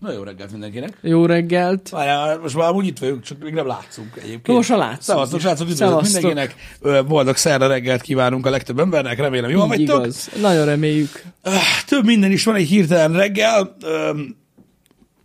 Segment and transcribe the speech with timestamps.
[0.00, 0.98] Na jó reggelt mindenkinek.
[1.00, 1.88] Jó reggelt.
[1.88, 4.56] Várjál, most már úgy itt vagyunk, csak még nem látszunk egyébként.
[4.56, 6.54] Most már látszunk Szevasztok, srácok, üdvözlök mindenkinek.
[7.06, 10.02] Boldog szerda reggelt kívánunk a legtöbb embernek, remélem jól Így vagytok.
[10.04, 10.30] igaz.
[10.40, 11.22] Nagyon reméljük.
[11.86, 13.76] Több minden is van egy hirtelen reggel.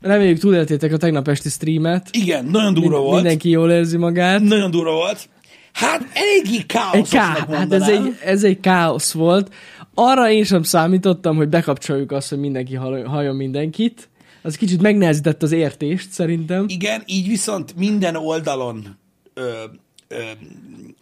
[0.01, 2.07] Reméljük túléltétek a tegnap esti streamet.
[2.11, 3.15] igen, nagyon durva volt.
[3.21, 4.41] Mindenki jól érzi magát.
[4.41, 5.29] Nagyon durva volt.
[5.73, 7.55] Hát eléggé Egy káoszosnak ká...
[7.57, 9.53] Hát ez egy, ez egy káosz volt.
[9.93, 14.09] Arra én sem számítottam, hogy bekapcsoljuk azt, hogy mindenki hall- halljon mindenkit.
[14.43, 16.65] Az kicsit megnehezített az értést, szerintem.
[16.67, 18.97] Igen, így viszont minden oldalon
[19.33, 19.63] ö,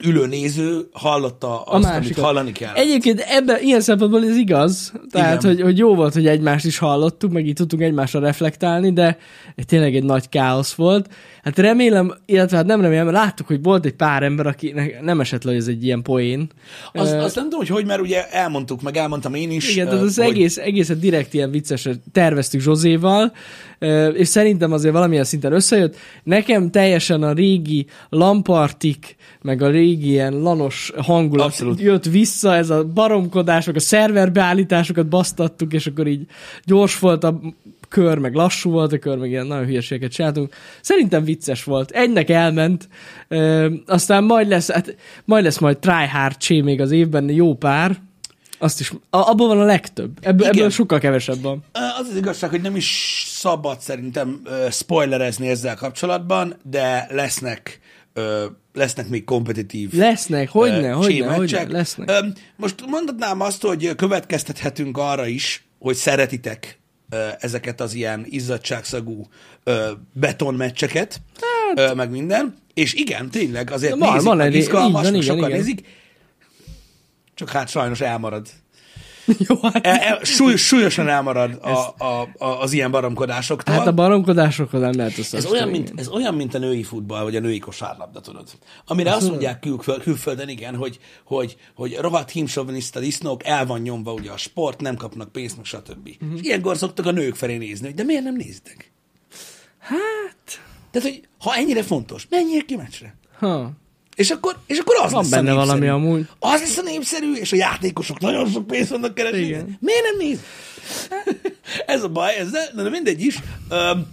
[0.04, 2.24] ülő néző hallotta azt, amit másikat.
[2.24, 2.74] hallani kell.
[2.74, 4.94] Egyébként ebben ilyen szempontból ez igaz.
[5.10, 5.56] Tehát, Igen.
[5.56, 9.18] hogy, hogy jó volt, hogy egymást is hallottuk, meg így tudtunk egymásra reflektálni, de
[9.66, 11.10] tényleg egy nagy káosz volt.
[11.44, 15.44] Hát remélem, illetve hát nem remélem, láttuk, hogy volt egy pár ember, aki nem esett
[15.44, 16.50] le, hogy ez egy ilyen poén.
[16.94, 19.72] Az, Ö, azt nem tudom, hogy hogy, mert ugye elmondtuk, meg elmondtam én is.
[19.72, 23.34] Igen, tehát az hogy- egész, egészet direkt ilyen viccesen terveztük Zsozéval,
[24.14, 25.96] és szerintem azért valamilyen szinten összejött.
[26.24, 31.82] Nekem teljesen a régi lampartik, meg a régi ilyen lanos hangulat Abszolút.
[31.82, 36.26] jött vissza, ez a baromkodások, a szerverbeállításokat basztattuk, és akkor így
[36.66, 37.40] gyors volt a
[37.90, 40.54] kör, meg lassú volt a kör, meg ilyen nagyon hülyeségeket csináltunk.
[40.82, 41.92] Szerintem vicces volt.
[41.92, 42.88] Egynek elment,
[43.28, 47.98] ö, aztán majd lesz, hát, majd lesz majd tryhard csé még az évben, jó pár,
[48.62, 48.98] azt is, a-
[49.30, 50.18] abból van a legtöbb.
[50.22, 50.58] Ebből, Igen.
[50.58, 51.64] ebből sokkal kevesebb van.
[51.72, 57.80] Az az igazság, hogy nem is szabad szerintem ö, spoilerezni ezzel kapcsolatban, de lesznek
[58.14, 62.10] ö, lesznek még kompetitív Lesznek, hogyne, ö, hogyne, hogyne, lesznek.
[62.10, 62.20] Ö,
[62.56, 69.28] Most mondhatnám azt, hogy következtethetünk arra is, hogy szeretitek ö, ezeket az ilyen izzadságszagú
[69.64, 71.22] ö, betonmeccseket,
[71.76, 72.56] hát, meg minden.
[72.74, 75.52] És igen, tényleg, azért Van- nézik, van meg izgalmas, meg igen, sokan igen.
[75.60, 75.86] nézik.
[77.42, 78.48] Csak hát sajnos elmarad.
[79.48, 83.76] Jó, hát, El, el, súly, súlyosan elmarad a, a, a, az ilyen baromkodásoktól.
[83.76, 87.36] hát a baromkodásokhoz nem lehet ez, olyan, mint, ez olyan, mint a női futball, vagy
[87.36, 88.48] a női kosárlabda, tudod.
[88.86, 94.14] Amire azt mondják külföld, külföldön, igen, hogy, hogy, hogy rohadt hímsoviniszta disznók, el van nyomva
[94.14, 96.08] ugye a sport, nem kapnak pénzt, meg stb.
[96.08, 96.14] Mhm.
[96.22, 96.40] Uh-huh.
[96.40, 98.92] És ilyenkor szoktak a nők felé nézni, hogy de miért nem néztek?
[99.80, 103.16] Hát, Tehát, hogy ha ennyire fontos, menjél ki meccsre.
[103.40, 103.72] ha.
[104.16, 105.68] És akkor, és akkor az Van lesz benne a népszerű.
[105.68, 106.28] valami amúgy.
[106.40, 109.40] Az lesz a népszerű, és a játékosok nagyon sok pénzt vannak keresni.
[109.40, 109.78] Igen.
[109.80, 110.40] Miért nem néz?
[111.86, 113.40] ez a baj, ez de, de mindegy is.
[113.70, 114.08] Öm,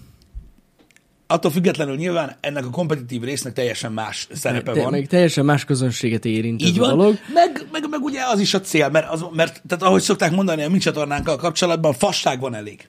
[1.27, 4.91] attól függetlenül nyilván ennek a kompetitív résznek teljesen más szerepe Te, van.
[4.91, 7.19] meg teljesen más közönséget érint Így ez van, a dolog.
[7.35, 10.63] meg, meg, meg ugye az is a cél, mert, az, mert tehát ahogy szokták mondani
[10.63, 12.89] a mi csatornánkkal kapcsolatban, fasság van elég.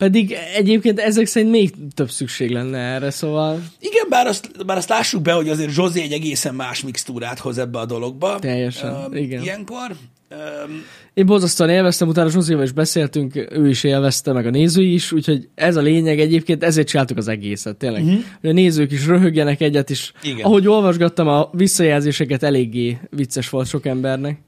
[0.00, 4.88] Pedig egyébként ezek szerint még több szükség lenne erre, szóval Igen, bár azt, bár azt
[4.88, 8.38] lássuk be, hogy azért Zsozé egy egészen más mixtúrát hoz ebbe a dologba.
[8.38, 9.42] Teljesen, Öm, igen.
[9.42, 9.96] Ilyenkor.
[10.28, 10.84] Öm,
[11.14, 15.48] én borzasztóan élveztem, utána Zsuzsival is beszéltünk, ő is élvezte, meg a nézői is, úgyhogy
[15.54, 18.02] ez a lényeg egyébként, ezért csináltuk az egészet, tényleg.
[18.02, 18.20] Uh-huh.
[18.40, 20.12] Hogy a nézők is röhögjenek egyet, és.
[20.22, 20.44] Igen.
[20.44, 24.38] ahogy olvasgattam a visszajelzéseket, eléggé vicces volt sok embernek.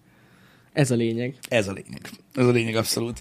[0.72, 1.34] Ez a lényeg.
[1.49, 2.10] Ez a lényeg.
[2.34, 3.21] Ez a lényeg abszolút.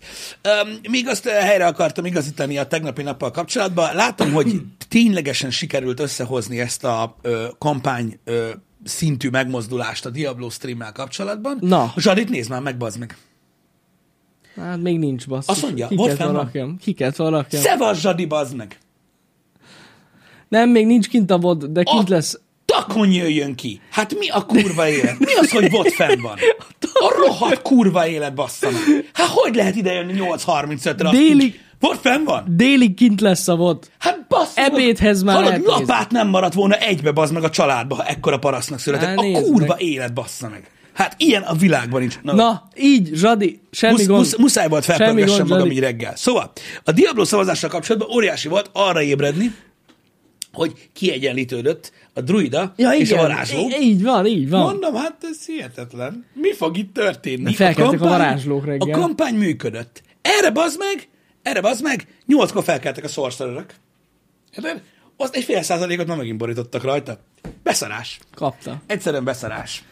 [0.63, 3.95] Um, még azt eh, helyre akartam igazítani a tegnapi nappal kapcsolatban.
[3.95, 8.49] Látom, hogy ténylegesen sikerült összehozni ezt a ö, kampány ö,
[8.83, 11.57] szintű megmozdulást a Diablo streammel kapcsolatban.
[11.61, 11.93] Na.
[11.97, 13.17] Zsadit nézd már meg, bazd meg.
[14.55, 15.47] Hát még nincs basszus.
[15.55, 16.31] Azt mondja, Ki ott van.
[16.31, 16.77] valakjam.
[16.77, 17.61] Ki kellett valakjam.
[17.61, 18.77] Szevasz, Zsadi, bazd meg.
[20.47, 22.39] Nem, még nincs kint a bod, de kint A lesz.
[22.71, 23.81] Takon jöjjön ki.
[23.91, 25.19] Hát mi a kurva élet?
[25.19, 26.37] Mi az, hogy bot fenn van?
[26.93, 29.09] A rohadt kurva élet, bassza meg.
[29.13, 31.07] Hát hogy lehet ide jönni 8.35-re?
[31.07, 31.59] azt Délig-?
[31.79, 32.45] Bot fenn van?
[32.47, 33.89] Délig kint lesz a bod.
[33.99, 37.95] Hát bassz meg, Ebédhez már Hallod, lapát nem maradt volna egybe, bazd meg a családba,
[37.95, 39.07] ha ekkora parasztnak született.
[39.07, 39.81] Hát a kurva meg.
[39.81, 40.71] élet, bassza meg.
[40.93, 42.19] Hát ilyen a világban nincs.
[42.21, 44.19] Na, Na, így, Zsadi, semmi musz, gond.
[44.19, 45.71] musz, muszáj volt felpörgessem magam Zsadi.
[45.75, 46.15] így reggel.
[46.15, 46.51] Szóval,
[46.83, 49.55] a Diablo szavazással kapcsolatban óriási volt arra ébredni,
[50.53, 52.99] hogy kiegyenlítődött a druida Ja, igen.
[52.99, 53.59] és a varázsló.
[53.67, 54.61] Í- Így van, így van.
[54.61, 56.25] Mondom, hát ez hihetetlen.
[56.33, 57.53] Mi fog itt történni?
[57.53, 58.95] Felkeltek a varázslók reggel.
[58.95, 60.01] A kampány működött.
[60.21, 61.07] Erre bazd meg,
[61.41, 63.73] erre bazd meg, nyolckor felkeltek a sorcererök.
[64.55, 64.81] Érted?
[65.17, 67.17] Azt egy fél százalékot már megint borítottak rajta.
[67.63, 68.19] Beszarás.
[68.35, 68.81] Kapta.
[68.87, 69.83] Egyszerűen beszarás.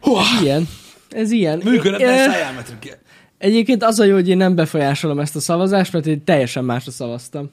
[0.00, 0.68] Hú, Ilyen.
[1.10, 1.60] Ez ilyen.
[1.64, 2.98] működött, Ö, de ezt elmetrük.
[3.38, 6.90] Egyébként az a jó, hogy én nem befolyásolom ezt a szavazást, mert én teljesen másra
[6.90, 7.50] szavaztam.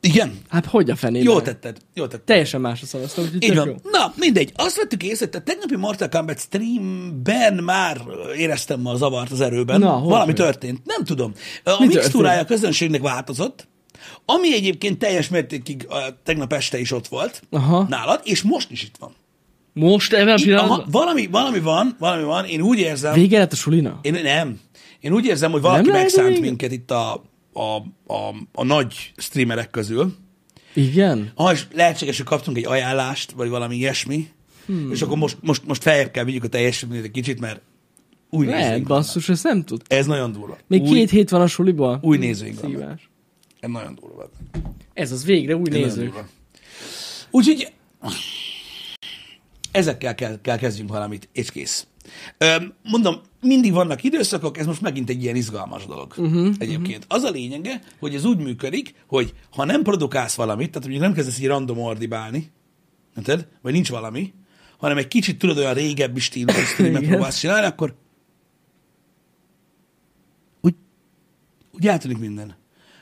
[0.00, 1.32] Igen, Hát hogy a fenében?
[1.32, 2.20] jó tetted, jó tetted.
[2.24, 3.66] Teljesen másra szavaztam, úgyhogy Így van.
[3.68, 3.74] jó.
[3.90, 4.52] Na, mindegy.
[4.56, 8.00] Azt vettük észre, hogy a tegnapi Mortal Kombat streamben már
[8.36, 9.80] éreztem ma a zavart az erőben.
[9.80, 10.34] Na, Valami hogy?
[10.34, 10.80] történt.
[10.84, 11.32] Nem tudom.
[11.64, 13.68] A Mi mixtúrája a közönségnek változott,
[14.24, 17.86] ami egyébként teljes mértékig a tegnap este is ott volt Aha.
[17.88, 19.14] nálad, és most is itt van.
[19.72, 20.84] Most ebben a pillanatban?
[20.90, 22.44] valami, valami van, valami van.
[22.44, 23.98] Én úgy érzem, Vége lett a sulina?
[24.02, 24.60] én nem.
[25.00, 27.24] Én úgy érzem, hogy valaki Nem megszánt minket itt a,
[27.58, 27.76] a,
[28.14, 30.16] a, a nagy streamerek közül.
[30.74, 31.32] Igen?
[31.34, 34.28] Ha és lehetséges, hogy kaptunk egy ajánlást, vagy valami ilyesmi,
[34.66, 34.92] hmm.
[34.92, 37.60] és akkor most, most, most feljebb kell vigyük a teljesítményt egy kicsit, mert
[38.30, 39.82] új Lehet, basszus, ezt nem tud.
[39.86, 40.58] Ez nagyon durva.
[40.66, 41.98] Még új, két hét van a suliba?
[42.02, 42.58] új nézőink.
[42.58, 43.10] Szívás.
[43.60, 44.30] Ez nagyon durva.
[44.94, 46.28] Ez az végre új Ez durva.
[47.30, 47.72] Úgyhogy
[49.70, 51.86] ezekkel kell, kell kezdjünk valamit, és kész.
[52.82, 57.04] Mondom, mindig vannak időszakok, ez most megint egy ilyen izgalmas dolog uh-huh, egyébként.
[57.08, 61.14] Az a lényege, hogy ez úgy működik, hogy ha nem produkálsz valamit, tehát mondjuk nem
[61.14, 62.50] kezdesz így random ordibálni,
[63.16, 63.48] érted?
[63.62, 64.32] vagy nincs valami,
[64.78, 67.94] hanem egy kicsit tudod olyan régebbi stílusú streamet próbálsz csinálni, akkor
[70.60, 70.74] úgy,
[71.72, 72.56] úgy eltűnik minden.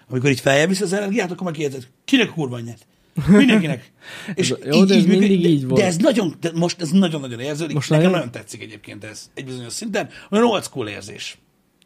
[0.08, 2.86] Amikor így feljebb visz az energiát, akkor meg kérdezed, kinek a kurva anyját?
[3.28, 3.92] Mindenkinek.
[4.34, 5.80] És Ez- jó, de ez működik, mindig de- így volt.
[5.80, 7.74] De ez nagyon, de most ez nagyon-nagyon érződik.
[7.74, 10.08] Most Nekem nagyon- nagyon tetszik egyébként ez egy bizonyos szinten.
[10.30, 11.38] Olyan old school érzés.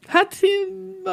[0.06, 0.38] Hát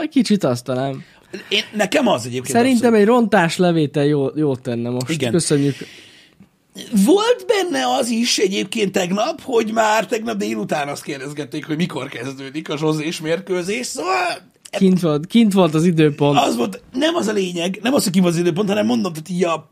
[0.10, 1.04] kicsit azt talán.
[1.50, 2.56] Én, nekem az egyébként.
[2.58, 5.10] Szerintem egy rontás levétel jó, jót tenne most.
[5.10, 5.31] Igen.
[5.31, 5.74] Köszönjük.
[5.74, 7.06] abszolút.
[7.06, 12.70] Volt benne az is egyébként tegnap, hogy már tegnap délután azt kérdezgették, hogy mikor kezdődik
[12.70, 13.86] a zsozés mérkőzés.
[13.86, 16.40] Szóval Kint volt, kint volt az időpont.
[16.40, 19.13] az volt, nem az a lényeg, nem az, hogy ki van az időpont, hanem mondom,
[19.13, 19.70] tehát így a,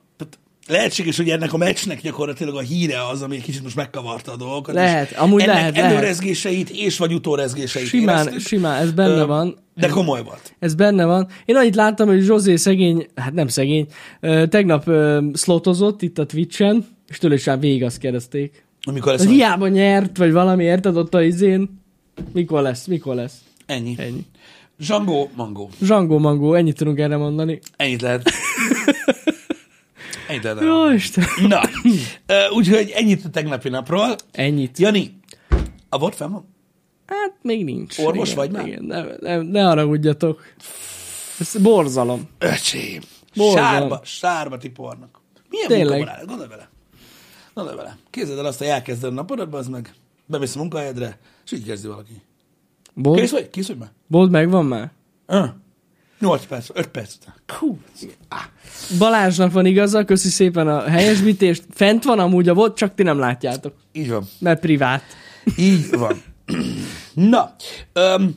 [0.67, 4.35] lehetséges, hogy ennek a meccsnek gyakorlatilag a híre az, ami egy kicsit most megkavarta a
[4.35, 4.75] dolgokat.
[4.75, 8.47] Lehet, és amúgy ennek lehet, előrezgéseit és vagy utórezgéseit Simán, éreztük.
[8.47, 9.57] simán, ez benne Ö, van.
[9.75, 10.55] De komoly volt.
[10.59, 11.27] Ez benne van.
[11.45, 13.87] Én annyit láttam, hogy Zsozé szegény, hát nem szegény,
[14.49, 14.89] tegnap
[15.33, 18.65] slotozott itt a Twitch-en, és tőle is végig azt kérdezték.
[18.81, 21.83] Amikor lesz hiába nyert, vagy valami, érted ott a izén.
[22.33, 23.33] Mikor lesz, mikor lesz?
[23.65, 23.95] Ennyi.
[23.97, 24.25] Ennyi.
[24.79, 25.69] Zsangó, mangó.
[25.81, 27.59] Zsangó mangó, ennyit tudunk erre mondani.
[27.77, 28.29] Ennyit lehet.
[30.27, 30.61] Ennyit lehet.
[30.61, 30.91] Jó.
[30.91, 31.25] Isten.
[31.47, 31.61] Na,
[32.55, 34.15] úgyhogy ennyit a tegnapi napról.
[34.31, 34.77] Ennyit.
[34.77, 35.19] Jani,
[35.89, 36.53] a bot fenn van?
[37.05, 37.97] Hát még nincs.
[37.97, 38.67] Orvos igen, vagy már?
[38.67, 40.41] Igen, ne, ne, ne haragudjatok.
[41.39, 42.29] Ez borzalom.
[42.37, 43.01] Öcsém.
[43.35, 43.69] Borzalom.
[43.69, 45.19] Sárba, sárba tipornak.
[45.49, 45.97] Milyen Tényleg.
[45.97, 46.25] munka van el?
[46.25, 46.69] Gondolj bele.
[47.53, 47.97] Gondolj bele.
[48.09, 49.93] Képzeld el azt, hogy elkezded a napodat, az meg.
[50.25, 52.11] Bemész a munkahelyedre, és így kezdi valaki.
[52.13, 53.49] Kész Bold, vagy?
[53.49, 53.91] Kész vagy már?
[54.07, 54.91] bold megvan már?
[55.27, 55.45] Uh.
[56.19, 57.35] 8 perc, 5 perc után.
[57.59, 57.77] Hú.
[58.97, 61.63] Balázsnak van igaza, köszi szépen a helyesbítést.
[61.73, 64.27] Fent van amúgy a volt, csak ti nem látjátok, Így van.
[64.39, 65.03] mert privát.
[65.57, 66.21] Így van.
[67.13, 67.55] Na,
[67.93, 68.35] öm,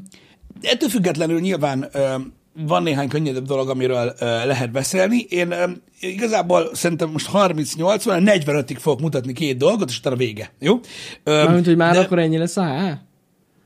[0.63, 2.33] ettől függetlenül nyilván öm,
[2.67, 5.27] van néhány könnyedebb dolog, amiről ö, lehet beszélni.
[5.29, 10.53] Én öm, igazából szerintem most 38 van, 45-ig fogok mutatni két dolgot, és utána vége.
[10.59, 10.81] Jó?
[11.25, 12.99] Öm, Mármint, hogy már de- akkor ennyi lesz a?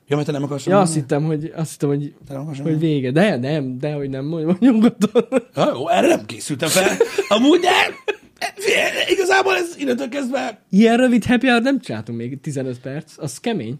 [0.06, 1.00] Ja, mert te nem akarsz Ja, azt mondani?
[1.00, 3.10] hittem, hogy, azt hittem, hogy, Te nem hogy vége.
[3.10, 5.24] De nem, de hogy nem, mondj, mondj nyugodtan.
[5.54, 6.96] Ja, jó, erre nem készültem fel.
[7.28, 13.12] Amúgy de igazából ez innentől kezdve Ilyen rövid happy hour nem csináltunk még 15 perc,
[13.16, 13.76] az kemény.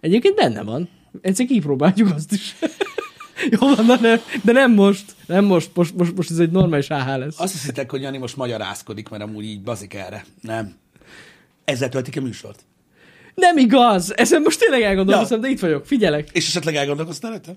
[0.00, 0.88] Egyébként benne van.
[1.20, 2.56] Egyszer kipróbáljuk azt is.
[3.50, 5.14] Jó van, de nem, de nem most.
[5.26, 7.40] Nem most, most, most, most ez egy normális AH lesz.
[7.40, 10.24] azt hiszitek, hogy Jani most magyarázkodik, mert amúgy így bazik erre.
[10.40, 10.74] Nem.
[11.64, 12.64] Ezzel töltik a műsort.
[13.34, 14.16] Nem igaz!
[14.16, 15.86] Ezen most tényleg elgondolkoztam, de itt vagyok.
[15.86, 16.28] Figyelek.
[16.32, 17.52] És esetleg elgondolkoztál rajta?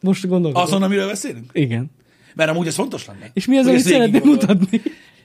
[0.00, 0.66] Most gondolkodom.
[0.66, 1.50] Azon, amiről beszélünk?
[1.52, 1.90] Igen.
[2.34, 3.30] Mert amúgy ez fontos lenne.
[3.32, 4.24] És mi az, amit gondolod.
[4.24, 4.82] mutatni?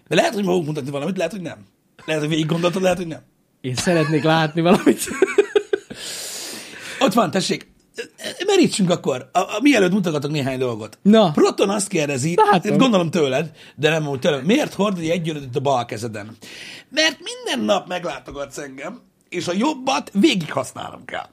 [0.07, 1.57] De lehet, hogy magunk mutatni valamit, lehet, hogy nem.
[2.05, 3.21] Lehet, hogy végig gondoltad, lehet, hogy nem.
[3.61, 5.01] Én szeretnék látni valamit.
[6.99, 7.69] Ott van, tessék.
[8.45, 9.29] Merítsünk akkor.
[9.31, 10.99] A, a, mielőtt mutogatok néhány dolgot.
[11.01, 11.31] Na.
[11.31, 12.77] Proton azt kérdezi, Látom.
[12.77, 16.37] gondolom tőled, de nem úgy tőled, miért hordod egy gyűrűt a bal kezeden?
[16.89, 21.29] Mert minden nap meglátogatsz engem, és a jobbat végig használnom kell.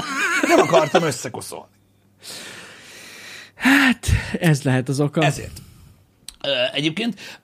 [0.48, 1.70] Nem akartam összekoszolni.
[3.54, 4.06] Hát,
[4.40, 5.22] ez lehet az oka.
[5.22, 5.62] Ezért.
[6.72, 7.40] Egyébként,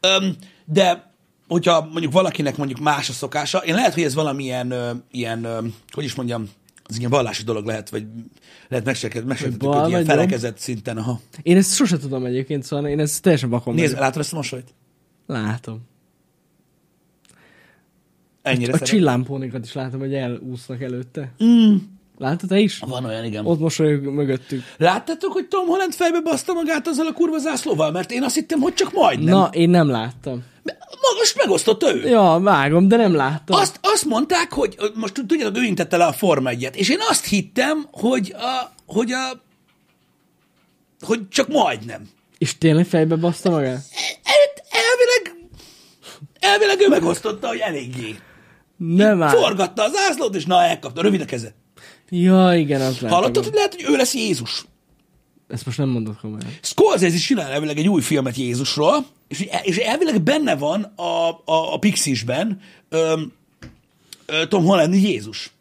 [0.65, 1.13] de
[1.49, 4.75] hogyha mondjuk valakinek mondjuk más a szokása, én lehet, hogy ez valamilyen
[5.11, 6.49] ilyen, hogy is mondjam,
[6.85, 8.07] az ilyen vallási dolog lehet, vagy
[8.69, 10.97] lehet bal őt ilyen felekezett szinten.
[10.97, 11.21] Aha.
[11.43, 14.01] Én ezt sose tudom egyébként, szóval én ezt teljesen vakon Nézd, vagyok.
[14.01, 14.75] látod ezt a mosolyt?
[15.27, 15.88] Látom.
[18.49, 21.33] Ennyire A csillámpónikat is látom, hogy elúsznak előtte.
[21.45, 21.77] Mm,
[22.19, 22.79] Látod te is?
[22.79, 23.47] van olyan, igen.
[23.47, 24.63] Ott mosolyog mögöttük.
[24.77, 27.91] Láttátok, hogy Tom Holland fejbe baszta magát azzal a kurva zászlóval?
[27.91, 29.35] Mert én azt hittem, hogy csak majdnem.
[29.35, 30.43] Na, én nem láttam.
[31.19, 32.09] Most megosztotta ő.
[32.09, 33.61] Ja, vágom, de nem láttam.
[33.61, 37.25] Azt, azt mondták, hogy most tudjátok, ő intette le a Forma 1 és én azt
[37.27, 39.43] hittem, hogy a, hogy a,
[41.01, 42.09] hogy csak majdnem.
[42.39, 43.85] És tényleg fejbe baszta magát?
[44.23, 45.49] El, elvileg,
[46.41, 48.19] elvileg ő megosztotta, hogy eléggé.
[48.79, 49.37] Nem áll.
[49.37, 51.55] Forgatta az zászlót, és na, elkapta, rövid a keze.
[52.11, 53.17] Ja, igen, az lehet.
[53.17, 54.65] Hallottad, hogy lehet, hogy ő lesz Jézus?
[55.49, 56.49] Ezt most nem mondod komolyan.
[56.61, 61.75] Scorsese is csinál elvileg egy új filmet Jézusról, és, és elvileg benne van a, a,
[61.75, 63.33] a Pixisben öm,
[64.27, 65.53] ö, Tom Holland Jézus.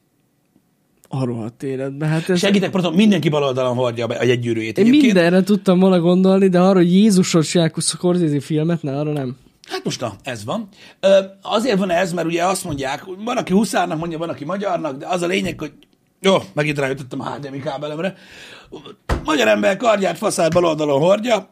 [1.10, 2.10] A rohadt életben.
[2.10, 2.40] Hát ez...
[2.40, 4.78] Segítek, Proton, mindenki bal oldalon hordja a jegygyűrűjét.
[4.78, 9.12] Én Egyébként, mindenre tudtam volna gondolni, de arra, hogy Jézusot csinálják Scorsese filmet, ne, arra
[9.12, 9.38] nem.
[9.68, 10.68] Hát most na, ez van.
[11.00, 14.98] Ö, azért van ez, mert ugye azt mondják, van, aki huszárnak mondja, van, aki magyarnak,
[14.98, 15.74] de az a lényeg, hogy
[16.20, 18.16] jó, megint rájutottam a HDMI kábelemre.
[19.24, 21.50] Magyar ember kardját faszát bal oldalon hordja,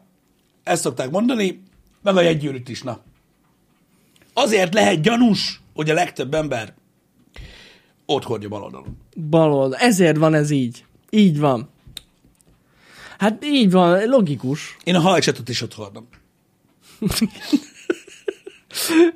[0.62, 1.62] ezt szokták mondani,
[2.02, 3.00] meg a jegygyűrűt is, na.
[4.32, 6.74] Azért lehet gyanús, hogy a legtöbb ember
[8.06, 8.98] ott hordja bal oldalon.
[9.30, 9.78] Bal oldal.
[9.78, 10.84] Ezért van ez így.
[11.10, 11.70] Így van.
[13.18, 14.76] Hát így van, logikus.
[14.84, 16.08] Én a hajcsatot is ott hordom.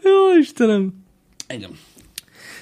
[0.05, 0.93] Jó, Istenem.
[1.47, 1.71] Engem.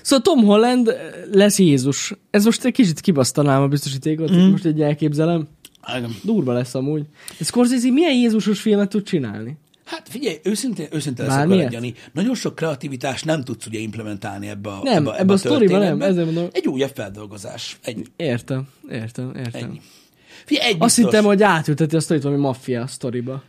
[0.02, 0.96] Szóval Tom Holland
[1.32, 2.14] lesz Jézus.
[2.30, 4.50] Ez most egy kicsit kibasztanám a biztosítékot, mm.
[4.50, 5.48] most egy elképzelem.
[5.82, 6.16] Engem.
[6.22, 7.06] Durva lesz amúgy.
[7.38, 9.58] De Scorsese milyen Jézusos filmet tud csinálni?
[9.84, 11.94] Hát figyelj, őszintén, őszintén leszek veled, Jani.
[12.12, 16.02] Nagyon sok kreativitást nem tudsz ugye implementálni ebbe a, Nem, ebbe, ebbe a sztoriba nem,
[16.02, 16.48] ezért mondom.
[16.52, 17.78] Egy újabb feldolgozás.
[17.82, 18.02] Ennyi.
[18.16, 19.62] Értem, értem, értem.
[19.62, 19.80] Ennyi.
[20.44, 21.04] Figyelj, egy Azt biztos.
[21.04, 23.42] hittem, hogy átülteti a sztorit valami maffia sztoriba.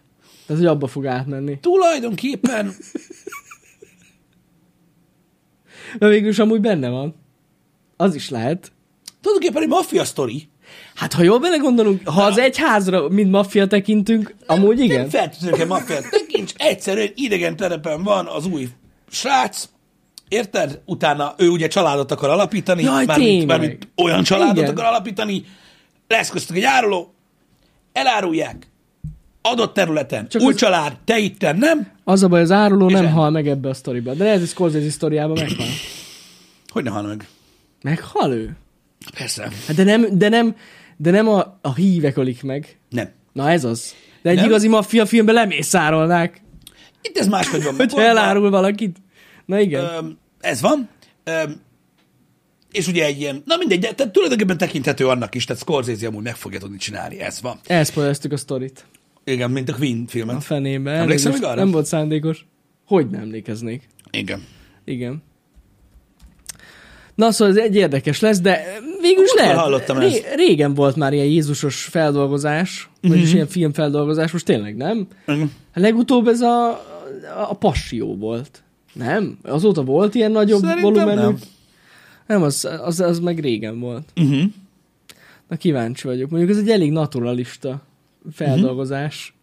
[0.49, 1.59] Tehát, hogy abba fog átmenni.
[1.59, 2.73] Tulajdonképpen
[5.99, 7.15] De végül is amúgy benne van.
[7.97, 8.71] Az is lehet.
[9.21, 10.49] tulajdonképpen egy maffia sztori.
[10.95, 15.09] Hát, ha jól belegondolunk, ha az egyházra, mint maffia tekintünk, amúgy Nem igen.
[15.09, 16.01] feltétlenül maffia.
[16.09, 18.67] Tekints, egyszerűen idegen terepen van az új
[19.09, 19.69] srác,
[20.27, 20.81] Érted?
[20.85, 24.69] Utána ő ugye családot akar alapítani, Jaj, mármint, mármint olyan családot Igen.
[24.69, 25.45] akar alapítani,
[26.07, 27.13] lesz köztük egy áruló,
[27.93, 28.67] elárulják,
[29.41, 33.03] adott területen, Csak új az- család, te itten nem, Az a baj, az áruló nem
[33.05, 33.13] ennyi.
[33.13, 34.13] hal meg ebbe a sztoriba.
[34.13, 35.65] De ez a Scorsese sztoriában meghal.
[36.67, 37.27] hogy ne halna meg?
[37.81, 38.55] Meghal ő?
[39.17, 39.49] Persze.
[39.67, 40.55] Hát de nem, de nem,
[40.97, 42.77] de nem a, a hívek ölik meg.
[42.89, 43.09] Nem.
[43.33, 43.93] Na ez az.
[44.21, 44.45] De egy Nem?
[44.45, 46.41] igazi maffia filmben lemészárolnák,
[47.01, 47.75] Itt ez máshogy van.
[47.75, 48.97] hogyha elárul valakit.
[49.45, 49.83] Na igen.
[49.83, 50.89] Öm, ez van.
[51.23, 51.61] Öm,
[52.71, 56.23] és ugye egy ilyen, na mindegy, de tehát tulajdonképpen tekinthető annak is, tehát Scorsese amúgy
[56.23, 57.59] meg fogja tudni csinálni, ez van.
[57.67, 58.85] Elszpoileztük a sztorit.
[59.31, 60.43] Igen, mint a Queen A filmet.
[60.43, 60.91] fenébe.
[60.91, 61.55] Emlékszel még arra?
[61.55, 62.45] Nem volt szándékos.
[62.85, 63.87] Hogy nem emlékeznék?
[64.11, 64.41] Igen.
[64.85, 65.23] Igen.
[67.15, 68.63] Na szóval ez egy érdekes lesz, de
[69.01, 69.55] végül is lehet.
[69.57, 70.35] hallottam Ré- ezt.
[70.35, 73.11] régen volt már ilyen Jézusos feldolgozás, Mhm.
[73.11, 75.07] vagyis ilyen filmfeldolgozás, most tényleg nem?
[75.27, 75.51] Igen.
[75.71, 76.69] Hát legutóbb ez a,
[77.49, 78.63] a Passió volt.
[78.93, 79.37] Nem?
[79.43, 81.21] Azóta volt ilyen nagyobb Szerintem volumenű?
[81.21, 81.37] nem.
[82.27, 84.11] Nem, az, az, az meg régen volt.
[84.15, 84.43] Uh-huh.
[85.47, 86.29] Na kíváncsi vagyok.
[86.29, 87.81] Mondjuk ez egy elég naturalista
[88.31, 89.33] feldolgozás.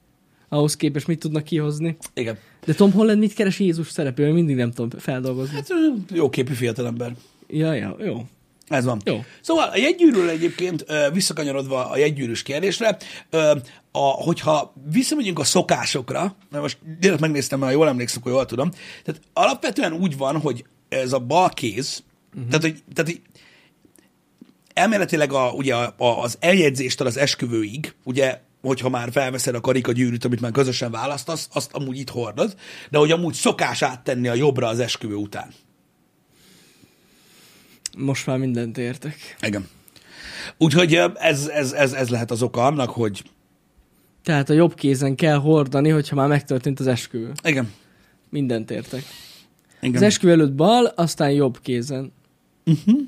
[0.49, 1.97] Ahhoz képest mit tudnak kihozni.
[2.15, 2.39] Igen.
[2.65, 4.33] De Tom Holland mit keres Jézus szerepében?
[4.33, 5.55] Mindig nem tudom feldolgozni.
[5.55, 5.69] Hát
[6.13, 7.15] jó képű fiatalember.
[7.49, 8.27] Ja, ja, jó.
[8.69, 9.01] Ez van.
[9.05, 9.25] Jó.
[9.41, 12.97] Szóval a jegygyűrűről egyébként visszakanyarodva a jegygyűrűs kérdésre,
[13.91, 18.71] a, hogyha visszamegyünk a szokásokra, mert most direkt megnéztem, mert jól emlékszem, akkor jól tudom,
[19.05, 22.49] tehát alapvetően úgy van, hogy ez a bal kéz, uh-huh.
[22.49, 23.21] tehát, hogy, tehát hogy
[24.75, 30.25] elméletileg a, ugye a, a, az eljegyzéstől az esküvőig, ugye, hogyha már felveszed a karikagyűrűt,
[30.25, 32.57] amit már közösen választasz, azt amúgy itt hordod,
[32.91, 35.49] de hogy amúgy szokás áttenni a jobbra az esküvő után.
[37.97, 39.37] Most már mindent értek.
[39.41, 39.69] Igen.
[40.59, 43.23] Úgyhogy ez, ez, ez, ez lehet az oka annak, hogy
[44.23, 47.33] Tehát a jobb kézen kell hordani, hogyha már megtörtént az esküvő.
[47.45, 47.73] igen.
[48.31, 49.03] Mindent értek.
[49.81, 49.97] igen.
[49.97, 52.13] Az esküvő előtt bal, aztán jobb kézen.
[52.65, 52.99] Uh-huh.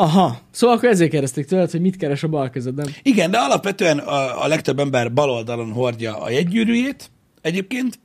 [0.00, 0.38] Aha.
[0.50, 2.88] Szóval akkor ezért kérdezték tőled, hogy mit keres a bal kezedben.
[3.02, 7.10] Igen, de alapvetően a, a legtöbb ember bal oldalon hordja a jegygyűrűjét
[7.42, 7.98] egyébként.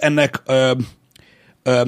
[0.00, 0.72] Ennek ö,
[1.62, 1.82] ö,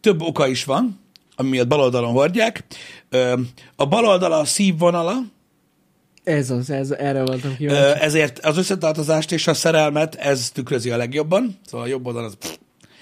[0.00, 1.00] több oka is van,
[1.36, 2.64] ami miatt bal oldalon hordják.
[3.08, 3.40] Ö,
[3.76, 5.14] A bal oldala a szívvonala,
[6.24, 8.00] Ez az, ez, erre voltam kíváncsi.
[8.02, 11.58] ezért az összetartozást és a szerelmet ez tükrözi a legjobban.
[11.66, 12.36] Szóval a jobb oldal az...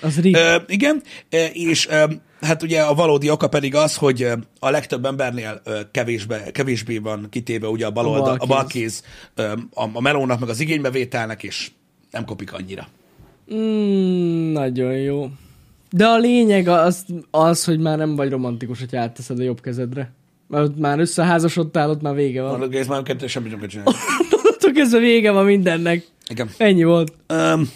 [0.01, 0.35] Az ri...
[0.35, 1.03] Ö, igen,
[1.53, 1.89] és
[2.45, 7.27] hát ugye a valódi oka pedig az, hogy a legtöbb embernél ö, kevésbe, kevésbé van
[7.31, 9.03] kitéve ugye a bal, A balkéz.
[9.35, 11.71] bal a, a melónak, meg az igénybevételnek, és
[12.11, 12.89] nem kopik annyira.
[13.55, 15.31] Mm, nagyon jó.
[15.91, 20.13] De a lényeg az, az, hogy már nem vagy romantikus, hogy átteszed a jobb kezedre.
[20.49, 22.73] Mert már összeházasodtál, ott már vége van.
[22.73, 23.93] Ez már kettő semmit nem kell csinálni.
[24.75, 26.07] Kezdve vége van mindennek.
[26.29, 26.51] Igen.
[26.57, 27.13] Ennyi volt.
[27.29, 27.71] Um,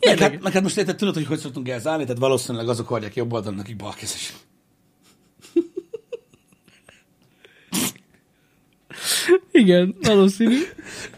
[0.00, 3.14] meg, hát, meg hát most érted, tudod, hogy hogy szoktunk elzárni, tehát valószínűleg azok hordják
[3.14, 4.32] jobb oldalon, akik balkézes.
[9.52, 10.58] Igen, valószínű.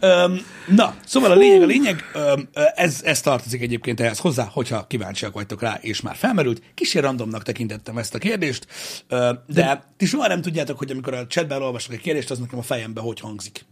[0.01, 4.87] Um, na, szóval a lényeg, a lényeg, um, ez, ez tartozik egyébként ehhez hozzá, hogyha
[4.87, 6.61] kíváncsiak vagytok rá, és már felmerült.
[6.73, 11.13] Kicsi randomnak tekintettem ezt a kérdést, uh, de, de ti soha nem tudjátok, hogy amikor
[11.13, 13.65] a chatben olvasok egy kérdést, az nekem a fejembe hogy hangzik.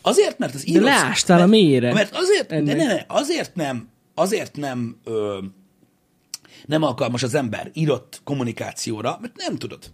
[0.00, 0.84] Azért, mert az De írott...
[0.84, 1.92] leástál a mélyre.
[1.92, 2.76] Mert azért, de Ennek.
[2.76, 5.38] ne, ne, azért nem, azért nem, ö,
[6.66, 9.92] nem alkalmas az ember írott kommunikációra, mert nem tudod.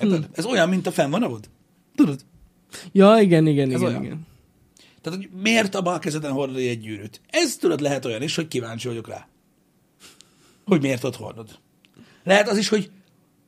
[0.00, 0.28] Érted?
[0.32, 1.50] Ez olyan, mint a fenn van avod.
[1.94, 2.20] Tudod?
[2.92, 4.04] Ja, igen, igen, Ez igen, olyan.
[4.04, 4.26] igen.
[5.00, 7.20] Tehát, hogy miért a bal kezeden hordod egy gyűrűt?
[7.30, 9.28] Ez tudod, lehet olyan is, hogy kíváncsi vagyok rá.
[10.64, 11.58] Hogy miért ott hordod.
[12.24, 12.90] Lehet az is, hogy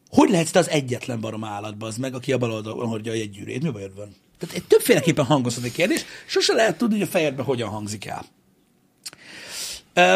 [0.09, 3.31] hogy lehetsz te az egyetlen barom állatban az meg, aki a bal oldalon hordja egy
[3.31, 3.63] gyűrűt?
[3.63, 4.15] Mi bajod van?
[4.41, 8.25] Tehát egy többféleképpen hangozhat egy kérdés, sose lehet tudni, hogy a fejedben hogyan hangzik el.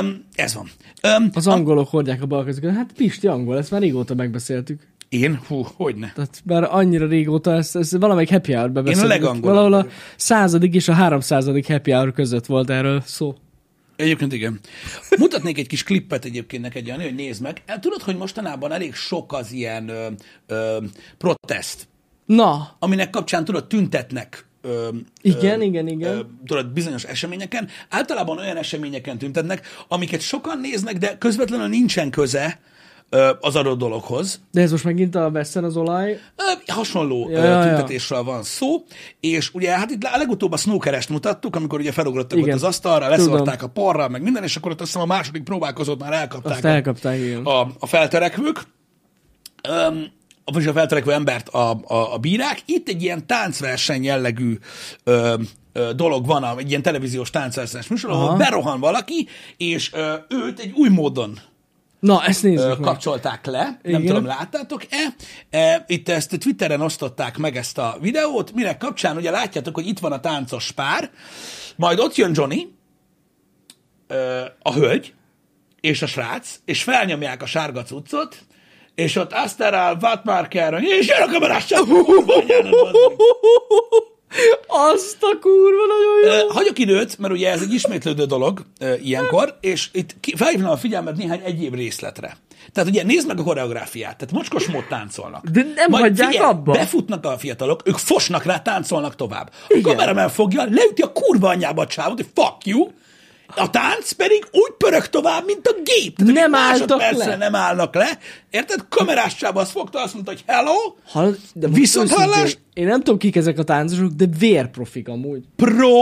[0.01, 0.71] Um, ez van.
[1.19, 2.75] Um, Az angolok hordják a balkezüket.
[2.75, 4.81] Hát Pisti angol, ezt már régóta megbeszéltük.
[5.09, 5.41] Én?
[5.49, 6.13] Hú, hogyne.
[6.15, 9.11] Tehát már annyira régóta, ezt, ezt valamelyik happy hour-ben beszéltük.
[9.11, 13.35] legangolabb Valahol a századik és a háromszázadik happy hour között volt erről szó.
[13.97, 14.61] Egyébként igen.
[15.19, 17.63] Mutatnék egy kis klippet egyébként neked, Jani, hogy nézd meg.
[17.81, 20.07] Tudod, hogy mostanában elég sok az ilyen ö,
[20.47, 20.79] ö,
[21.19, 21.89] protest,
[22.27, 24.89] Na, aminek kapcsán tudod, tüntetnek ö,
[25.21, 26.17] Igen, igen, igen.
[26.17, 27.69] Ö, tudod, bizonyos eseményeken.
[27.91, 32.61] Általában olyan eseményeken tüntetnek, amiket sokan néznek, de közvetlenül nincsen köze
[33.11, 34.41] ö, az adott dologhoz.
[34.53, 36.13] de ez most megint a veszem az olaj.
[36.37, 37.63] Ö, hasonló Ja, ja, ja, ja.
[37.63, 38.85] tüntetésről van szó,
[39.21, 42.49] és ugye hát itt a legutóbb a snookerest mutattuk, amikor ugye felugrottak Igen.
[42.51, 45.43] ott az asztalra, leszorták a parra, meg minden, és akkor ott azt hiszem a második
[45.43, 47.45] próbálkozót már elkapták, Azt a, elkapták, igen.
[47.45, 48.63] a, a felterekvők,
[49.69, 50.05] um,
[50.53, 52.63] vagyis a felterekvő embert a, a, a bírák.
[52.67, 54.59] Itt egy ilyen táncverseny jellegű
[55.05, 55.35] ö,
[55.73, 58.37] ö, dolog van, egy ilyen televíziós táncversenyes műsor, ahol Aha.
[58.37, 61.39] berohan valaki, és ö, őt egy új módon
[62.01, 62.81] Na, ezt nézzük ö, meg.
[62.81, 64.01] kapcsolták le, Igen.
[64.01, 65.15] nem tudom, láttátok-e?
[65.51, 69.99] E, Itt ezt Twitteren osztották meg ezt a videót, minek kapcsán ugye látjátok, hogy itt
[69.99, 71.11] van a táncos pár,
[71.77, 72.75] majd ott jön Johnny,
[74.07, 75.15] ö, a hölgy,
[75.81, 78.45] és a srác, és felnyomják a sárga cuccot,
[78.95, 81.87] és ott Asteral, Vatmarker, és jön a kamerás csak.
[84.67, 86.49] Azt a kurva nagyon jó.
[86.49, 88.61] Hagyok időt, mert ugye ez egy ismétlődő dolog
[89.03, 92.37] ilyenkor, és itt felhívnám a figyelmet néhány egyéb részletre.
[92.73, 95.45] Tehát ugye nézd meg a koreográfiát, tehát mocskos mód táncolnak.
[95.45, 96.73] De nem hagyják abba.
[96.73, 99.53] Befutnak a fiatalok, ők fosnak rá, táncolnak tovább.
[99.69, 102.89] A kameramen fogja, leüti a kurva anyjába a csávot, hogy fuck you,
[103.57, 106.17] a tánc pedig úgy pörög tovább, mint a gép.
[106.17, 107.37] Tehát Nem álltak le.
[107.37, 108.19] nem állnak le.
[108.51, 108.85] Érted?
[108.89, 110.73] Kamerás csába azt fogta, azt mondta, hogy hello,
[111.07, 112.43] Hall, de most Viszonthallás?
[112.43, 115.43] őszintén, Én nem tudom, kik ezek a táncosok, de vérprofik amúgy.
[115.57, 115.93] pro,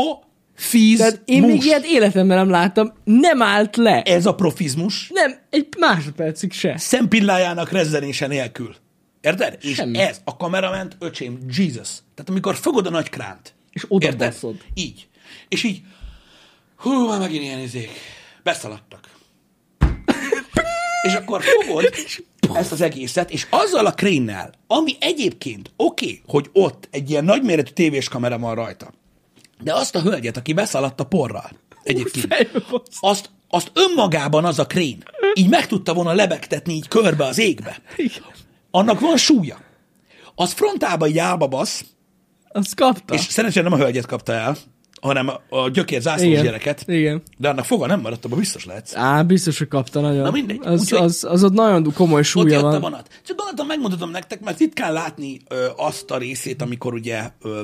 [0.54, 4.02] fiz, Tehát én még ilyet életemben nem láttam, nem állt le.
[4.02, 5.10] Ez a profizmus.
[5.14, 6.74] Nem, egy másodpercig se.
[6.78, 8.74] szempillájának rezzenése nélkül.
[9.20, 9.58] Érted?
[9.60, 9.98] És Semmi.
[9.98, 11.88] ez a kamerament, öcsém, Jesus.
[12.14, 13.54] Tehát amikor fogod a nagy kránt.
[13.72, 14.28] És oda érted?
[14.32, 14.54] baszod.
[14.74, 15.08] Így.
[15.48, 15.80] És így,
[16.82, 17.90] hú, már megint ilyen izék.
[18.42, 19.08] Beszaladtak.
[21.02, 21.92] és akkor fogod
[22.52, 27.24] ezt az egészet, és azzal a krénnel, ami egyébként oké, okay, hogy ott egy ilyen
[27.24, 28.92] nagyméretű tévés kamera van rajta,
[29.60, 31.50] de azt a hölgyet, aki beszaladt a porral,
[31.82, 32.52] egyébként,
[33.00, 35.02] azt, azt önmagában az a krén
[35.34, 37.82] így meg tudta volna lebegtetni így körbe az égbe.
[38.70, 39.58] Annak van súlya.
[40.34, 41.84] Az frontába így állba basz,
[42.48, 43.14] Azt kapta.
[43.14, 44.56] és szerencsére nem a hölgyet kapta el,
[45.02, 46.42] hanem a, a gyökér zászlós Igen.
[46.44, 46.84] gyereket.
[46.86, 47.22] Igen.
[47.38, 48.96] De annak foga nem maradt, abban biztos lehetsz.
[48.96, 50.22] Á, biztos, hogy kapta nagyon.
[50.22, 50.60] Na mindegy.
[50.62, 52.80] Az, Úgyhogy- az, az ott nagyon komoly Ott súlya a van.
[52.80, 53.08] vonat.
[53.26, 57.60] Csak gondoltam, megmutatom nektek, mert ritkán látni ö, azt a részét, amikor ugye ö,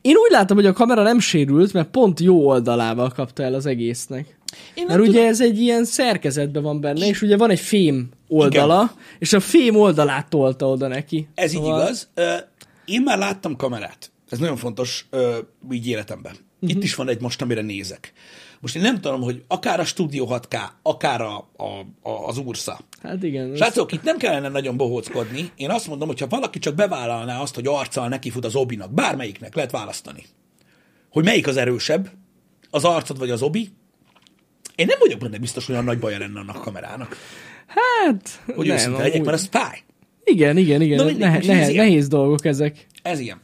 [0.00, 3.66] Én úgy látom, hogy a kamera nem sérült, mert pont jó oldalával kapta el az
[3.66, 4.38] egésznek.
[4.74, 8.08] Én Mert ugye tudom- ez egy ilyen szerkezetben van benne, és ugye van egy fém
[8.28, 9.04] oldala, Igen.
[9.18, 11.28] és a fém oldalát tolta oda neki.
[11.34, 12.08] Ez így Szóval- igaz.
[12.14, 12.34] Ö,
[12.84, 14.12] Én már láttam kamerát.
[14.34, 15.38] Ez nagyon fontos ö,
[15.72, 16.36] így életemben.
[16.58, 16.70] Mhm.
[16.70, 18.12] Itt is van egy most, amire nézek.
[18.60, 21.64] Most én nem tudom, hogy akár a Studio 6K, akár a, a,
[22.08, 22.78] a, az Ursa.
[23.02, 23.56] Hát igen.
[23.56, 25.50] Srácok, itt nem kellene nagyon bohóckodni.
[25.56, 29.54] Én azt mondom, hogy ha valaki csak bevállalná azt, hogy arccal nekifut az obinak, bármelyiknek
[29.54, 30.24] lehet választani,
[31.10, 32.10] hogy melyik az erősebb,
[32.70, 33.68] az arcod vagy az obi,
[34.74, 37.16] én nem vagyok benne biztos, hogy olyan nagy baja lenne annak a kamerának.
[37.66, 39.82] Hát, Hogy nem, őszinte legyek, mert ez fáj.
[40.24, 40.96] Igen, igen, igen.
[40.96, 41.74] Na mindegy, nehe, ilyen.
[41.74, 42.86] nehéz dolgok ezek.
[43.02, 43.40] Ez ilyen.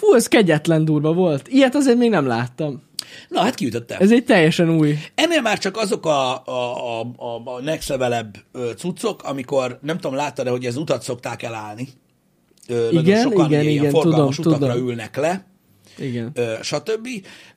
[0.00, 1.48] Fú, ez kegyetlen durva volt.
[1.48, 2.82] Ilyet azért még nem láttam.
[3.28, 3.98] Na, hát kiütöttem.
[4.00, 4.98] Ez egy teljesen új.
[5.14, 10.16] Ennél már csak azok a, a, a, a, next levelebb ö, cuccok, amikor nem tudom,
[10.16, 11.88] láttad-e, hogy ez utat szokták elállni.
[12.68, 14.88] Ö, nagyon Igen, sokan igen, ilyen igen, forgalmas tudom, utakra tudom.
[14.88, 15.46] ülnek le,
[15.98, 16.30] Igen.
[16.34, 17.08] ö, stb.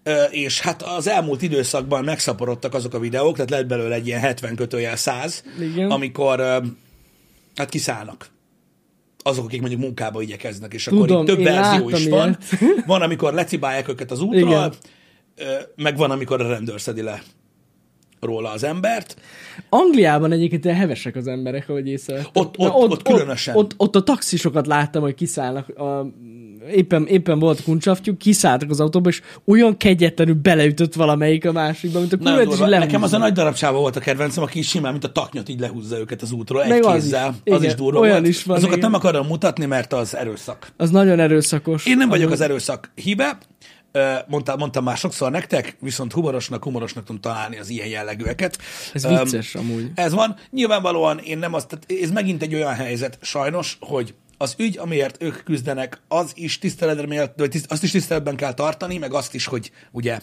[0.04, 4.20] Ö, és hát az elmúlt időszakban megszaporodtak azok a videók, tehát lett belőle egy ilyen
[4.20, 5.92] 70 kötőjel 100, Igen.
[5.92, 6.58] amikor ö,
[7.56, 8.32] hát kiszállnak
[9.24, 12.38] azok, akik mondjuk munkába igyekeznek, és akkor Tudom, itt több verzió is láttam van.
[12.60, 12.86] ilyet.
[12.86, 14.74] Van, amikor lecibálják őket az útról, Igen.
[15.76, 17.22] meg van, amikor a rendőr szedi le
[18.20, 19.16] róla az embert.
[19.70, 22.32] Angliában egyébként ilyen hevesek az emberek, ahogy észrevettem.
[22.34, 23.56] Ott- ott- Na, ott különösen.
[23.56, 26.12] Ott, ott, ott a taxisokat láttam, hogy kiszállnak a
[26.72, 32.14] éppen, éppen volt kuncsaftjuk, kiszálltak az autóba, és olyan kegyetlenül beleütött valamelyik a másikba, mint
[32.14, 32.36] a durva.
[32.36, 32.68] lehúzza.
[32.68, 35.98] Nekem az a nagy darabcsáva volt a kedvencem, aki simán, mint a taknyot így lehúzza
[36.00, 37.30] őket az útról, egy Meg az kézzel.
[37.44, 37.54] is.
[37.54, 38.28] Az, Igen, is durva olyan volt.
[38.28, 38.90] is van, Azokat igen.
[38.92, 40.68] nem akarom mutatni, mert az erőszak.
[40.78, 41.86] Az nagyon erőszakos.
[41.86, 42.92] Én nem vagyok Amúgy- az erőszak
[43.96, 48.58] Ö, mondtam, mondtam már sokszor nektek, viszont humorosnak, humorosnak tudom találni az ilyen jellegűeket.
[48.94, 49.92] Ez vicces amúgy.
[49.96, 50.36] Ez van.
[50.52, 55.24] Nyilvánvalóan én nem azt, tehát ez megint egy olyan helyzet, sajnos, hogy az ügy, amiért
[55.24, 59.34] ők küzdenek, az is tiszteletre mélt, vagy tiszt, azt is tiszteletben kell tartani, meg azt
[59.34, 60.20] is, hogy ugye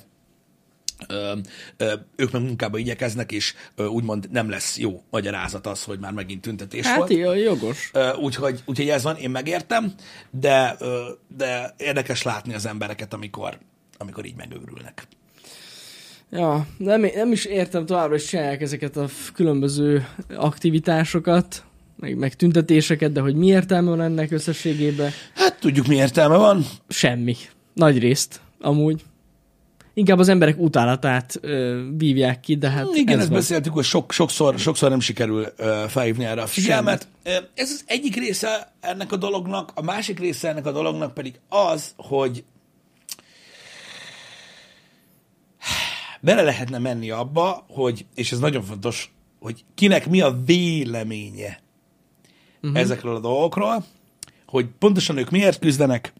[1.08, 1.36] ö,
[1.76, 6.12] ö, ők meg munkába igyekeznek, és ö, úgymond nem lesz jó magyarázat az, hogy már
[6.12, 7.10] megint tüntetés Hát volt.
[7.10, 7.90] jó, jogos.
[7.92, 9.94] Ö, Úgyhogy, úgyhogy ez van, én megértem,
[10.30, 13.58] de, ö, de érdekes látni az embereket, amikor,
[13.98, 15.06] amikor így megőrülnek.
[16.30, 21.64] Ja, nem, nem is értem továbbra, hogy csinálják ezeket a különböző aktivitásokat,
[22.00, 25.10] meg, meg tüntetéseket, de hogy mi értelme van ennek összességében?
[25.34, 26.66] Hát tudjuk, mi értelme van.
[26.88, 27.36] Semmi.
[27.74, 29.02] Nagy részt, amúgy.
[29.94, 33.38] Inkább az emberek utálatát ö, vívják ki, de hát Igen, ez ezt van.
[33.38, 37.08] beszéltük, hogy sok, sokszor, sokszor nem sikerül ö, felhívni erre a figyelmet.
[37.22, 41.34] Ö, Ez az egyik része ennek a dolognak, a másik része ennek a dolognak pedig
[41.48, 42.44] az, hogy
[46.20, 51.60] bele lehetne menni abba, hogy, és ez nagyon fontos, hogy kinek mi a véleménye
[52.62, 52.80] uh-huh.
[52.80, 53.84] ezekről a dolgokról,
[54.46, 56.12] hogy pontosan ők miért küzdenek,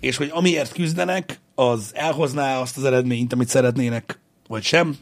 [0.00, 4.96] és hogy amiért küzdenek, az elhozná azt az eredményt, amit szeretnének, vagy sem.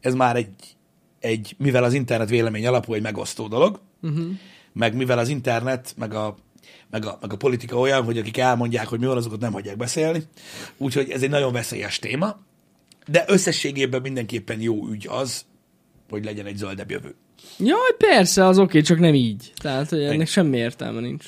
[0.00, 0.76] Ez már egy,
[1.20, 4.26] egy mivel az internet vélemény alapú, egy megosztó dolog, uh-huh.
[4.72, 6.36] meg mivel az internet, meg a,
[6.90, 9.76] meg, a, meg a politika olyan, hogy akik elmondják, hogy mi van, azokat nem hagyják
[9.76, 10.22] beszélni.
[10.76, 12.40] Úgyhogy ez egy nagyon veszélyes téma,
[13.06, 15.44] de összességében mindenképpen jó ügy az,
[16.08, 17.14] hogy legyen egy zöldebb jövő.
[17.58, 19.52] Jaj, persze, az oké, csak nem így.
[19.56, 20.26] Tehát, hogy ennek Igen.
[20.26, 21.24] semmi értelme nincs.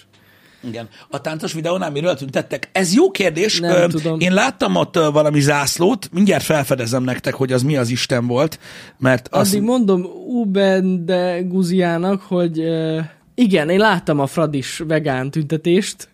[0.62, 0.88] Igen.
[1.08, 2.68] A táncos videónál miről tüntettek?
[2.72, 3.60] Ez jó kérdés.
[3.60, 4.20] Nem Ö, tudom.
[4.20, 8.58] Én láttam ott valami zászlót, mindjárt felfedezem nektek, hogy az mi az Isten volt,
[8.98, 9.50] mert azt...
[9.50, 16.08] Addig mondom Uben de Guziának, hogy uh, igen, én láttam a Fradis vegán tüntetést,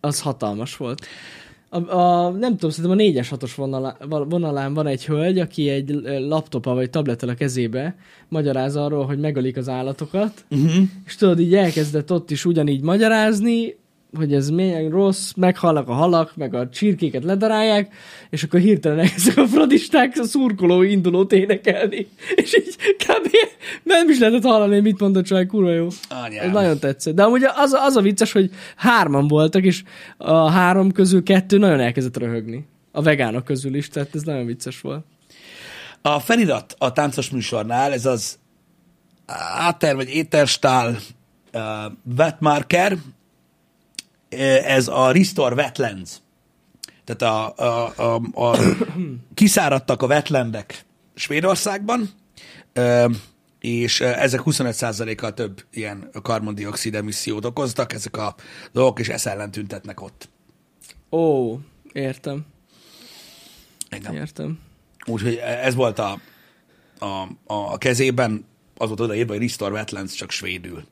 [0.00, 1.06] az hatalmas volt.
[1.74, 3.96] A, a, nem tudom, szerintem a 4-es 6-os vonalá,
[4.28, 7.96] vonalán van egy hölgy, aki egy laptopa vagy tablettel a kezébe
[8.28, 10.82] magyaráz arról, hogy megölik az állatokat, Uh-huh.
[11.06, 13.76] és tudod, így elkezdett ott is ugyanígy magyarázni,
[14.16, 17.94] hogy ez milyen rossz, meghalnak a halak, meg a csirkéket ledarálják,
[18.30, 22.08] és akkor hirtelen ezek a fradisták a szurkoló indulót énekelni.
[22.34, 23.30] És így kb.
[23.82, 25.88] nem is lehetett hallani, mit mondott csak kurva jó.
[26.08, 26.46] Anyám.
[26.46, 27.14] Ez nagyon tetszett.
[27.14, 29.82] De amúgy az, az a vicces, hogy hárman voltak, és
[30.16, 32.66] a három közül kettő nagyon elkezdett röhögni.
[32.92, 35.04] A vegánok közül is, tehát ez nagyon vicces volt.
[36.02, 38.38] A felirat a táncos műsornál, ez az
[39.58, 40.96] áter vagy éterstál
[41.52, 41.62] uh,
[42.18, 42.96] wetmarker,
[44.64, 46.10] ez a Restore Wetlands.
[47.04, 48.58] Tehát a, a, a, a
[49.34, 52.10] kiszáradtak a wetlandek Svédországban,
[52.72, 53.10] ö,
[53.60, 58.34] és ö, ezek 25%-kal több ilyen karbondioxid emissziót okoztak, ezek a
[58.72, 60.28] dolgok, és ezt ellen tüntetnek ott.
[61.10, 61.56] Ó,
[61.92, 62.46] értem,
[63.90, 64.14] Igen.
[64.14, 64.58] értem.
[65.06, 66.20] Úgyhogy ez volt a,
[66.98, 68.44] a, a kezében,
[68.76, 70.84] az volt odaírva, hogy Restore Wetlands, csak svédül.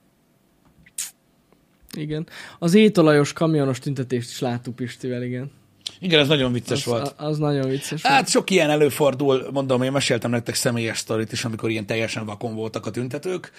[1.97, 2.27] Igen.
[2.59, 5.51] Az étolajos kamionos tüntetést is láttuk Pistivel, igen.
[5.99, 7.15] Igen, ez nagyon vicces Az, volt.
[7.17, 8.15] az nagyon vicces volt.
[8.15, 12.55] Hát sok ilyen előfordul, mondom, én meséltem nektek személyes sztorit is, amikor ilyen teljesen vakon
[12.55, 13.53] voltak a tüntetők.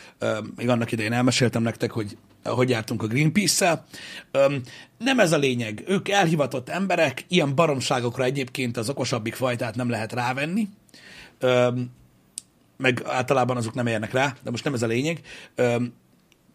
[0.55, 3.85] Még annak idején elmeséltem nektek, hogy hogy jártunk a Greenpeace-szel.
[4.97, 5.83] Nem ez a lényeg.
[5.87, 10.67] Ők elhivatott emberek, ilyen baromságokra egyébként az okosabbik fajtát nem lehet rávenni.
[12.77, 15.21] Meg általában azok nem érnek rá, de most nem ez a lényeg.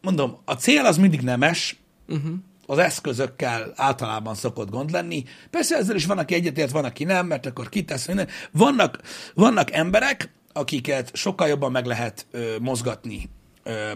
[0.06, 1.76] Mondom, a cél az mindig nemes,
[2.08, 2.34] uh-huh.
[2.66, 5.24] az eszközökkel általában szokott gond lenni.
[5.50, 8.28] Persze ezzel is van, aki egyetért, van, aki nem, mert akkor kitesz minden.
[8.50, 9.00] Vannak,
[9.34, 13.30] vannak emberek, akiket sokkal jobban meg lehet ö, mozgatni,
[13.62, 13.90] ö,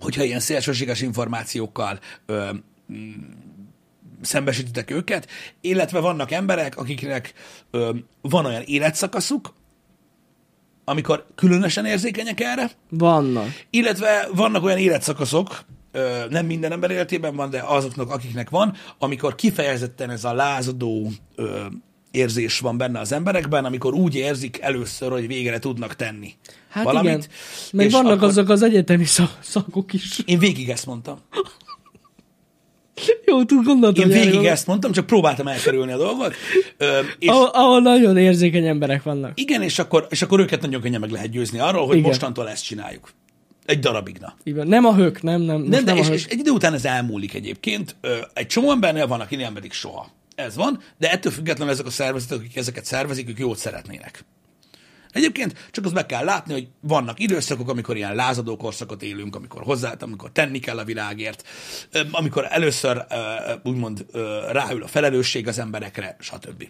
[0.00, 2.50] hogyha ilyen szélsőséges információkkal ö,
[4.20, 5.28] szembesítitek őket,
[5.60, 7.32] illetve vannak emberek, akiknek
[7.70, 9.54] ö, van olyan életszakaszuk,
[10.88, 13.46] amikor különösen érzékenyek erre, Vannak.
[13.70, 15.60] illetve vannak olyan életszakaszok,
[16.28, 21.10] nem minden ember életében van, de azoknak, akiknek van, amikor kifejezetten ez a lázadó
[22.10, 26.32] érzés van benne az emberekben, amikor úgy érzik először, hogy végre tudnak tenni
[26.68, 27.10] Hát valamit.
[27.12, 27.24] igen.
[27.72, 30.18] Meg vannak akkor- azok az egyetemi szak- szakok is.
[30.24, 31.18] Én végig ezt mondtam.
[33.26, 34.04] Jó, túl gondoltam.
[34.10, 36.34] Én végig erről- ezt mondtam, csak próbáltam elkerülni a dolgot.
[36.76, 39.40] Ö, és Ahol, ahol nagyon érzékeny emberek vannak.
[39.40, 41.98] igen, és akkor, és akkor őket nagyon könnyen meg lehet győzni arról, hogy Igen.
[41.98, 42.10] Igen.
[42.10, 43.10] mostantól ezt csináljuk.
[43.64, 44.34] Egy darabig, na.
[44.54, 44.66] Van.
[44.66, 45.60] Nem a hök, nem, nem.
[45.60, 47.96] Nem, de nem és, és egy idő után ez elmúlik egyébként.
[48.00, 50.08] Ö, Egy csomó embernél van, aki nem pedig soha.
[50.34, 54.24] Ez van, de ettől függetlenül ezek a szervezetek, akik ezeket szervezik, ők jót szeretnének.
[55.16, 59.62] Egyébként csak azt be kell látni, hogy vannak időszakok, amikor ilyen lázadó korszakot élünk, amikor
[59.62, 61.48] hozzá, amikor tenni kell a világért,
[62.10, 63.06] amikor először
[63.62, 64.06] úgymond
[64.50, 66.68] ráül a felelősség az emberekre, stb.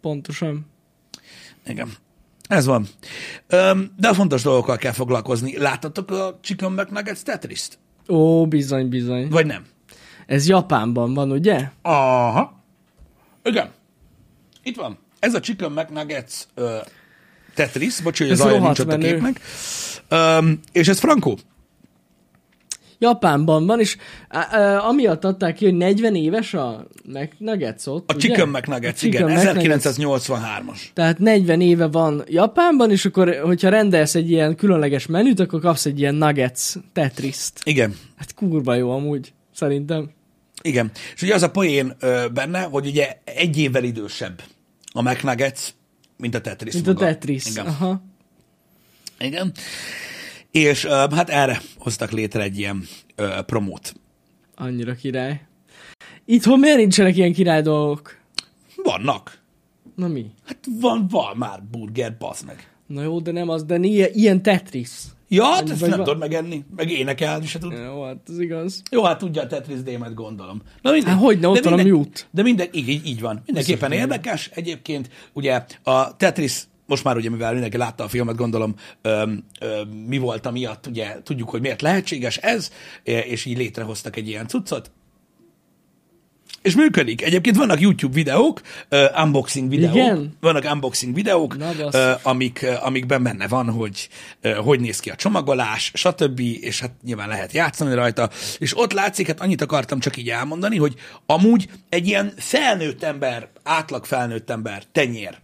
[0.00, 0.66] Pontosan.
[1.66, 1.92] Igen.
[2.48, 2.86] Ez van.
[3.96, 5.58] De fontos dolgokkal kell foglalkozni.
[5.58, 7.78] Láttatok a Chicken McNuggets Tetris-t?
[8.08, 9.28] Ó, bizony, bizony.
[9.28, 9.66] Vagy nem?
[10.26, 11.70] Ez Japánban van, ugye?
[11.82, 12.62] Aha.
[13.42, 13.70] Igen.
[14.62, 14.98] Itt van.
[15.18, 16.78] Ez a Chicken McNuggets ö,
[17.58, 19.40] Tetris, bocs, hogy az alja nincs ott a képnek.
[20.08, 21.38] Öm, és ez frankó.
[22.98, 23.96] Japánban van, és
[24.28, 28.28] á, amiatt adták ki, hogy 40 éves a McNuggets ott, A ugye?
[28.28, 29.84] Chicken McNuggets, A igen, Chicken McNuggets.
[29.84, 30.78] 1983-as.
[30.94, 35.86] Tehát 40 éve van Japánban, és akkor, hogyha rendelsz egy ilyen különleges menüt, akkor kapsz
[35.86, 37.60] egy ilyen Nuggets Tetriszt.
[37.64, 37.96] Igen.
[38.16, 40.10] Hát kurva jó amúgy, szerintem.
[40.62, 40.90] Igen.
[41.14, 44.42] És ugye az a poén ö, benne, hogy ugye egy évvel idősebb
[44.92, 45.74] a McNuggets,
[46.18, 47.04] mint a Tetris Mint a maga.
[47.04, 47.46] Tetris.
[47.46, 47.66] Igen.
[47.66, 48.02] Aha.
[49.18, 49.52] Igen.
[50.50, 53.94] És ö, hát erre hoztak létre egy ilyen ö, promót.
[54.54, 55.46] Annyira király.
[56.24, 58.18] Itthon miért nincsenek ilyen király dolgok?
[58.76, 59.38] Vannak.
[59.94, 60.30] Na mi?
[60.46, 62.68] Hát van, van már burger, bazd meg.
[62.86, 64.90] Na jó, de nem az, de ilyen, ilyen Tetris.
[65.28, 67.72] Ja, hát ezt nem van- tudod megenni, meg énekelni se tud.
[67.72, 68.82] Jó, hát ez igaz.
[68.90, 70.62] Jó, hát tudja a Tetris démet, gondolom.
[70.82, 71.10] Na mindegy.
[71.12, 72.20] Hát hogyne, ott De van a minden- mute.
[72.30, 73.42] De minden, így, így, így van.
[73.46, 74.50] Mindenképpen érdekes.
[74.54, 79.88] Egyébként ugye a Tetris, most már ugye, mivel mindenki látta a filmet, gondolom, öm, öm,
[79.88, 84.90] mi volt amiatt, ugye tudjuk, hogy miért lehetséges ez, és így létrehoztak egy ilyen cuccot.
[86.62, 87.22] És működik.
[87.22, 89.94] Egyébként vannak YouTube videók, uh, unboxing videók.
[89.94, 90.36] Igen?
[90.40, 94.08] Vannak unboxing videók, uh, amik, uh, amikben benne van, hogy
[94.42, 96.40] uh, hogy néz ki a csomagolás, stb.
[96.40, 98.30] És hát nyilván lehet játszani rajta.
[98.58, 100.94] És ott látszik, hát annyit akartam csak így elmondani, hogy
[101.26, 105.38] amúgy egy ilyen felnőtt ember, átlag felnőtt ember tenyér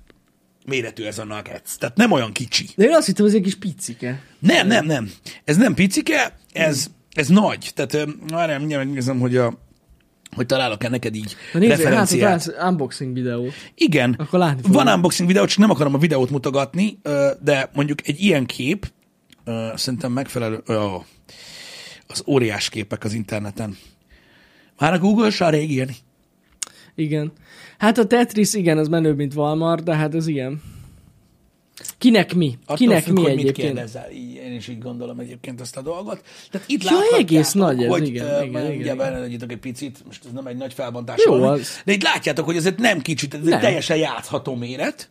[0.66, 1.77] méretű ez a nuggets.
[1.79, 2.68] Tehát nem olyan kicsi.
[2.77, 4.22] De én azt hittem, ez egy kis picike.
[4.38, 5.11] Nem, nem, nem.
[5.44, 7.70] Ez nem picike, ez, ez nagy.
[7.74, 9.63] Tehát várjál, mindjárt megnézem, hogy a
[10.35, 12.31] hogy találok-e neked így Na nézzél, hát referenciát.
[12.31, 13.53] látsz unboxing videót.
[13.75, 14.85] Igen, Akkor látni fogod.
[14.85, 16.99] van unboxing videó, csak nem akarom a videót mutogatni,
[17.42, 18.92] de mondjuk egy ilyen kép,
[19.75, 21.05] szerintem megfelelő, ó,
[22.07, 23.77] az óriás képek az interneten.
[24.79, 25.94] Már a Google se rég írni.
[26.94, 27.33] Igen.
[27.79, 30.62] Hát a Tetris, igen, az menőbb, mint Valmar, de hát ez igen.
[31.98, 32.58] Kinek mi?
[32.62, 33.72] Attól Kinek függ, mi hogy mit egyébként?
[33.72, 34.10] kérdezel.
[34.10, 36.22] Így, én is így gondolom egyébként ezt a dolgot.
[36.50, 39.50] Tehát itt Ja, egész nagy ez, hogy, igen, ö, igen, igen, igen.
[39.50, 41.22] egy picit, most ez nem egy nagy felbontás.
[41.24, 41.82] Jó valami, az.
[41.84, 43.60] De itt látjátok, hogy ez egy nem kicsit, ez egy Nem.
[43.60, 45.10] teljesen játszható méret.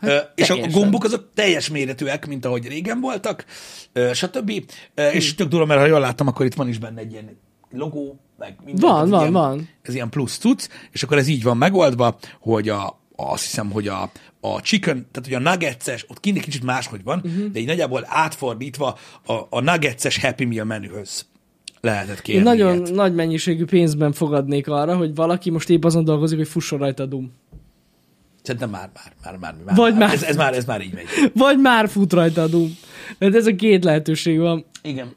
[0.00, 0.80] Hát, és a teljesen.
[0.80, 3.44] gombok azok teljes méretűek, mint ahogy régen voltak,
[4.12, 4.50] stb.
[4.50, 5.02] Hm.
[5.12, 7.38] És tök durva, mert ha jól láttam, akkor itt van is benne egy ilyen
[7.70, 8.90] logó, meg minden.
[8.90, 9.68] Van, van, ilyen, van.
[9.82, 13.88] Ez ilyen plusz cucc, és akkor ez így van megoldva, hogy a, azt hiszem, hogy
[13.88, 17.46] a, a chicken, tehát hogy a nuggetses, ott kint egy kicsit máshogy van, uh-huh.
[17.46, 21.26] de így nagyjából átfordítva a, a nuggetses Happy Meal menühöz
[21.80, 22.94] lehetett Én kérni nagyon ilyet.
[22.94, 27.06] nagy mennyiségű pénzben fogadnék arra, hogy valaki most épp azon dolgozik, hogy fusson rajta a
[27.06, 27.32] Doom.
[28.42, 30.12] Szerintem már, már, már, már, már, Vagy már.
[30.12, 31.06] Ez, ez, már, ez már így megy.
[31.34, 32.76] Vagy már fut rajta a Doom.
[33.18, 34.64] Mert ez a két lehetőség van.
[34.82, 35.14] Igen.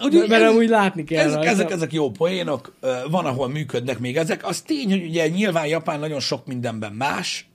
[0.00, 1.50] Úgyhogy mert ez- amúgy látni kell Ezek, rajta.
[1.50, 2.74] ezek, ezek jó poénok,
[3.10, 4.46] van, ahol működnek még ezek.
[4.46, 7.48] Az tény, hogy ugye nyilván Japán nagyon sok mindenben más,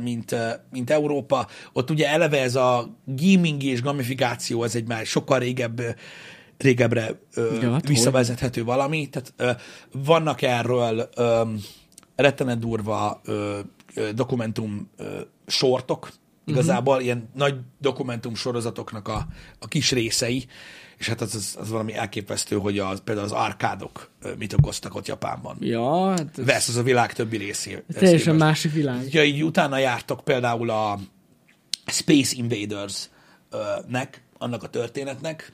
[0.00, 0.36] mint,
[0.70, 1.46] mint Európa.
[1.72, 5.80] Ott ugye eleve ez a gaming és gamifikáció, ez egy már sokkal régebb,
[6.58, 9.08] régebbre ö, Ja, hát visszavezethető valami.
[9.08, 9.50] Tehát ö,
[10.04, 11.42] vannak erről ö,
[12.16, 13.58] rettenet durva ö,
[13.94, 15.04] ö, dokumentum ö,
[15.46, 16.10] sortok,
[16.44, 17.06] igazából uh-huh.
[17.06, 19.26] ilyen nagy dokumentum sorozatoknak a,
[19.58, 20.46] a kis részei,
[20.98, 25.06] és hát az, az, az valami elképesztő, hogy az, például az arkádok mit okoztak ott
[25.06, 25.56] Japánban.
[25.60, 27.84] Ja, hát ez Versus a világ többi részé.
[27.92, 29.08] teljesen másik világ.
[29.12, 30.98] Ha így utána jártok például a
[31.86, 35.52] Space Invaders-nek, annak a történetnek,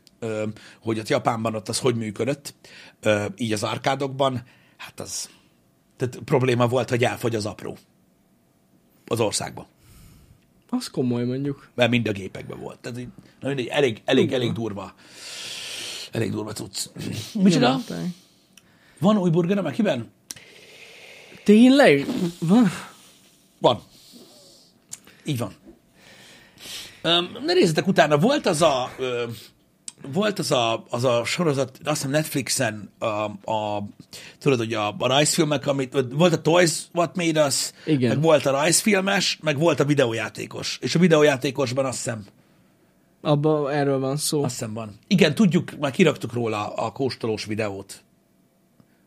[0.80, 2.54] hogy ott Japánban ott az hogy működött,
[3.36, 4.42] így az arkádokban,
[4.76, 5.28] hát az
[5.96, 7.76] tehát probléma volt, hogy elfogy az apró
[9.06, 9.66] az országban.
[10.78, 11.68] Az komoly mondjuk.
[11.74, 12.78] Mert mind a gépekben volt.
[12.78, 13.08] Tehát így,
[13.40, 14.94] na mindegy, elég, elég, elég durva.
[16.12, 16.86] Elég durva cucc.
[17.34, 17.80] Micsoda?
[18.98, 20.10] Van új burger a Mekiben?
[21.44, 22.06] Tényleg?
[22.38, 22.70] Van?
[23.58, 23.82] Van.
[25.24, 25.54] Így van.
[27.02, 28.90] Um, ne nézzetek utána, volt az a,
[30.12, 33.06] volt az a, az a sorozat, azt hiszem Netflixen, a,
[33.52, 33.84] a,
[34.38, 38.08] tudod, hogy a, a rajzfilmek, amit, volt a Toys What Made Us, Igen.
[38.08, 40.78] meg volt a rajzfilmes, meg volt a videójátékos.
[40.80, 42.24] És a videójátékosban azt hiszem
[43.24, 44.42] Abba erről van szó.
[44.42, 44.98] Azt hiszem van.
[45.06, 48.04] Igen, tudjuk, már kiraktuk róla a kóstolós videót.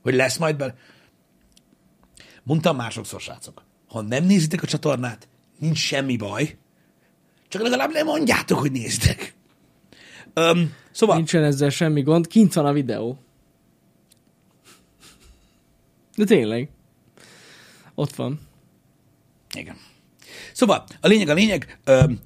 [0.03, 0.75] Hogy lesz majd be.
[2.43, 3.63] Mondtam már sokszor, srácok.
[3.87, 5.27] Ha nem nézitek a csatornát,
[5.59, 6.57] nincs semmi baj.
[7.47, 9.34] Csak legalább nem mondjátok, hogy néztek.
[10.37, 13.17] Öm, szóval, Nincsen ezzel semmi gond, kint van a videó.
[16.15, 16.69] De tényleg.
[17.95, 18.39] Ott van.
[19.53, 19.75] Igen.
[20.53, 22.19] Szóval, a lényeg a lényeg, öm,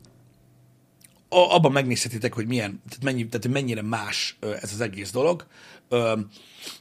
[1.30, 5.46] a- abban megnézhetitek, hogy milyen, tehát, mennyi, tehát mennyire más ö, ez az egész dolog.
[5.90, 6.28] Öm,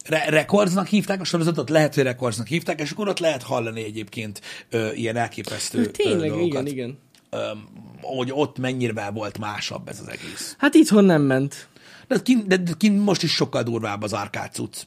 [0.04, 4.40] Re- Recordsnak hívták a sorozatot, lehet, hogy Recordsnak hívták, és akkor ott lehet hallani egyébként
[4.70, 6.48] ö, ilyen elképesztő ö, Tényleg, dolgokat.
[6.48, 6.98] igen, igen.
[8.00, 10.54] Hogy ott mennyire volt másabb ez az egész.
[10.58, 11.68] Hát itthon nem ment.
[12.08, 14.82] De kint, de, kint most is sokkal durvább az arcade cucc.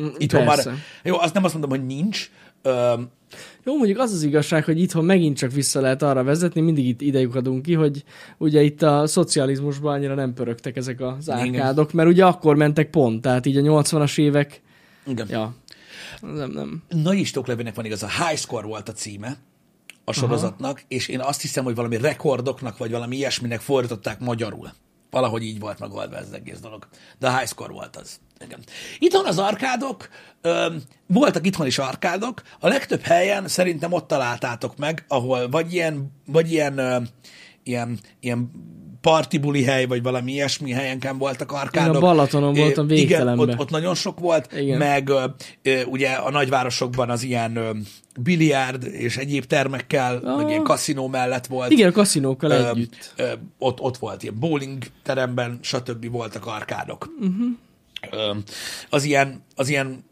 [0.00, 0.70] Mm, Itthon Persze.
[0.70, 2.30] már, jó, azt nem azt mondom, hogy nincs,
[2.62, 3.10] öm,
[3.64, 7.00] Jó, mondjuk az az igazság, hogy itthon megint csak vissza lehet arra vezetni, mindig itt
[7.00, 8.04] idejük adunk ki, hogy
[8.38, 13.22] ugye itt a szocializmusban annyira nem pörögtek ezek az árkádok, mert ugye akkor mentek pont,
[13.22, 14.62] tehát így a 80-as évek,
[15.06, 15.26] igen.
[15.30, 15.54] ja,
[16.20, 16.82] nem, nem.
[16.88, 19.36] Nagy Istóklevének van igaz, a High Score volt a címe
[20.10, 20.86] a sorozatnak, Aha.
[20.88, 24.72] és én azt hiszem, hogy valami rekordoknak, vagy valami ilyesminek fordították magyarul.
[25.10, 26.88] Valahogy így volt megoldva ez az egész dolog.
[27.18, 28.20] De a High Score volt az.
[28.44, 28.60] Igen.
[28.98, 30.08] Itthon az arkádok,
[30.40, 30.74] ö,
[31.06, 36.52] voltak itthon is arkádok, a legtöbb helyen szerintem ott találtátok meg, ahol vagy ilyen, vagy
[36.52, 37.00] ilyen, ö,
[37.62, 38.50] ilyen, ilyen
[39.00, 41.94] partibuli hely, vagy valami ilyesmi helyenken voltak arkádok.
[41.94, 43.48] Én a Balatonon voltam Igen, végtelenben.
[43.48, 44.78] ott, ott nagyon sok volt, Igen.
[44.78, 45.10] meg
[45.86, 47.58] ugye a nagyvárosokban az ilyen
[48.20, 50.36] biliárd és egyéb termekkel, Ah.
[50.36, 51.70] meg ilyen kaszinó mellett volt.
[51.70, 53.12] Igen, a kaszinókkal Ö, együtt.
[53.16, 56.10] ö, ott, ott volt ilyen bowling teremben, stb.
[56.10, 57.08] voltak arkádok.
[57.20, 57.46] Uh-huh.
[58.10, 58.34] Ö,
[58.90, 60.04] az ilyen, az ilyen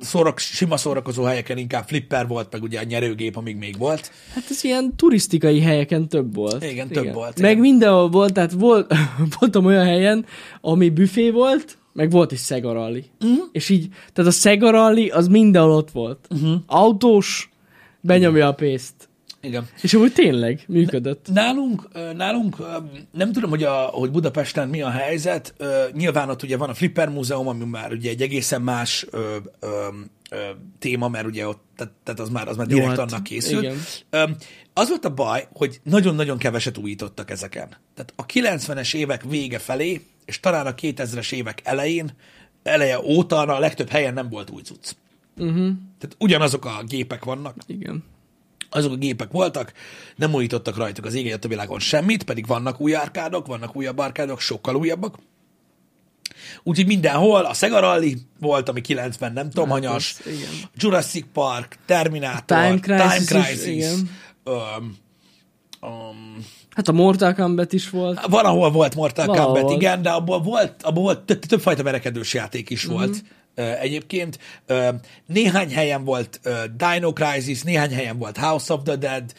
[0.00, 4.10] szórak, sima szórakozó helyeken inkább flipper volt, meg ugye a nyerőgép, amíg még volt.
[4.34, 6.64] Hát ez ilyen turisztikai helyeken több volt.
[6.64, 7.62] Igen, több volt, Meg igen.
[7.62, 8.94] mindenhol volt, tehát volt,
[9.38, 10.26] voltam olyan helyen,
[10.60, 13.04] ami büfé volt, meg volt is Sega Rally.
[13.20, 13.30] Mhm.
[13.30, 13.48] Uh-huh.
[13.52, 16.26] És így, tehát a Sega Rally az mindenhol ott volt.
[16.30, 16.54] Uh-huh.
[16.66, 17.50] Autós,
[18.00, 19.08] benyomja a pénzt.
[19.44, 19.68] Igen.
[19.82, 21.28] És amúgy tényleg működött.
[21.32, 22.56] Nálunk, nálunk
[23.12, 25.54] nem tudom, hogy, a, hogy Budapesten mi a helyzet.
[25.92, 29.88] Nyilván ott ugye van a Flipper Múzeum, ami már ugye egy egészen más ö, ö,
[30.30, 30.36] ö,
[30.78, 33.62] téma, mert ugye ott, tehát, tehát az már, az már Jó, direkt hát annak készült.
[33.62, 34.36] igen.
[34.72, 37.68] Az volt a baj, hogy nagyon-nagyon keveset újítottak ezeken.
[37.94, 42.10] Tehát a 90-es évek vége felé, és talán a 2000-es évek elején,
[42.62, 44.92] eleje óta a legtöbb helyen nem volt új cucc.
[45.36, 45.56] Uh-huh.
[45.98, 48.04] Tehát ugyanazok a gépek vannak, Igen.
[48.76, 49.72] Azok a gépek voltak,
[50.16, 54.40] nem újítottak rajtuk az ég a világon semmit, pedig vannak új árkádok, vannak újabb árkádok,
[54.40, 55.18] sokkal újabbak.
[56.62, 60.50] Úgyhogy mindenhol a Sega Rally volt, ami 90 nem tudom, hanyas, az- igen.
[60.76, 64.10] Jurassic Park, Terminator, Time Crisis Time is, Crisis igen.
[64.44, 64.96] um,
[65.90, 68.26] um, Hát a Mortal Kombat is volt.
[68.26, 69.54] van, ahol volt Mortal Valahol.
[69.54, 73.18] Kombat, igen, de abból volt, abból volt több, többfajta verekedős játék is volt ö,
[73.54, 74.38] egyébként.
[75.26, 76.40] Néhány helyen volt
[76.76, 79.32] Dino Crisis, néhány helyen volt House of the Dead.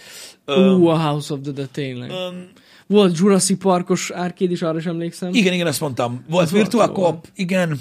[0.48, 2.10] Ú, a House of the Dead, tényleg.
[2.10, 2.50] öm,
[2.88, 5.34] Volt Jurassic Parkos árkéd is, arra is emlékszem.
[5.34, 6.26] Igen, igen, azt mondtam.
[6.30, 6.64] Volt jó.
[6.80, 7.80] Cop, igen.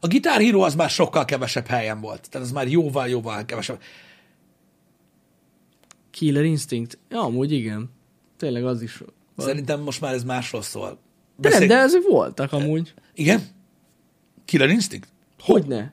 [0.00, 2.30] A Guitar Hero az már sokkal kevesebb helyen volt.
[2.30, 3.80] Tehát az már jóval-jóval kevesebb.
[6.10, 6.98] Killer Instinct.
[7.10, 7.90] Ja, amúgy igen.
[8.36, 8.96] Tényleg az is.
[8.96, 9.12] volt.
[9.36, 10.98] Szerintem most már ez másról szól.
[11.36, 12.94] De nem, de ezek voltak amúgy.
[13.14, 13.42] Igen?
[14.44, 15.08] Killer Instinct?
[15.44, 15.92] Hogyne?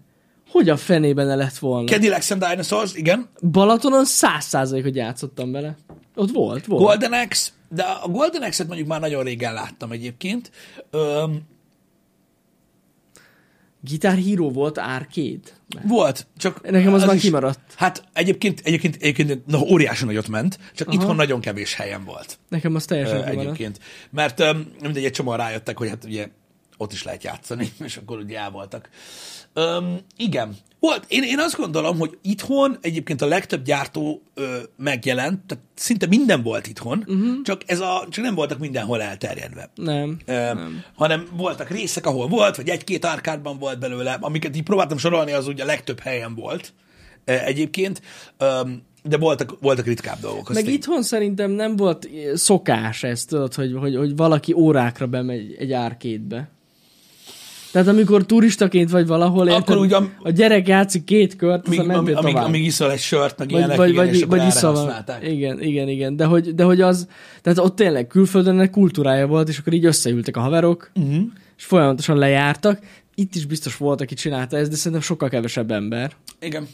[0.50, 1.88] Hogy a fenében ne lett volna?
[1.88, 3.30] Cadillacs and Dinosaurs, igen.
[3.52, 5.78] Balatonon száz hogy játszottam vele.
[6.16, 6.84] Ott volt, volt.
[6.84, 10.52] Golden Axe, de a Golden Axe-et mondjuk már nagyon régen láttam egyébként.
[10.92, 11.42] Öm,
[13.82, 15.40] Guitar Hero volt arcade.
[15.84, 16.70] volt, csak...
[16.70, 17.60] Nekem az már kimaradt.
[17.76, 20.98] Hát egyébként, egyébként, egyébként na, óriási nagyot ment, csak Aha.
[20.98, 22.40] itthon nagyon kevés helyen volt.
[22.50, 23.42] Nekem az teljesen Ö, kimaradt.
[23.42, 23.80] egyébként.
[24.10, 26.28] Mert öm, mindegy, egy csomóan rájöttek, hogy hát ugye
[26.78, 28.90] ott is lehet játszani, és akkor ugye el voltak.
[29.60, 30.56] Öm, igen.
[30.80, 31.06] Volt.
[31.08, 36.44] Én, én azt gondolom, hogy itthon egyébként a legtöbb gyártó ö, megjelent, tehát szinte minden
[36.44, 37.42] volt itthon, uh-huh.
[37.44, 39.70] csak, ez a, csak nem voltak mindenhol elterjedve.
[39.76, 40.18] Nem.
[40.26, 40.52] Ö,
[40.96, 45.48] hanem voltak részek, ahol volt, vagy egy-két árkádban volt belőle, amiket így próbáltam sorolni, az
[45.48, 46.74] ugye a legtöbb helyen volt
[47.26, 48.02] egyébként,
[49.04, 50.54] de voltak, voltak ritkább dolgok.
[50.54, 50.74] Meg tény.
[50.74, 56.50] itthon szerintem nem volt szokás ez, tudod, hogy, hogy, hogy valaki órákra bemegy egy árkétbe.
[57.72, 61.80] Tehát amikor turistaként vagy valahol, Akkor érted, úgy am- a gyerek játszik két kört, Amíg,
[61.80, 64.38] aztán amíg, amíg, amíg iszol egy sört, meg vagy, ilyenek, vagy, igen, vagy, és akkor
[64.38, 65.06] vagy iszol.
[65.22, 66.16] Igen, igen, igen.
[66.16, 67.08] De hogy, de hogy az,
[67.42, 71.24] tehát ott tényleg külföldön egy kultúrája volt, és akkor így összeültek a haverok, uh-huh.
[71.58, 72.80] és folyamatosan lejártak.
[73.16, 76.12] Itt is biztos volt, aki csinálta ezt, de szerintem sokkal kevesebb ember.
[76.40, 76.68] Igen.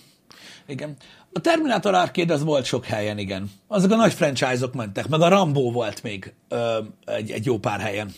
[0.67, 0.95] Igen.
[1.33, 3.51] A Terminator Arcade az volt sok helyen, igen.
[3.67, 7.79] Azok a nagy franchise-ok mentek, meg a Rambo volt még ö, egy, egy jó pár
[7.79, 8.11] helyen.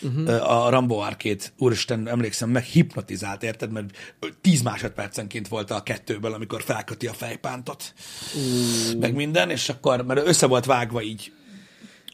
[0.00, 0.50] Uh-huh.
[0.50, 3.72] A Rambo Arcade, úristen, emlékszem, meg hipnotizált, érted?
[3.72, 7.94] Mert 10 másodpercenként volt a kettőből, amikor felköti a fejpántot,
[8.34, 9.00] uh.
[9.00, 11.32] meg minden, és akkor, mert össze volt vágva így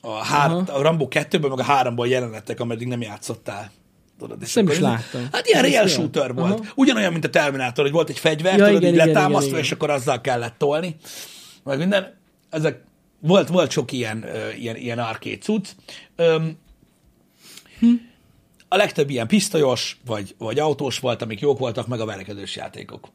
[0.01, 3.70] a, hár, a Rambo 2-ből, meg a 3-ból jelenetek, ameddig nem játszottál.
[4.18, 5.28] Tudod, és Nem is láttam.
[5.32, 6.61] Hát ilyen real shooter volt.
[6.61, 6.72] Aha.
[6.74, 9.61] Ugyanolyan, mint a Terminator, hogy volt egy fegyver, Ja, tudod, igen, így igen, letámasztva, igen,
[9.61, 9.78] és igen.
[9.78, 10.97] akkor azzal kellett tolni.
[11.64, 12.14] Meg minden.
[12.51, 12.80] Ezek,
[13.20, 14.24] volt, volt sok ilyen,
[14.59, 15.68] ilyen, ilyen arcade cucc.
[16.16, 16.59] Öm,
[18.68, 23.09] a legtöbb ilyen pisztolyos, vagy, vagy autós volt, amik jók voltak, meg a verekedős játékok.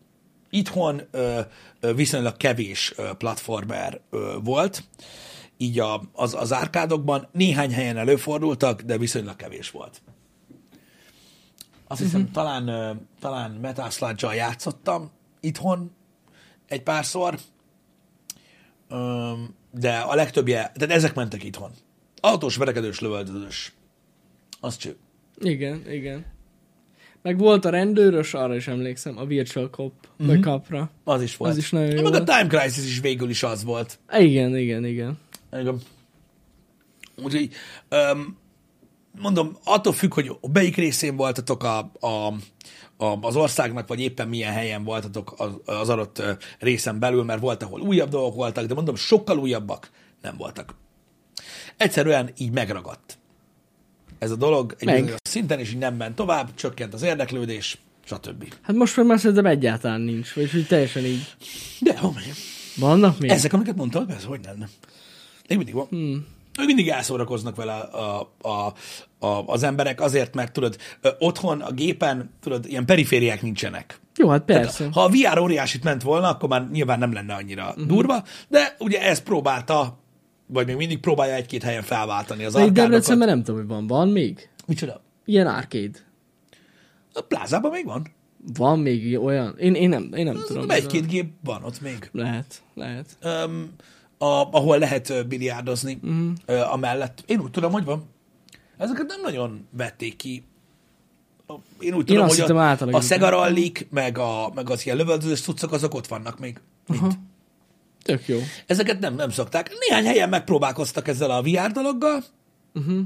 [0.49, 1.39] Itthon ö,
[1.79, 4.83] ö, viszonylag kevés ö, platformer ö, volt,
[5.57, 10.01] így a, az, az árkádokban néhány helyen előfordultak, de viszonylag kevés volt.
[11.87, 12.35] Azt hiszem, uh-huh.
[12.35, 15.91] talán, ö, talán Metal Sludge-al játszottam itthon
[16.67, 17.39] egy párszor,
[18.89, 21.71] Öm, de a legtöbbje, tehát ezek mentek itthon.
[22.21, 23.73] Autós, verekedős, lövöldözős.
[24.59, 24.95] Az cső.
[25.39, 26.25] Igen, igen.
[27.21, 30.27] Meg volt a rendőrös, arra is emlékszem, a Virtual Cop, uh-huh.
[30.27, 30.91] vagy Capra.
[31.03, 31.51] Az is volt.
[31.51, 32.23] Az is nagyon jó Meg a.
[32.23, 33.99] Time Crisis is végül is az volt.
[34.17, 35.17] Igen, igen, igen.
[35.51, 35.81] Igen.
[37.23, 37.49] Úgyhogy
[37.89, 38.37] öm,
[39.19, 42.33] mondom, attól függ, hogy melyik részén voltatok a, a,
[42.97, 46.23] a, az országnak, vagy éppen milyen helyen voltatok az, az adott
[46.59, 49.89] részen belül, mert volt, ahol újabb dolgok voltak, de mondom, sokkal újabbak
[50.21, 50.75] nem voltak.
[51.77, 53.18] Egyszerűen így megragadt.
[54.19, 54.99] Ez a dolog egy Meg.
[54.99, 58.53] bizonyos szinten, és így nem ment tovább, csökkent az érdeklődés, stb.
[58.61, 61.35] Hát most már már szerintem egyáltalán nincs, vagy hogy teljesen így.
[61.79, 62.33] De még.
[62.75, 63.29] Vannak még?
[63.29, 64.69] Ezek, amiket mondtad, persze, hogy lenne.
[65.47, 65.87] Még mindig van.
[65.89, 66.25] Hmm.
[66.59, 68.73] Ők mindig elszórakoznak vele a, a, a,
[69.25, 70.77] a, az emberek azért, mert tudod,
[71.19, 73.99] otthon a gépen, tudod, ilyen perifériák nincsenek.
[74.15, 74.87] Jó, hát persze.
[74.91, 77.85] Ha a VR óriásit ment volna, akkor már nyilván nem lenne annyira uh-huh.
[77.85, 79.99] durva, de ugye ezt próbálta,
[80.51, 82.83] vagy még mindig próbálja egy-két helyen felváltani az arkádokat.
[82.83, 83.87] Debrecenben nem tudom, hogy van.
[83.87, 84.49] Van még?
[84.65, 85.01] Micsoda?
[85.25, 85.99] Ilyen arcade.
[87.13, 88.07] A plázában még van.
[88.53, 89.57] Van még olyan?
[89.57, 90.47] Én, én nem, én nem tudom.
[90.47, 92.09] Tudom, egy-két gép van ott még.
[92.11, 93.17] Lehet, lehet.
[93.21, 93.69] Öm,
[94.17, 96.31] a, ahol lehet biliárdozni uh-huh.
[96.45, 97.23] ö, amellett.
[97.25, 98.03] Én úgy tudom, hogy van.
[98.77, 100.43] Ezeket nem nagyon vették ki.
[101.79, 103.01] Én úgy tudom, azt hogy a, a.
[103.01, 103.49] Sega
[103.89, 106.59] meg, a, meg az ilyen lövöldözős cuccok, azok ott vannak még.
[106.87, 107.13] Mind.
[108.03, 108.39] Tök jó.
[108.65, 109.71] Ezeket nem, nem szokták.
[109.87, 112.23] Néhány helyen megpróbálkoztak ezzel a VR dologgal,
[112.73, 113.01] uh-huh.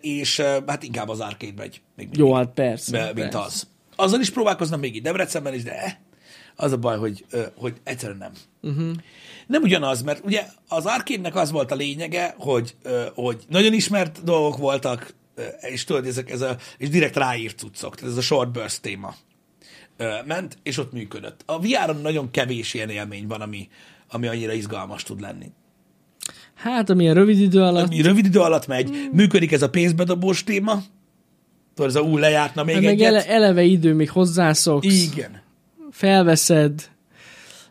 [0.00, 1.80] és hát inkább az arcade megy.
[1.96, 2.90] Még Jó, hát persze.
[2.90, 3.38] be, mint persze.
[3.38, 3.66] az.
[3.96, 5.92] Azzal is próbálkoznak még itt Debrecenben is, de eh,
[6.56, 7.24] az a baj, hogy,
[7.56, 8.32] hogy egyszerűen nem.
[8.62, 8.96] Uh-huh.
[9.46, 12.76] Nem ugyanaz, mert ugye az arcade az volt a lényege, hogy,
[13.14, 15.14] hogy nagyon ismert dolgok voltak,
[15.60, 19.14] és tudod, ezek, ez a, és direkt ráírt cuccok, tehát ez a short burst téma
[20.26, 21.42] ment, és ott működött.
[21.46, 23.68] A VR-on nagyon kevés ilyen élmény van, ami,
[24.10, 25.46] ami annyira izgalmas tud lenni.
[26.54, 27.86] Hát, amilyen rövid idő alatt.
[27.86, 30.82] Ami rövid idő alatt megy, működik ez a pénzbedobós téma,
[31.74, 33.06] tudod, ez a ú, lejártna még Hát meg egyet.
[33.06, 35.40] ele, eleve idő, még hozzászoksz, Igen.
[35.90, 36.90] felveszed,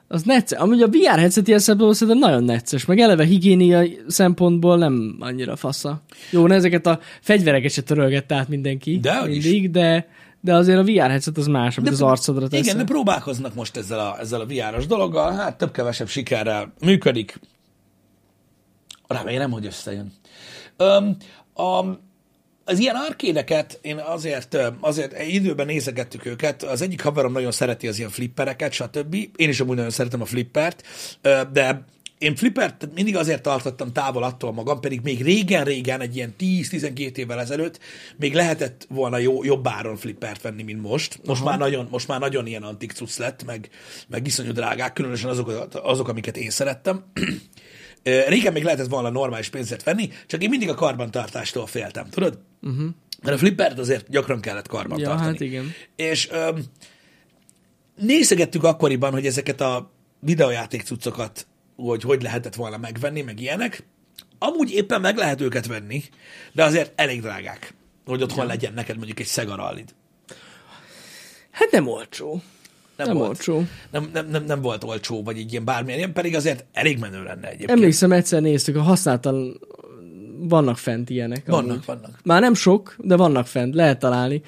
[0.07, 0.59] az necces.
[0.59, 5.55] Amúgy a VR headset ilyen szempontból szerintem nagyon necces, meg eleve higiénia szempontból nem annyira
[5.55, 6.01] fasza.
[6.31, 8.99] Jó, ne ezeket a fegyvereket se törölgett át mindenki.
[9.03, 9.43] Is.
[9.43, 10.07] mindig, de,
[10.45, 12.59] de azért a VR headset az más, amit az arcodra tesz.
[12.59, 17.39] Igen, de próbálkoznak most ezzel a, ezzel a VR-os dologgal, hát több-kevesebb sikerrel működik.
[19.07, 20.13] Remélem, hogy összejön.
[20.77, 21.17] Öm,
[21.53, 21.85] a,
[22.65, 27.97] az ilyen arkédeket én azért, azért időben nézegettük őket, az egyik haverom nagyon szereti az
[27.97, 29.13] ilyen flippereket, stb.
[29.35, 30.83] Én is amúgy nagyon szeretem a flippert,
[31.51, 31.85] de
[32.17, 37.39] én flippert mindig azért tartottam távol attól magam, pedig még régen-régen, egy ilyen 10-12 évvel
[37.39, 37.79] ezelőtt
[38.17, 41.19] még lehetett volna jó, jobb áron flippert venni, mint most.
[41.25, 43.69] Most, már nagyon, most már nagyon ilyen antik cucc lett, meg,
[44.07, 47.03] meg iszonyú drágák, különösen azok, azok amiket én szerettem.
[48.27, 52.39] Régen még lehetett volna normális pénzért venni, csak én mindig a karbantartástól féltem, tudod?
[52.61, 52.89] Uh-huh.
[53.21, 55.27] Mert a flippert azért gyakran kellett karban Ja, tartani.
[55.27, 55.73] hát igen.
[55.95, 56.63] És öm,
[57.95, 63.83] nézegettük akkoriban, hogy ezeket a videojáték cuccokat, hogy hogy lehetett volna megvenni, meg ilyenek.
[64.39, 66.03] Amúgy éppen meg lehet őket venni,
[66.51, 67.73] de azért elég drágák,
[68.05, 68.49] hogy otthon ja.
[68.49, 69.95] legyen neked mondjuk egy Sega Rallid.
[71.51, 72.41] Hát nem olcsó.
[72.97, 73.29] Nem, Nem volt.
[73.29, 73.63] olcsó.
[73.91, 77.23] Nem, nem, nem, nem, volt olcsó, vagy egy ilyen bármilyen, ilyen, pedig azért elég menő
[77.23, 77.69] lenne egyébként.
[77.69, 79.59] Emlékszem, egyszer néztük, a használtan
[80.39, 81.45] vannak fent ilyenek.
[81.45, 81.85] Vannak, amúgy.
[81.85, 82.19] vannak.
[82.23, 84.41] Már nem sok, de vannak fent, lehet találni.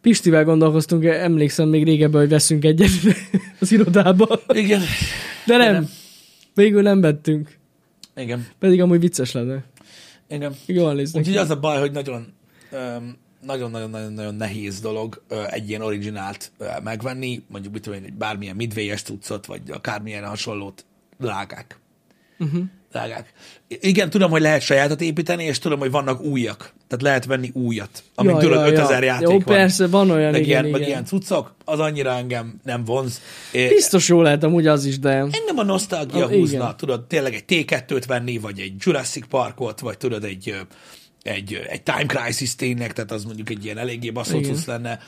[0.00, 2.88] Pistivel gondolkoztunk, emlékszem még régebben, hogy veszünk egyet
[3.60, 4.40] az irodába.
[4.48, 4.80] Igen.
[5.46, 5.72] De nem.
[5.72, 5.88] nem.
[6.54, 7.58] Végül nem vettünk.
[8.16, 8.46] Igen.
[8.58, 9.64] Pedig amúgy vicces lenne.
[10.28, 10.54] Igen.
[10.66, 11.22] Jól néznek.
[11.22, 12.32] Úgyhogy az a baj, hogy nagyon,
[12.70, 16.52] öm, nagyon-nagyon-nagyon nehéz dolog egy ilyen originált
[16.82, 20.84] megvenni, mondjuk mit tudom én, egy bármilyen midway cuccot, vagy akármilyen hasonlót,
[21.18, 21.78] drágák.
[22.38, 22.64] Uh-huh.
[22.94, 23.32] Drágák.
[23.68, 26.72] Igen, tudom, hogy lehet sajátot építeni, és tudom, hogy vannak újak.
[26.88, 29.06] Tehát lehet venni újat, amik Ja, tudod, ja, 5000 ja.
[29.06, 29.56] játék Jó, van.
[29.56, 30.78] persze, van olyan, meg, igen, ilyen, igen.
[30.80, 33.20] meg ilyen cuccok, az annyira engem nem vonz.
[33.52, 35.08] Biztos jó lehet amúgy az is, de...
[35.10, 36.76] Engem a nosztalgia Ah, húzna, igen.
[36.76, 40.54] tudod, tényleg egy T2-t venni, vagy egy Jurassic Parkot, vagy tudod, egy,
[41.22, 44.98] egy, egy Time Crisis tényleg, tehát az mondjuk egy ilyen eléggé baszott lenne.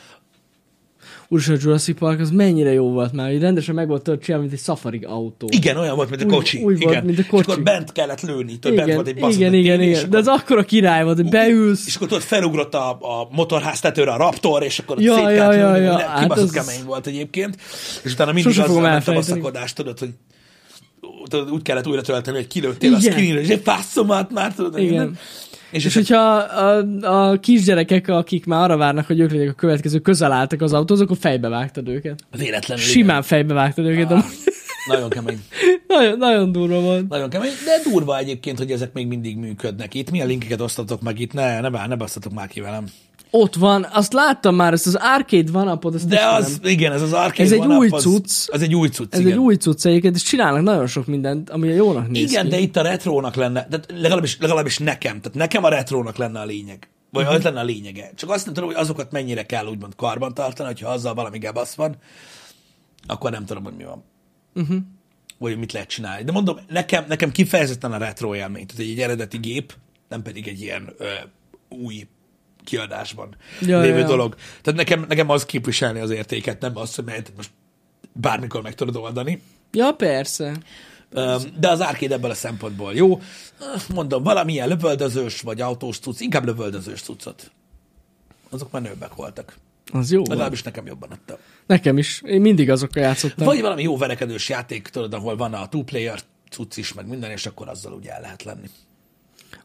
[1.29, 4.53] Úristen, a Jurassic Park az mennyire jó volt már, hogy rendesen meg volt csinálni, mint
[4.59, 5.49] egy safari autó.
[5.51, 6.57] Igen, olyan volt, mint a Úgy- kocsi.
[6.57, 7.05] úgy volt, igen.
[7.05, 7.51] mint a És kocsi.
[7.51, 10.11] akkor bent kellett lőni, tudod, bent igen, volt egy baszott igen, igen, és igen.
[10.11, 13.81] De akkor- az akkora király volt, hogy beülsz, És akkor tudod, felugrott a, a motorház
[13.81, 15.73] tetőre a Raptor, és akkor Ja, szét ja, ja, ja.
[15.73, 15.99] minden.
[16.09, 17.57] Hát Kibaszott az- kemény volt egyébként.
[18.03, 19.41] És utána mindig azzal ment a elfelejteni.
[19.41, 20.11] baszakodás, tudod, hogy
[21.29, 24.89] tudod, úgy kellett újra tölteni, hogy kilőttél a screenre, és egy fászomat már, tudod, Igen.
[24.89, 25.19] minden.
[25.77, 29.99] És, És hogyha a, a kisgyerekek, akik már arra várnak, hogy ők legyenek a következő,
[29.99, 32.25] közel álltak az autóhoz, akkor fejbe vágtad őket.
[32.39, 32.85] véletlenül.
[32.85, 34.11] Simán fejbe vágtad őket.
[34.11, 34.25] Ah.
[34.87, 35.41] Nagyon kemény.
[35.89, 37.09] Nagyon, nagyon durva volt.
[37.09, 39.95] Nagyon kemény, de durva egyébként, hogy ezek még mindig működnek.
[39.95, 41.33] Itt milyen linkeket osztatok meg itt?
[41.33, 42.85] Ne, ne, bár, ne basszatok már ki velem.
[43.39, 47.03] Ott van, azt láttam már, ezt az arcade van apod, ezt De az, igen, ez
[47.03, 48.49] az arcade Ez egy one-up, új az, cucc.
[48.51, 49.33] Az egy új cucc, Ez igen.
[49.33, 52.51] egy új cucc egyébként, és csinálnak nagyon sok mindent, ami jónak néz Igen, ki.
[52.51, 56.45] de itt a retrónak lenne, tehát legalábbis, legalábbis nekem, tehát nekem a retrónak lenne a
[56.45, 56.89] lényeg.
[57.11, 57.37] Vagy uh-huh.
[57.39, 58.11] az lenne a lényege.
[58.15, 61.75] Csak azt nem tudom, hogy azokat mennyire kell úgymond karban tartani, hogyha azzal valami gebasz
[61.75, 61.97] van,
[63.07, 64.05] akkor nem tudom, hogy mi van.
[64.55, 64.77] Uh-huh.
[65.39, 66.25] Vagy mit lehet csinálni.
[66.25, 68.67] De mondom, nekem, nekem kifejezetten a retro élmény.
[68.67, 69.75] Tehát egy eredeti gép,
[70.09, 71.07] nem pedig egy ilyen ö,
[71.69, 72.07] új
[72.67, 74.07] kiadásban Ja, lévő ja.
[74.07, 74.35] dolog.
[74.63, 77.51] Tehát nekem, nekem az képviselni az értéket, nem az, hogy mert most
[78.13, 79.43] bármikor meg tudod oldani.
[79.73, 80.57] Ja, persze.
[81.59, 83.21] De az arcade ebből a szempontból jó.
[83.95, 87.51] Mondom, valamilyen lövöldözős vagy autós cucc, inkább lövöldözős cuccot.
[88.49, 89.57] Azok menőbbek voltak.
[89.93, 90.23] Az jó.
[90.29, 91.39] Legalábbis nekem jobban adta.
[91.67, 92.23] Nekem is.
[92.25, 93.47] Én mindig azokkal játszottam.
[93.47, 97.47] Vagy valami jó verekedős játék, tudod, ahol van a two-player cucc is, meg minden, és
[97.47, 98.71] akkor azzal ugye el lehet lenni.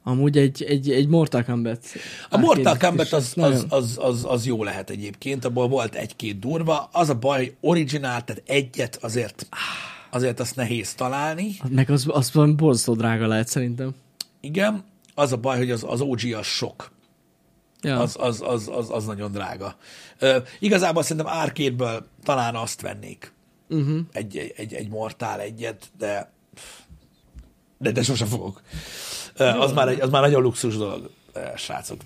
[0.04, 1.86] Amúgy egy, egy, egy Mortal Kombat.
[2.30, 6.90] A Mortal Kombat az, az, az, az, az jó lehet egyébként, abból volt egy-két durva.
[6.92, 9.48] Az a baj, originál, tehát egyet azért,
[10.10, 11.56] azért azt nehéz találni.
[11.70, 13.96] Meg az, az valami borzasztó drága lehet szerintem.
[14.40, 14.84] Igen,
[15.16, 16.92] az a baj, hogy az, az OG az sok.
[17.82, 18.00] Ja.
[18.00, 19.76] az, az, az, az, az nagyon drága.
[20.20, 23.34] Ö, igazából szerintem arcade talán azt vennék.
[23.70, 24.00] Uh-huh.
[24.12, 26.32] Egy, egy, egy, egy mortál egyet, de
[27.82, 28.62] de, de sosem fogok.
[29.38, 31.10] Az, már egy, az már nagyon luxus dolog,
[31.56, 32.02] srácok.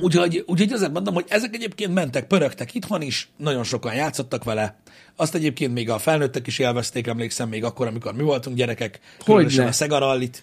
[0.00, 4.80] Úgyhogy, úgyhogy azért mondom, hogy ezek egyébként mentek, pörögtek itthon is, nagyon sokan játszottak vele.
[5.16, 9.00] Azt egyébként még a felnőttek is élvezték, emlékszem még akkor, amikor mi voltunk gyerekek.
[9.24, 10.42] Különösen a Sega Rallit,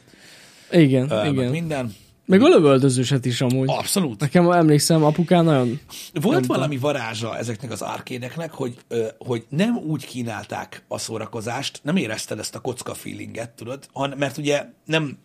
[0.71, 1.51] Igen, ö, igen.
[1.51, 1.95] minden.
[2.25, 3.69] Meg a lövöldözőset is amúgy.
[3.69, 4.19] Abszolút.
[4.19, 5.79] Nekem emlékszem, apukám nagyon...
[6.13, 8.77] Volt valami varázsa ezeknek az árkédeknek, hogy,
[9.17, 14.37] hogy nem úgy kínálták a szórakozást, nem érezted ezt a kocka feelinget, tudod, han, mert
[14.37, 15.17] ugye nem,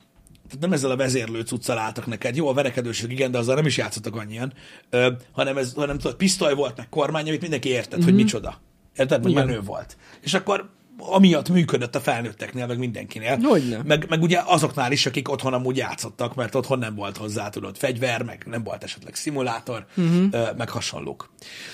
[0.61, 2.37] nem ezzel a vezérlő cuccal álltak neked.
[2.37, 4.53] Jó, a verekedőség, igen, de azzal nem is játszottak annyian,
[4.91, 8.05] ö, hanem, ez, hanem tudod, pisztoly volt, meg kormány, amit mindenki érted, mm-hmm.
[8.05, 8.61] hogy micsoda.
[8.97, 9.25] Érted?
[9.25, 9.97] Meg menő volt.
[10.21, 13.39] És akkor amiatt működött a felnőtteknél, meg mindenkinél.
[13.43, 13.81] Hogyne.
[13.85, 17.77] Meg, meg ugye azoknál is, akik otthon amúgy játszottak, mert otthon nem volt hozzá, tudod,
[17.77, 20.57] fegyver, meg nem volt esetleg szimulátor, uh-huh.
[20.57, 21.31] meg hasonlók.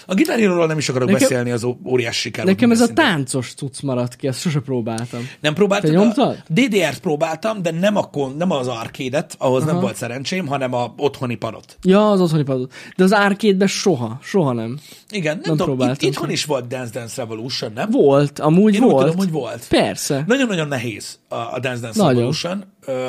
[0.07, 2.45] A Guitar Hero-ról nem is akarok Nekem- beszélni, az óriás siker.
[2.45, 3.05] Nekem ez a szinten.
[3.05, 5.29] táncos cucc maradt ki, azt sose próbáltam.
[5.41, 5.91] Nem próbáltad?
[5.91, 6.43] Te nyomtad?
[6.49, 9.73] A DDR-t próbáltam, de nem, a nem az arcade-et, ahhoz Aha.
[9.73, 11.77] nem volt szerencsém, hanem a otthoni padot.
[11.83, 12.73] Ja, az otthoni padot.
[12.97, 14.79] De az arcade soha, soha nem.
[15.11, 17.91] Igen, nem, Nem tudom, itt, próbáltam itthon is volt Dance Dance Revolution, nem?
[17.91, 19.08] Volt, amúgy Én volt.
[19.11, 19.69] Tudom, hogy volt.
[19.69, 20.25] Persze.
[20.27, 22.15] Nagyon-nagyon nehéz a, a Dance Dance Nagyon.
[22.15, 22.65] Revolution.
[22.87, 23.09] Ö,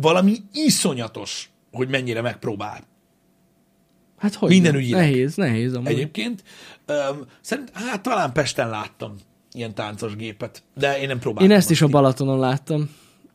[0.00, 2.80] valami iszonyatos, hogy mennyire megpróbál.
[4.18, 5.00] Hát hogy Minden ügyileg.
[5.00, 5.86] Nehéz, nehéz amúgy.
[5.88, 6.42] Egyébként,
[6.86, 9.14] öm, szerint, hát talán Pesten láttam
[9.52, 11.50] ilyen táncos gépet, de én nem próbáltam.
[11.50, 12.90] Én ezt is a Balatonon láttam.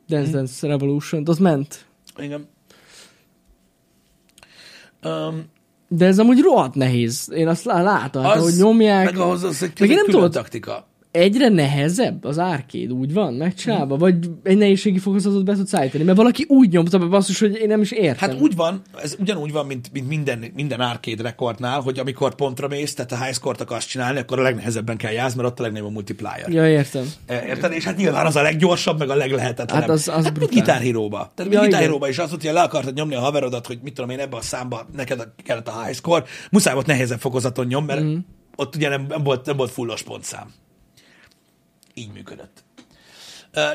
[0.07, 1.85] Dance Dance Revolution, az ment.
[2.17, 2.47] Igen.
[5.03, 5.45] Um,
[5.87, 7.29] De ez amúgy rohadt nehéz.
[7.35, 9.05] Én azt lá- látom, hát, hogy nyomják.
[9.05, 10.87] Meg ahhoz az egy, Meg én egy nem külön taktika.
[11.11, 13.97] Egyre nehezebb az arcade, úgy van, megcsinálva?
[13.97, 16.03] Vagy egy nehézségi fokozatot be tudsz állítani?
[16.03, 18.29] Mert valaki úgy nyomta be basszus, hogy én nem is értem.
[18.29, 22.67] Hát úgy van, ez ugyanúgy van, mint, mint minden, minden arcade rekordnál, hogy amikor pontra
[22.67, 25.61] mész, tehát a high score-t akarsz csinálni, akkor a legnehezebben kell járni, mert ott a
[25.61, 26.49] legnagyobb a multiplier.
[26.49, 27.05] Ja, értem.
[27.25, 27.71] E, Érted?
[27.71, 29.87] És hát nyilván az a leggyorsabb, meg a leglehetetlenebb.
[29.87, 31.31] Hát az- az hát mint Hero-ba.
[31.35, 31.77] Tehát Ja.
[31.77, 34.41] Hero-ba is az hogy le akartad nyomni a haverodat, hogy mit tudom én, ebbe a
[34.41, 38.17] számba neked a- kellett a high score, muszáj volt nehezebb fokozaton nyom, mert mm.
[38.55, 40.51] ott ugye nem, nem, volt, nem volt fullos pontszám.
[41.99, 42.63] Így működött.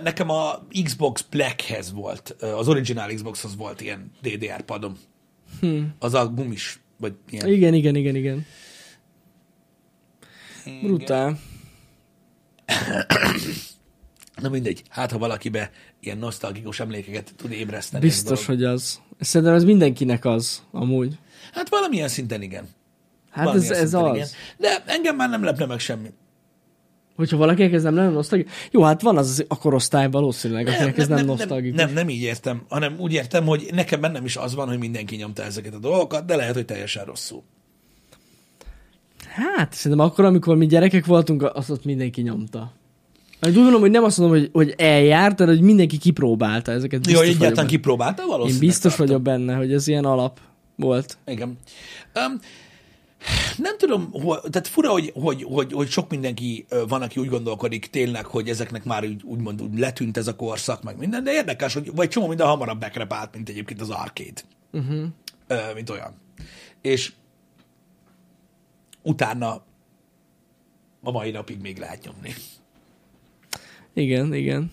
[0.02, 4.98] Nekem a Xbox Blackhez volt, az original Xboxhoz volt ilyen DDR padom.
[5.60, 5.82] Hm.
[5.98, 7.48] Az a gumis vagy ilyen.
[7.48, 8.46] Igen, igen, igen, igen.
[10.82, 11.38] Brutál.
[14.42, 15.70] Na mindegy, hát ha valakibe
[16.00, 18.06] ilyen nosztalgikus emlékeket tud ébreszteni.
[18.06, 19.00] ez Biztos, hogy az.
[19.20, 21.18] Szerintem ez mindenkinek az, amúgy.
[21.52, 22.68] Hát valamilyen szinten igen.
[23.30, 24.16] Hát ez, Valamilyen ez szinten az.
[24.16, 24.28] igen.
[24.56, 26.08] De engem már nem lepne meg semmi.
[27.16, 28.52] Hogyha valaki ez nem nosztalgikus.
[28.70, 31.80] Jó, hát van az a korosztály valószínűleg, akinek ez nem, nosztalgikus.
[31.80, 35.16] Nem, nem így értem, hanem úgy értem, hogy nekem bennem is az van, hogy mindenki
[35.16, 37.42] nyomta ezeket a dolgokat, de lehet, hogy teljesen rosszul.
[39.28, 42.72] Hát, szerintem akkor, amikor mi gyerekek voltunk, azt ott mindenki nyomta.
[43.46, 47.10] Úgy gondolom, hogy nem azt mondom, hogy, hogy eljárt, hanem hogy mindenki kipróbálta ezeket.
[47.10, 48.66] Jó, egyáltalán kipróbálta Én valószínűleg.
[48.66, 49.06] biztos tartom.
[49.06, 50.40] vagyok benne, hogy ez ilyen alap
[50.76, 51.18] volt.
[51.26, 51.58] Igen.
[52.14, 52.40] Um,
[53.56, 57.86] nem tudom, hol, tehát fura, hogy, hogy, hogy, hogy sok mindenki van, aki úgy gondolkodik
[57.86, 61.74] tényleg, hogy ezeknek már úgy, úgymond úgy letűnt ez a korszak, meg minden, de érdekes,
[61.74, 64.40] hogy vagy csomó minden hamarabb bekrepált, mint egyébként az arcade.
[64.72, 65.04] Uh-huh.
[65.46, 66.14] Ö, mint olyan.
[66.80, 67.12] És
[69.02, 69.62] utána
[71.02, 72.34] a mai napig még lehet nyomni.
[73.92, 74.72] Igen, igen.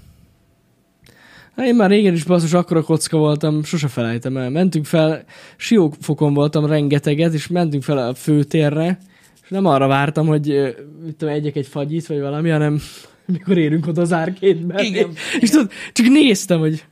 [1.56, 4.50] Hát én már régen is basszus akkora kocka voltam, sose felejtem el.
[4.50, 5.24] Mentünk fel,
[5.58, 9.00] siófokon voltam rengeteget, és mentünk fel a főtérre,
[9.44, 12.82] és nem arra vártam, hogy mit tudom, egyek egy fagyit, vagy valami, hanem
[13.26, 14.84] mikor érünk oda az árkétbe.
[14.84, 16.84] Igen, És tudod, csak néztem, hogy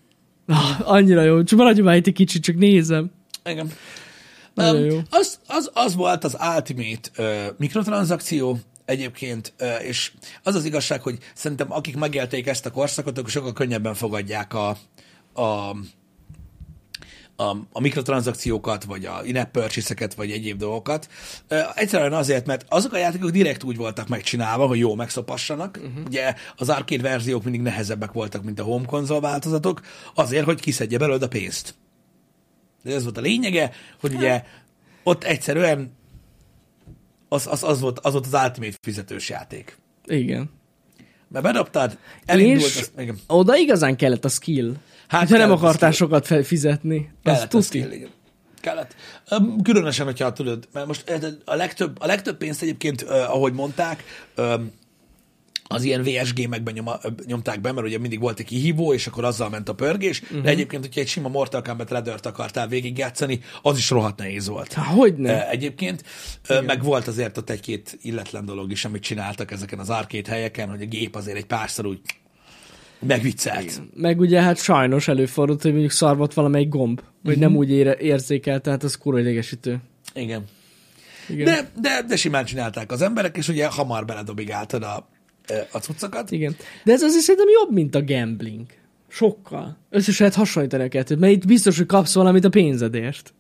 [0.48, 3.12] ah, annyira jó, csak maradj már itt egy kicsit, csak nézem.
[3.46, 3.72] Igen.
[4.56, 8.60] Um, az, az, az volt az ultimate uh, mikrotranszakció
[8.90, 10.12] egyébként, és
[10.44, 14.78] az az igazság, hogy szerintem akik megélték ezt a korszakot, akkor sokkal könnyebben fogadják a,
[15.34, 15.42] a,
[17.36, 21.10] a, a mikrotranszakciókat, vagy a in-app purchase vagy egyéb dolgokat.
[21.76, 25.80] Egyszerűen azért, mert azok a játékok direkt úgy voltak megcsinálva, hogy jó megszopassanak.
[25.82, 26.06] Uh-huh.
[26.06, 29.82] Ugye az arcade verziók mindig nehezebbek voltak, mint a home konzol változatok,
[30.16, 31.76] azért, hogy kiszedje belőled a pénzt.
[32.84, 34.44] De ez volt a lényege, hogy ugye
[35.04, 35.98] ott egyszerűen
[37.30, 39.78] az, az, az, volt, az volt az Ultimate fizetős játék.
[40.06, 40.50] Igen.
[41.28, 44.74] Mert bedobtad, elindult, és az, igen, oda igazán kellett a skill.
[45.08, 47.12] Hát ha nem a akartál sokat fizetni.
[47.24, 47.80] Kellett az tuti.
[47.80, 48.10] skill, igen.
[48.62, 48.96] Kellett.
[49.64, 54.04] Különösen, hogyha tudod, mert most a legtöbb, a legtöbb pénzt egyébként, ahogy mondták,
[55.72, 59.24] az ilyen VS gémekben nyoma, nyomták be, mert ugye mindig volt egy kihívó, és akkor
[59.26, 60.42] azzal ment a pörgés, uh-huh.
[60.42, 64.74] de egyébként, hogyha egy sima Mortal Kombat Ledert akartál végigjátszani, az is rohadt nehéz volt.
[64.74, 65.50] Há, hogyne.
[65.50, 66.04] Egyébként,
[66.50, 66.64] Igen.
[66.64, 70.82] meg volt azért ott egy-két illetlen dolog is, amit csináltak ezeken az arcade helyeken, hogy
[70.82, 72.00] a gép azért egy párszor úgy
[73.00, 73.82] megviccelt.
[73.96, 77.44] Meg ugye hát sajnos előfordult, hogy mondjuk szarvat valamelyik gomb, vagy Mhm.
[77.44, 79.80] nem úgy ére, érzékel, tehát az kurva idegesítő.
[80.14, 80.44] Igen.
[81.30, 81.46] Igen.
[81.46, 85.10] De, de, de simán csinálták az emberek, és ugye hamar beledobigáltad a,
[85.72, 86.32] a cuccokat.
[86.32, 86.56] Igen.
[86.84, 88.66] De ez azért szerintem jobb, mint a gambling.
[89.08, 89.78] Sokkal.
[89.90, 93.34] Össze se lehet hasonlítani a kettőt, mert itt biztos, hogy kapsz valamit a pénzedért.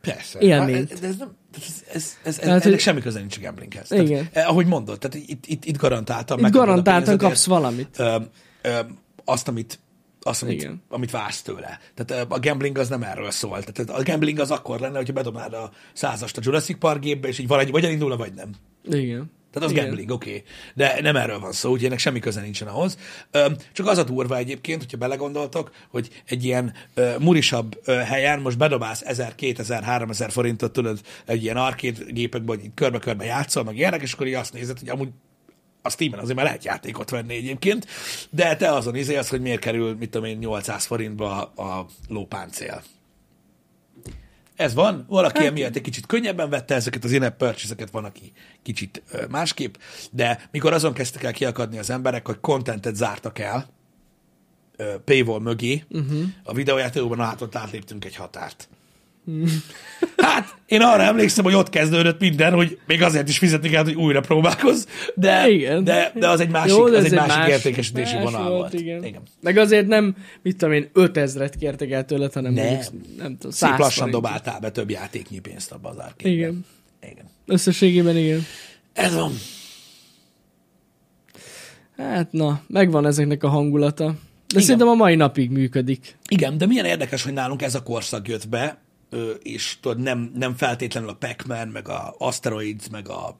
[0.00, 0.38] Persze.
[0.38, 0.90] Élményt.
[0.90, 3.90] Hát, De ez nem, ez, ez, ez, Tehát, ennek hogy- semmi köze nincs a gamblinghez.
[3.90, 4.06] Igen.
[4.06, 7.88] Tehát, eh, ahogy mondod, tehát itt, itt, itt garantáltan Itt garantáltan kapsz valamit.
[7.98, 8.16] ö,
[8.62, 8.78] ö,
[9.24, 9.78] azt, amit,
[10.20, 10.82] azt, amit, Igen.
[10.88, 11.78] amit vársz tőle.
[11.94, 13.62] Tehát a gambling az nem erről szól.
[13.62, 17.38] Tehát a gambling az akkor lenne, hogyha bedobnád a százast a Jurassic Park gépbe, és
[17.38, 18.50] így valahogy vagy elindulna, vagy nem.
[19.00, 19.30] Igen.
[19.52, 19.84] Tehát az Igen.
[19.84, 20.28] gambling, oké.
[20.28, 20.42] Okay.
[20.74, 22.98] De nem erről van szó, úgyhogy ennek semmi köze nincsen ahhoz.
[23.72, 29.02] Csak az a durva egyébként, hogyha belegondoltok, hogy egy ilyen ö, murisabb helyen most bedobálsz
[29.04, 34.12] 1000, 2000, 3000 forintot tudod egy ilyen arcade gépekben, hogy körbe-körbe játszol, meg ilyenek, és
[34.12, 35.08] akkor így azt nézed, hogy amúgy
[35.82, 37.86] a Steam-en azért már lehet játékot venni egyébként,
[38.30, 42.82] de te azon izélsz, hogy miért kerül, mit tudom én, 800 forintba a lópáncél.
[44.58, 48.32] Ez van, valaki hát, emiatt egy kicsit könnyebben vette ezeket az in-app purchase van, aki
[48.62, 49.74] kicsit másképp,
[50.10, 53.68] de mikor azon kezdtek el kiakadni az emberek, hogy contentet zártak el
[55.04, 56.22] paywall mögé, uh-huh.
[56.42, 58.68] a videójátékokban hát ott átléptünk egy határt.
[60.16, 63.94] Hát, én arra emlékszem, hogy ott kezdődött minden, hogy még azért is fizetni kell, hogy
[63.94, 65.84] újra próbálkozz, de, Igen.
[65.84, 68.72] de, de az egy másik, Jó, az egy másik értékesítési más vonal volt.
[68.72, 69.04] Igen.
[69.04, 69.22] igen.
[69.40, 72.64] Meg azért nem, mit tudom én, 5000-et kértek el tőled, hanem Nem.
[72.64, 76.30] mondjuk, nem tudom, Szép 100 lassan dobáltál be több játéknyi pénzt abba az árképbe.
[76.30, 76.64] Igen.
[77.10, 77.24] Igen.
[77.46, 78.44] Összességében igen.
[78.92, 79.32] Ez van.
[81.96, 84.04] Hát na, megvan ezeknek a hangulata.
[84.04, 84.14] De
[84.48, 84.62] Igen.
[84.62, 86.16] szerintem a mai napig működik.
[86.28, 88.78] Igen, de milyen érdekes, hogy nálunk ez a korszak jött be,
[89.42, 93.38] és tudod, nem, nem feltétlenül a Pac-Man, meg a Asteroids, meg a,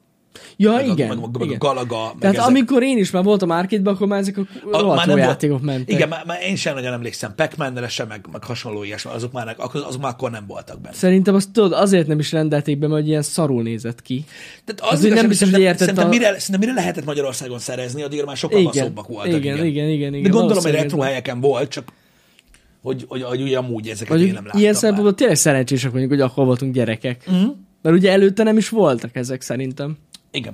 [0.57, 1.09] Ja, meg igen.
[1.09, 1.57] a, meg, a- meg a igen.
[1.57, 2.47] Galaga, meg Tehát ezek.
[2.47, 4.41] amikor én is már voltam arcade akkor már ezek a,
[4.71, 5.89] A- a rohadt jó volt- játékok mentek.
[5.95, 9.55] Igen, már, már én sem nagyon emlékszem Pac-Man-re sem, meg, meg hasonló ilyesmi, azok már,
[9.57, 10.95] azok, már akkor nem voltak benne.
[10.95, 14.25] Szerintem azt tudod, azért nem is rendelték be, mert ilyen szarul nézett ki.
[14.65, 17.59] Tehát Az az, úgy nem biztos, hogy értett szerintem, a- mire, szerintem mire lehetett Magyarországon
[17.59, 19.33] szerezni, addigra már sokkal Igen, baszóbbak voltak.
[19.39, 21.83] igen, igen, igen, igen, De gondolom, hogy retro helyeken volt, csak
[22.81, 26.09] hogy, hogy, hogy ugye amúgy ezeket én Vagy nem láttam ilyen szempontból tényleg szerencsések vagyunk,
[26.09, 27.27] hogy akkor voltunk gyerekek.
[27.27, 27.47] Mhm.
[27.81, 29.97] Mert ugye előtte nem is voltak ezek szerintem.
[30.31, 30.53] Igen.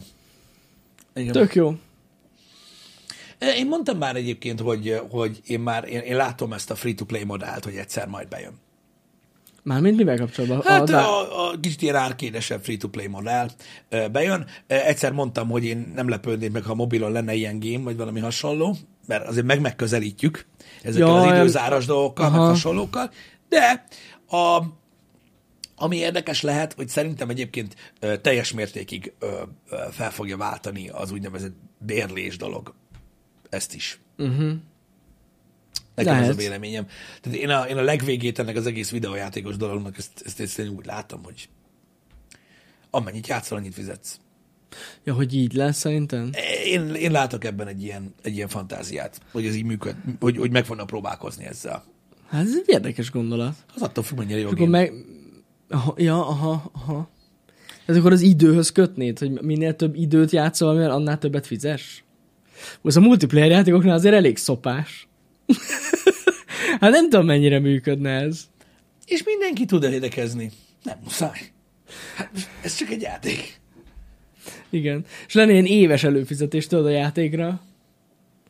[1.16, 1.32] Igen.
[1.32, 1.76] Tök jó.
[3.58, 7.64] Én mondtam már egyébként, hogy, hogy én már én, én látom ezt a free-to-play modellt,
[7.64, 8.54] hogy egyszer majd bejön.
[9.64, 10.62] Mármint mivel kapcsolatban?
[10.64, 13.50] Hát a, a, a kicsit ilyen árkédesebb free-to-play modell
[13.90, 14.46] ö, bejön.
[14.68, 18.20] Ö, Egyszer mondtam, hogy én nem lepődnék meg, ha mobilon lenne ilyen game, vagy valami
[18.20, 18.76] hasonló,
[19.08, 20.46] mert azért meg megközelítjük
[20.86, 22.50] ezekkel Jaj, az időzáras dolgokkal, meg aha.
[22.50, 23.12] hasonlókkal,
[23.50, 23.86] de
[24.28, 24.64] a,
[25.76, 31.12] ami érdekes lehet, hogy szerintem egyébként ö, teljes mértékig ö, ö, fel fogja váltani az
[31.12, 32.74] úgynevezett bérlés dolog.
[33.50, 34.00] Ezt is.
[34.18, 34.54] uh-huh.
[35.96, 36.36] Nekem ez a Lehet.
[36.36, 36.88] véleményem.
[37.22, 40.68] Tehát én a, én a legvégét ennek az egész videójátékos dolognak ezt, ezt, ezt én
[40.68, 41.50] úgy látom, hogy
[42.90, 44.20] amennyit játszol, annyit fizetsz.
[45.04, 46.30] Ja, hogy így lesz szerintem?
[46.66, 50.52] Én, én látok ebben egy ilyen, egy ilyen fantáziát, hogy ez így működ, hogy, hogy
[50.52, 51.84] meg fognak próbálkozni ezzel.
[52.30, 53.54] Hát ez egy érdekes gondolat.
[53.76, 54.94] Az attól függ, mennyire jó akkor meg...
[55.70, 57.10] Aha, ja, aha, aha.
[57.86, 62.04] Ez akkor az időhöz kötnéd, hogy minél több időt játszol, valamivel, annál többet fizes?
[62.82, 65.08] Az a multiplayer játékoknál azért elég szopás.
[66.80, 68.42] hát nem tudom, mennyire működne ez.
[69.06, 70.52] És mindenki tud érdekezni.
[70.84, 71.52] Nem muszáj.
[72.16, 73.60] Hát, ez csak egy játék.
[74.70, 75.06] Igen.
[75.28, 77.62] És lenne ilyen éves előfizetés tudod a játékra,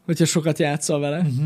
[0.05, 1.17] hogyha sokat játszol vele.
[1.17, 1.45] Uh-huh.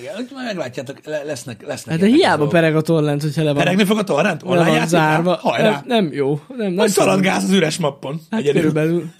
[0.00, 2.00] Igen, majd meglátjátok, le- lesznek, lesznek.
[2.00, 2.52] Hát de hiába dolgok.
[2.52, 4.42] pereg a torrent, hogyha le van, Peregni fog a torrent?
[4.42, 5.10] le Online van játéknál?
[5.14, 5.34] zárva.
[5.36, 5.70] Hajrá!
[5.70, 6.40] Nem, nem jó.
[6.56, 8.20] Nem, nem szaladgálsz az üres mappon.
[8.30, 8.60] Hát Egyedül.
[8.60, 9.04] körülbelül.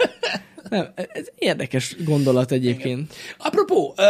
[0.70, 3.14] Nem, ez érdekes gondolat egyébként.
[3.38, 4.02] Apropó, ö,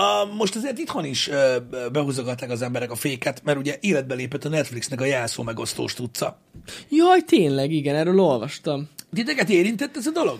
[0.00, 1.30] a, most azért itthon is
[1.92, 6.40] behúzogatnak az emberek a féket, mert ugye életbe lépett a Netflixnek a jelszó megosztós tudca.
[6.88, 8.88] Jaj, tényleg, igen, erről olvastam.
[9.14, 10.38] Titeket érintett ez a dolog?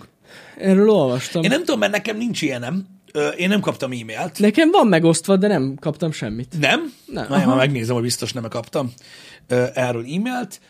[0.58, 1.42] Erről olvastam.
[1.42, 2.86] Én nem tudom, mert nekem nincs ilyenem.
[3.12, 4.38] Ö, Én nem kaptam e-mailt.
[4.38, 6.54] Nekem van megosztva, de nem kaptam semmit.
[6.60, 6.92] Nem?
[7.06, 8.92] Nem, Na, már megnézem, hogy biztos nem kaptam
[9.48, 10.60] ö, erről e-mailt,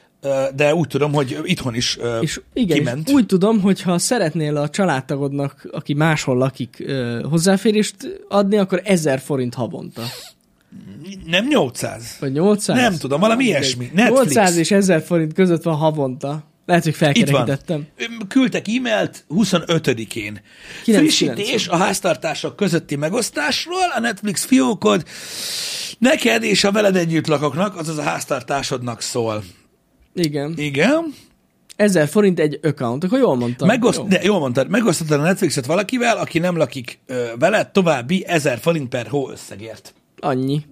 [0.55, 3.09] de úgy tudom, hogy itthon is És igen, kiment.
[3.09, 6.85] és úgy tudom, hogy ha szeretnél a családtagodnak, aki máshol lakik,
[7.23, 7.97] hozzáférést
[8.29, 10.03] adni, akkor 1000 forint havonta.
[11.27, 12.17] Nem 800.
[12.21, 12.77] Vagy 800?
[12.77, 13.63] Nem tudom, valami Mindegy.
[13.63, 13.91] ilyesmi.
[13.95, 14.21] Netflix.
[14.35, 16.45] 800 és 1000 forint között van havonta.
[16.67, 17.87] Lehet, hogy felkerekítettem.
[18.29, 20.41] Küldtek e-mailt 25-én.
[20.83, 25.05] Frissítés a háztartások közötti megosztásról, a Netflix fiókod
[25.99, 29.43] neked és a veled együtt lakoknak, azaz a háztartásodnak szól.
[30.15, 30.55] Igen.
[30.57, 31.15] Igen.
[31.77, 33.69] 1000 forint egy account, akkor jól mondtam.
[33.69, 34.07] Megoszt, Jó.
[34.07, 38.89] de jól mondtad, megosztottad a Netflixet valakivel, aki nem lakik ö, veled, további 1000 forint
[38.89, 39.95] per hó összegért.
[40.19, 40.65] Annyi.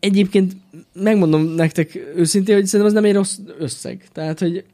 [0.00, 0.56] Egyébként
[0.92, 4.08] megmondom nektek őszintén, hogy szerintem az nem egy rossz összeg.
[4.12, 4.64] Tehát, hogy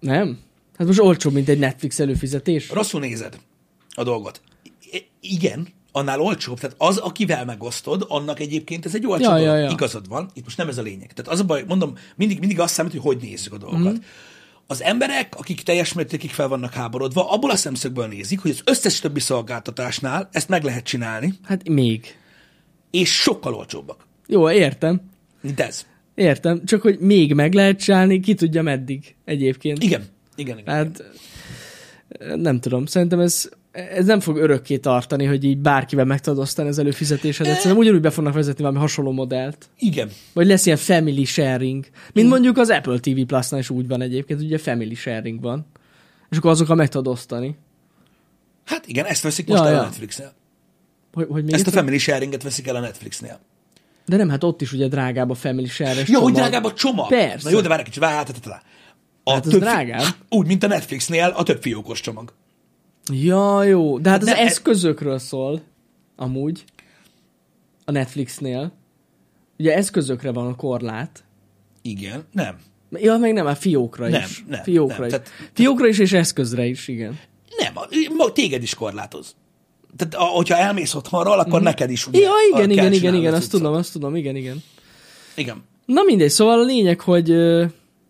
[0.00, 0.38] nem.
[0.78, 2.70] Hát most olcsóbb, mint egy Netflix előfizetés.
[2.70, 3.38] Rosszul nézed
[3.94, 4.40] a dolgot.
[4.90, 6.60] I- igen, annál olcsóbb.
[6.60, 9.44] Tehát az, akivel megosztod, annak egyébként ez egy olcsó Ja, dolog.
[9.44, 9.70] ja, ja.
[9.70, 11.12] Igazad van, itt most nem ez a lényeg.
[11.12, 13.84] Tehát az a baj, mondom, mindig, mindig azt számít, hogy hogy nézzük a dolgokat.
[13.84, 13.92] Mhm.
[13.92, 14.04] Mm.
[14.66, 19.00] Az emberek, akik teljes mértékig fel vannak háborodva, abból a szemszögből nézik, hogy az összes
[19.00, 22.16] többi szolgáltatásnál ezt meg lehet csinálni, Hát még.
[22.90, 25.00] és sokkal olcsóbbak, Jó, értem.
[25.40, 25.86] mint ez.
[26.14, 26.64] Értem.
[26.64, 29.82] Csak, hogy még meg lehet csinálni, ki tudja meddig egyébként.
[29.82, 30.04] Igen,
[30.36, 30.74] igen, igen.
[30.74, 31.02] Hát
[32.36, 36.68] nem tudom, szerintem ez, ez nem fog örökké tartani, hogy így bárkivel meg tudod osztani
[36.68, 37.54] az előfizetésedet.
[37.54, 39.68] Szerintem ugyanúgy be fognak vezetni valami hasonló modellt.
[39.78, 40.10] igen.
[40.32, 41.86] Vagy lesz ilyen family sharing.
[42.12, 45.66] Mint mondjuk az Apple TV Plus-nál is úgy van egyébként, ugye family sharing van.
[46.30, 47.56] És akkor azokkal meg tudod osztani.
[48.64, 49.82] Hát igen, ezt veszik most Ja, el a ja.
[49.82, 50.32] Netflixnél.
[51.12, 53.40] Hogy, hogy még Ezt a family sharinget veszik el a Netflixnél.
[54.06, 57.08] De nem, hát ott is ugye drágább a family share Ja, hogy drágább a csomag.
[57.08, 57.48] Persze.
[57.48, 58.64] Na jó, de várj egy kicsit, várj, hát, hát, hát.
[59.24, 60.04] A Hát több- drágább.
[60.28, 62.32] Úgy, mint a Netflixnél a több fiókos csomag.
[63.12, 63.98] Ja, jó.
[63.98, 65.62] De hát az ez- eszközökről szól.
[66.16, 66.64] Amúgy.
[67.84, 68.72] A Netflixnél.
[69.58, 71.24] Ugye eszközökre van a korlát.
[71.82, 72.56] Igen, nem.
[72.90, 74.44] Ja, meg nem, a fiókra Nem, is.
[74.48, 75.10] nem, fiókra nem, is.
[75.10, 77.18] tehát- fiókra is, és eszközre is, igen.
[77.58, 79.34] Nem, a- ma téged is korlátoz.
[79.96, 82.20] Tehát, hogyha elmész otthonról, akkor neked is ugye.
[82.20, 84.62] Ja, igen, igen, igen, igen, azt tudom, azt tudom, igen, igen.
[85.34, 85.64] Igen.
[85.84, 87.64] Na mindegy, szóval a lényeg, hogy ö,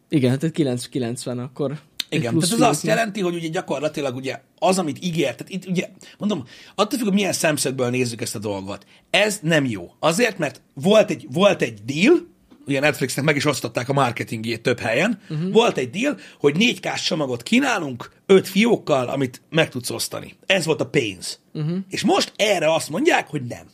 [0.08, 1.78] igen, tehát 990 akkor.
[2.08, 5.88] Igen, tehát ez azt jelenti, hogy ugye gyakorlatilag ugye az, amit ígért, tehát itt ugye,
[6.18, 8.86] mondom, attól függ, hogy milyen szemszögből nézzük ezt a dolgot.
[9.10, 9.90] Ez nem jó.
[9.98, 12.26] Azért, mert volt egy, volt egy deal,
[12.66, 15.52] ugye Netflixnek meg is osztották a marketingjét több helyen, uh-huh.
[15.52, 20.36] volt egy deal, hogy 4 k csomagot kínálunk, öt fiókkal, amit meg tudsz osztani.
[20.46, 21.40] Ez volt a pénz.
[21.52, 21.78] Uh-huh.
[21.88, 23.66] És most erre azt mondják, hogy nem.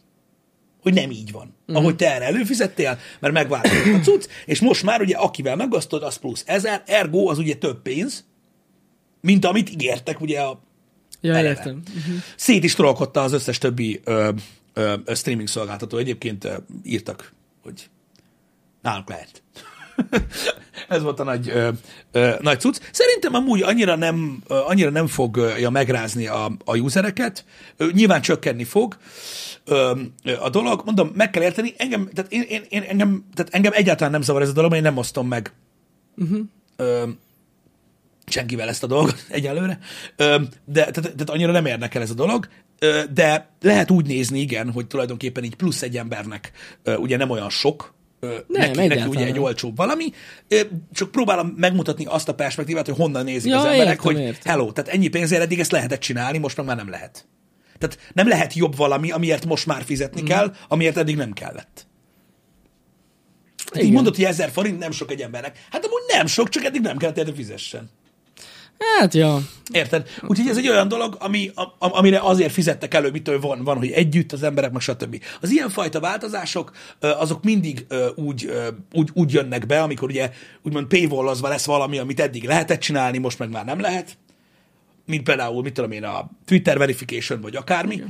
[0.82, 1.54] Hogy nem így van.
[1.60, 1.76] Uh-huh.
[1.76, 6.16] Ahogy te erre előfizettél, mert megváltozott a cucc, és most már ugye akivel megosztod, az
[6.16, 8.24] plusz ezer, ergo az ugye több pénz,
[9.20, 10.62] mint amit ígértek ugye a
[11.20, 11.48] Ja, eleve.
[11.48, 11.82] értem.
[12.36, 14.30] Szét is trollkodta az összes többi ö,
[14.72, 15.96] ö, streaming szolgáltató.
[15.98, 17.32] Egyébként ö, írtak,
[17.62, 17.90] hogy
[18.82, 19.42] nálunk lehet.
[20.88, 21.68] Ez volt a nagy, ö,
[22.12, 22.80] ö, nagy cucc.
[22.92, 27.44] Szerintem amúgy annyira nem, ö, annyira nem fogja megrázni a, a usereket.
[27.76, 28.96] Ö, nyilván csökkenni fog
[29.64, 30.82] ö, ö, a dolog.
[30.84, 31.74] Mondom, meg kell érteni.
[31.76, 34.82] Engem, tehát én, én, én, engem, tehát engem egyáltalán nem zavar ez a dolog, én
[34.82, 35.52] nem osztom meg
[36.16, 36.40] uh-huh.
[36.76, 37.08] ö,
[38.26, 39.78] senkivel ezt a dolgot egyelőre.
[40.16, 42.48] Ö, de tehát, tehát annyira nem érnek el ez a dolog.
[42.78, 46.52] Ö, de lehet úgy nézni, igen, hogy tulajdonképpen így plusz egy embernek
[46.82, 50.12] ö, ugye nem olyan sok, Nem, neki, neki ugye egy olcsóbb valami,
[50.92, 54.52] csak próbálom megmutatni azt a perspektívát, hogy honnan nézik Ja, az emberek, értem, hogy értem.
[54.52, 57.26] hello, tehát ennyi pénzért eddig ezt lehetett csinálni, most meg már nem lehet.
[57.78, 60.24] Tehát nem lehet jobb valami, amiért most már fizetni mm.
[60.24, 61.86] kell, amiért eddig nem kellett.
[63.64, 63.92] Hát így Igen.
[63.92, 65.66] mondod, hogy 1000 forint nem sok egy embernek.
[65.70, 67.90] Hát amúgy nem sok, csak eddig nem kellett érte fizessen.
[68.98, 69.38] Hát, ja.
[69.72, 70.08] Érted?
[70.26, 73.90] Úgyhogy ez egy olyan dolog, ami, a, amire azért fizettek elő, mitől van, van, hogy
[73.90, 75.22] együtt az emberek, meg stb.
[75.40, 78.52] Az ilyenfajta változások, azok mindig úgy,
[78.92, 80.30] úgy, úgy jönnek be, amikor ugye
[80.62, 84.18] úgymond paywallozva lesz valami, amit eddig lehetett csinálni, most meg már nem lehet.
[85.06, 88.02] Mint például, mit tudom én, a Twitter verification, vagy akármi,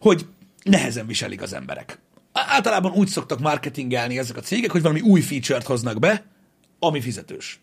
[0.00, 0.26] hogy
[0.62, 1.98] nehezen viselik az emberek.
[2.32, 6.24] Általában úgy szoktak marketingelni ezek a cégek, hogy valami új feature-t hoznak be,
[6.78, 7.60] ami fizetős.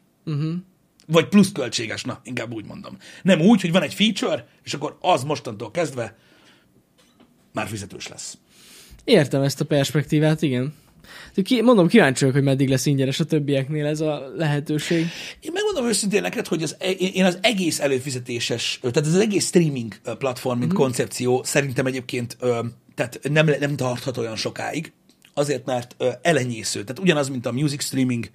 [1.05, 2.97] Vagy plusz költséges, na, inkább úgy mondom.
[3.21, 6.15] Nem úgy, hogy van egy feature, és akkor az mostantól kezdve
[7.53, 8.37] már fizetős lesz.
[9.03, 10.73] Értem ezt a perspektívát, igen.
[11.43, 15.05] Ki, mondom, kíváncsi vagyok, hogy meddig lesz ingyenes a többieknél ez a lehetőség.
[15.39, 19.95] Én megmondom őszintén neked, hogy az, e- én az egész előfizetéses, tehát az egész streaming
[20.17, 22.37] platform, mint koncepció szerintem egyébként
[22.95, 24.93] tehát nem, nem tarthat olyan sokáig,
[25.38, 26.83] azért, mert elenyésző.
[26.83, 28.29] Tehát ugyanaz, mint a music streaming,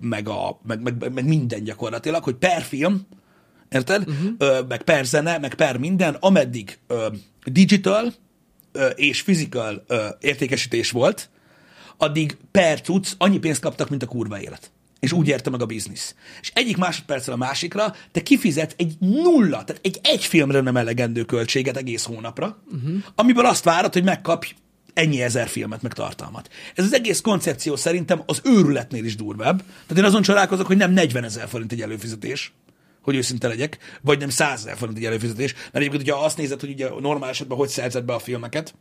[0.00, 3.06] meg, a, meg, meg, meg minden gyakorlatilag, hogy per film,
[3.68, 4.08] érted?
[4.08, 4.68] Uh-huh.
[4.68, 6.78] Meg per zene, meg per minden, ameddig
[7.44, 8.14] digital
[8.94, 9.84] és physical
[10.20, 11.30] értékesítés volt,
[11.96, 14.70] addig per cucc annyi pénzt kaptak, mint a kurva élet.
[15.00, 16.14] És úgy érte meg a biznisz.
[16.40, 21.24] És egyik másodpercről a másikra te kifizetsz egy nulla, tehát egy egy filmre nem elegendő
[21.24, 23.02] költséget egész hónapra, uh-huh.
[23.14, 24.54] amiből azt várod, hogy megkapj
[24.94, 26.48] ennyi ezer filmet, meg tartalmat.
[26.74, 29.58] Ez az egész koncepció szerintem az őrületnél is durvább.
[29.58, 32.52] Tehát én azon csodálkozok, hogy nem 40 ezer forint egy előfizetés,
[33.02, 35.52] hogy őszinte legyek, vagy nem 100 ezer forint egy előfizetés.
[35.54, 38.74] Mert egyébként, hogyha azt nézed, hogy ugye normál esetben hogy szerzed be a filmeket,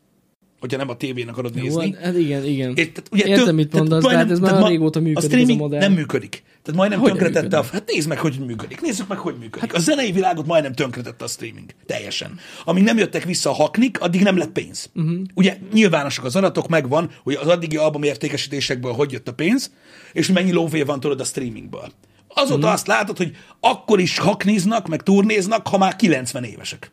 [0.61, 2.69] hogyha nem a tévén akarod Jó, nézni, hát igen, igen.
[2.75, 4.99] és, tehát, ugye, Értem, tök- mit tehát mondasz, de hát ez már tehát ma- régóta
[4.99, 5.79] működik A ez a streaming modell.
[5.79, 6.43] nem működik.
[6.63, 7.65] Tehát majdnem Hogyan tönkretette a...
[7.71, 8.81] Hát nézd meg, hogy működik.
[8.81, 9.73] Nézzük meg, hogy működik.
[9.73, 11.69] A zenei világot majdnem tönkretette a streaming.
[11.85, 12.39] Teljesen.
[12.65, 14.89] Amíg nem jöttek vissza a haknik, addig nem lett pénz.
[14.95, 15.19] Uh-huh.
[15.33, 19.71] Ugye nyilvánosak az adatok, megvan, hogy az addigi album értékesítésekből hogy jött a pénz,
[20.13, 21.91] és mennyi lóvé van tudod a streamingből.
[22.27, 22.71] Azóta uh-huh.
[22.71, 26.91] azt látod, hogy akkor is hakniznak, meg turnéznak, ha már 90 évesek.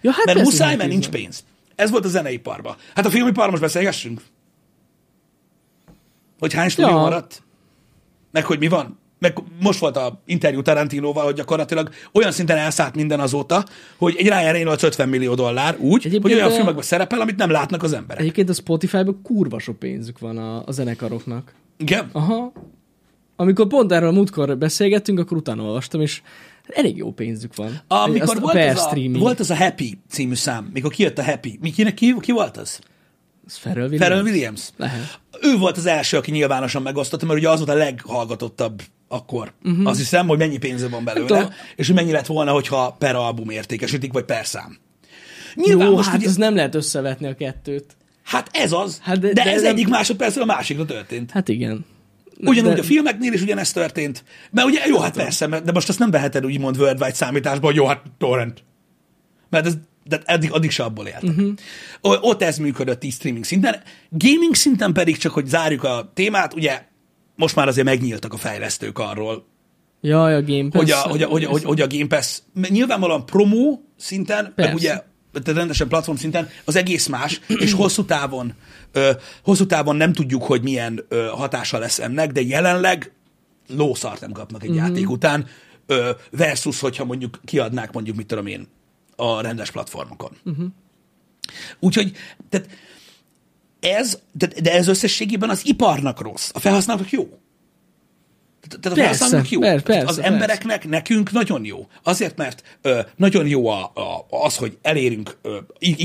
[0.00, 1.44] Ja, hát Mert muszáj, hát mert nincs pénz.
[1.76, 2.76] Ez volt a zeneiparban.
[2.94, 4.20] Hát a filmiparban most beszélgessünk.
[6.38, 7.00] Hogy hány stúdió Ja.
[7.00, 7.42] maradt?
[8.32, 8.98] Meg hogy mi van?
[9.18, 13.64] Meg most volt a interjú Tarantinóval, hogy gyakorlatilag olyan szinten elszállt minden azóta,
[13.96, 17.36] hogy egy Ryan Reynolds 50 millió dollár úgy, Egyébként hogy olyan de- filmekben szerepel, amit
[17.36, 18.20] nem látnak az emberek.
[18.22, 21.54] Egyébként a Spotify-ban kurva sok pénzük van a, a zenekaroknak.
[21.76, 22.08] Igen?
[22.12, 22.52] Aha.
[23.36, 26.22] Amikor pont erről a múltkor beszélgettünk, akkor utána olvastam, és
[26.68, 27.80] elég jó pénzük van.
[27.88, 31.58] Amikor Azt volt az, a, volt az a Happy című szám, mikor kijött a Happy.
[31.60, 32.78] Mi, kinek, ki, ki volt az?
[33.46, 34.06] Az Pharrell Williams.
[34.06, 34.68] Pharrell Williams.
[34.76, 35.20] Lehet.
[35.42, 39.52] Ő volt az első, aki nyilvánosan megosztotta, mert ugye az volt a leghallgatottabb akkor.
[39.64, 39.86] Uh-huh.
[39.88, 41.50] Azt hiszem, hogy mennyi pénze van belőle, tudom.
[41.76, 44.78] és hogy mennyi lett volna, hogyha per album értékesítik, vagy per szám.
[45.54, 47.96] Nyilván Jó, most hát ugye, ez nem lehet összevetni a kettőt.
[48.22, 51.30] hát ez az, Hát de, de- de, de ez nem- egyik másodpercről a másikra történt.
[51.30, 51.84] Hát igen.
[52.40, 54.24] Ugyanúgy de- a filmeknél is ugyanezt történt.
[54.50, 57.86] Mert ugye, jó, hát persze, de most azt nem veheted úgymond worldwide számításba, hogy jó,
[57.86, 58.64] hát torrent.
[59.50, 59.74] Mert ez,
[60.04, 61.30] de eddig, addig se abból éltek.
[61.30, 61.54] Uh-huh.
[62.00, 63.82] Ott ez működött így streaming szinten.
[64.10, 66.82] Gaming szinten pedig csak, hogy zárjuk a témát, ugye
[67.36, 69.46] most már azért megnyíltak a fejlesztők arról,
[70.00, 70.80] Jaj, a Game Pass.
[70.80, 74.74] hogy a, hogy, a, hogy, a, hogy, a Game Pass nyilvánvalóan promó szinten, meg Persze.
[74.74, 75.02] ugye
[75.42, 78.54] tehát rendesen platform szinten az egész más, és hosszú távon,
[78.92, 79.10] ö,
[79.42, 83.12] hosszú távon nem tudjuk, hogy milyen ö, hatása lesz ennek, de jelenleg
[83.68, 84.78] lószart nem kapnak egy mm-hmm.
[84.78, 85.46] játék után,
[85.86, 88.66] ö, versus, hogyha mondjuk kiadnák mondjuk, mit tudom én,
[89.16, 90.30] a rendes platformokon.
[90.50, 90.66] Mm-hmm.
[91.78, 92.16] Úgyhogy,
[92.48, 92.68] tehát
[93.80, 97.38] ez, de, de ez összességében az iparnak rossz, a felhasználóknak jó.
[98.68, 99.60] Tehát Persze, felhasználóknak jó.
[99.60, 100.30] persze, persze, az persze.
[100.30, 101.86] embereknek, nekünk nagyon jó.
[102.02, 105.56] Azért, mert ö, nagyon jó a, a, az, hogy elérünk ö,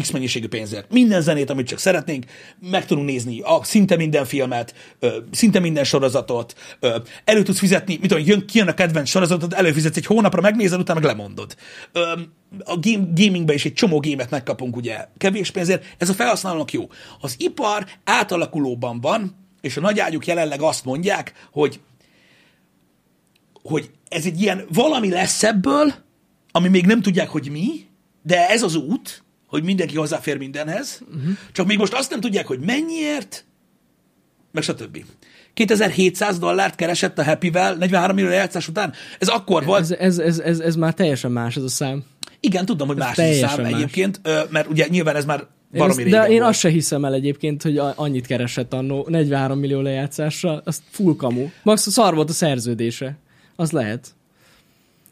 [0.01, 0.91] x mennyiségű pénzért.
[0.91, 2.25] Minden zenét, amit csak szeretnénk,
[2.59, 7.97] meg tudunk nézni a, szinte minden filmet, ö, szinte minden sorozatot, ö, elő tudsz fizetni,
[8.01, 11.55] mit tudom, jön, kijön a kedvenc sorozatot, előfizetsz egy hónapra, megnézed, utána meg lemondod.
[11.91, 12.01] Ö,
[12.63, 16.89] a game, gamingben is egy csomó gémet megkapunk ugye kevés pénzért, ez a felhasználónak jó.
[17.19, 21.79] Az ipar átalakulóban van, és a nagyágyuk jelenleg azt mondják, hogy
[23.63, 25.93] hogy ez egy ilyen valami lesz ebből,
[26.51, 27.67] ami még nem tudják, hogy mi,
[28.23, 31.31] de ez az út, hogy mindenki hozzáfér mindenhez, uh-huh.
[31.51, 33.45] csak még most azt nem tudják, hogy mennyiért,
[34.51, 35.03] meg stb.
[35.53, 38.93] 2700 dollárt keresett a Happy-vel 43 millió lejátszás után.
[39.19, 39.81] Ez akkor volt.
[39.81, 42.03] Ez, ez, ez, ez, ez már teljesen más ez a szám.
[42.39, 43.73] Igen, tudom, hogy Ez más ez a szám más.
[43.73, 46.49] egyébként, mert ugye nyilván ez már valami de én volt.
[46.49, 51.47] azt se hiszem el egyébként, hogy annyit keresett annó 43 millió lejátszásra, az full kamu.
[51.63, 53.17] Max szar volt a szerződése.
[53.61, 54.07] Az lehet.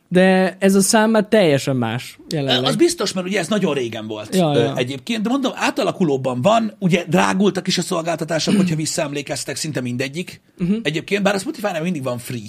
[0.07, 2.63] De ez a szám már teljesen más jelenleg.
[2.63, 4.75] Az biztos, mert ugye ez nagyon régen volt Ja, ö, ja.
[4.75, 10.41] egyébként, de mondom, átalakulóban van, ugye drágultak is a szolgáltatások, hogyha visszaemlékeztek, szinte mindegyik.
[10.59, 10.77] Uh-huh.
[10.83, 12.47] Egyébként, bár a Spotify-nál mindig van free.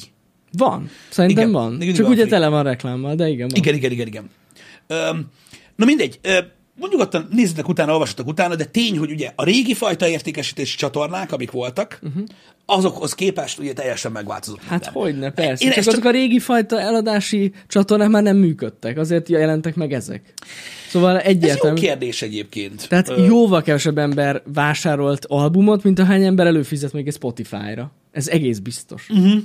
[0.53, 0.91] Van.
[1.09, 1.79] Szerintem Igen, van.
[1.81, 2.31] Csak van ugye free.
[2.31, 3.57] tele van reklámmal, de igen van.
[3.59, 4.31] Igen, igen, igen, igen.
[4.87, 5.27] Öm,
[5.77, 6.39] na mindegy, ö,
[6.91, 11.51] nyugodtan nézzetek utána, olvassatok utána, de tény, hogy ugye a régi fajta értékesítési csatornák, amik
[11.51, 12.23] voltak, uh-huh.
[12.67, 14.61] azokhoz képest ugye teljesen megváltozott.
[14.63, 14.93] Hát minden.
[15.03, 15.65] hogyne, persze.
[15.65, 19.93] Én Csak azok csak- a régi fajta eladási csatornák már nem működtek, azért jelentek meg
[19.93, 20.33] ezek.
[20.89, 21.81] Szóval Ez jó egyértelmű.
[21.81, 22.89] kérdés egyébként.
[22.89, 27.93] Tehát Ö, jóval kevesebb ember vásárolt albumot, mint ahány ember előfizet még egy Spotify-ra.
[28.13, 29.07] Ez egész biztos.
[29.07, 29.37] Mhm.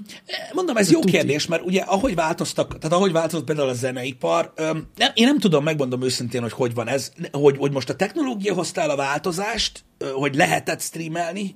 [0.53, 1.11] Mondom, ez jó tuti.
[1.11, 5.39] kérdés, mert ugye ahogy változtak, tehát ahogy változott például a zeneipar, öm, nem, én nem
[5.39, 8.95] tudom, megmondom őszintén, hogy hogy van ez, hogy, hogy most a technológia hozta el a
[8.95, 11.55] változást, hogy lehetett streamelni,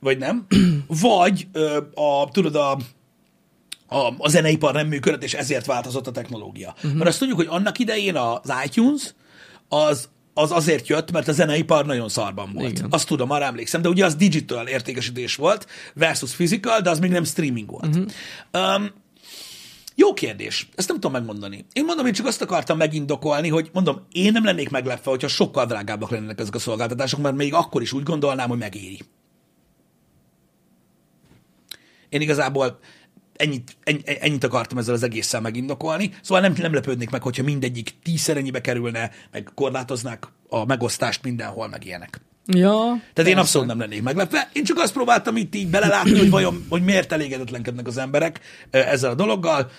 [0.00, 0.46] vagy nem,
[1.02, 2.78] vagy ö, a, tudod, a,
[3.86, 6.74] a, a zeneipar nem működött, és ezért változott a technológia.
[6.76, 6.92] Uh-huh.
[6.92, 9.14] Mert azt tudjuk, hogy annak idején az iTunes
[9.68, 12.70] az, az azért jött, mert a zeneipar nagyon szarban volt.
[12.70, 12.86] Igen.
[12.90, 17.10] Azt tudom, arra emlékszem, de ugye az digital értékesítés volt versus physical, de az még
[17.10, 17.96] nem streaming volt.
[17.96, 18.76] Uh-huh.
[18.76, 18.92] Um,
[19.94, 20.68] jó kérdés.
[20.74, 21.66] Ezt nem tudom megmondani.
[21.72, 25.66] Én mondom, én csak azt akartam megindokolni, hogy mondom, én nem lennék meglepve, hogyha sokkal
[25.66, 29.00] drágábbak lennének ezek a szolgáltatások, mert még akkor is úgy gondolnám, hogy megéri.
[32.08, 32.78] Én igazából
[33.40, 36.14] ennyit, ennyi, ennyit akartam ezzel az egésszel megindokolni.
[36.22, 41.68] Szóval nem, nem lepődnék meg, hogyha mindegyik tízszer ennyibe kerülne, meg korlátoznák a megosztást mindenhol,
[41.68, 42.20] meg ilyenek.
[42.46, 44.50] Ja, Tehát én abszolút nem lennék meglepve.
[44.52, 49.10] Én csak azt próbáltam itt így belelátni, hogy vajon, hogy miért elégedetlenkednek az emberek ezzel
[49.10, 49.70] a dologgal.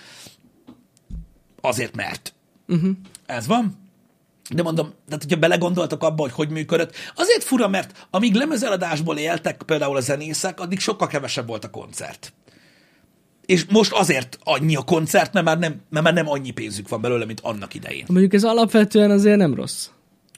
[1.60, 2.34] Azért mert.
[2.68, 2.90] Uh-huh.
[3.26, 3.80] Ez van.
[4.50, 9.62] De mondom, tehát hogyha belegondoltak abba, hogy hogy működött, azért fura, mert amíg lemezeladásból éltek
[9.62, 12.32] például a zenészek, addig sokkal kevesebb volt a koncert.
[13.46, 17.00] És most azért annyi a koncert, mert már nem, mert már nem annyi pénzük van
[17.00, 18.04] belőle, mint annak idején.
[18.08, 19.88] mondjuk ez alapvetően azért nem rossz.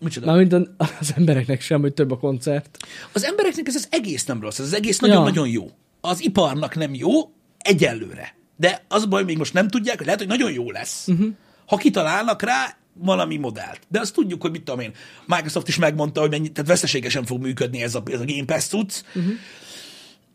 [0.01, 0.27] Micsoda?
[0.27, 2.79] Mármint az embereknek sem, hogy több a koncert.
[3.13, 5.71] Az embereknek ez az egész nem rossz, ez az egész nagyon-nagyon jó.
[6.01, 7.11] Az iparnak nem jó,
[7.59, 8.35] egyelőre.
[8.57, 11.09] De az baj, még most nem tudják, hogy lehet, hogy nagyon jó lesz.
[11.09, 11.29] Uh-huh.
[11.67, 13.81] Ha kitalálnak rá valami modellt.
[13.89, 14.93] De azt tudjuk, hogy mit tudom én,
[15.27, 18.65] Microsoft is megmondta, hogy mennyi, tehát veszteségesen fog működni ez a, ez a Game Pass
[18.67, 19.03] cucc.
[19.15, 19.33] Uh-huh.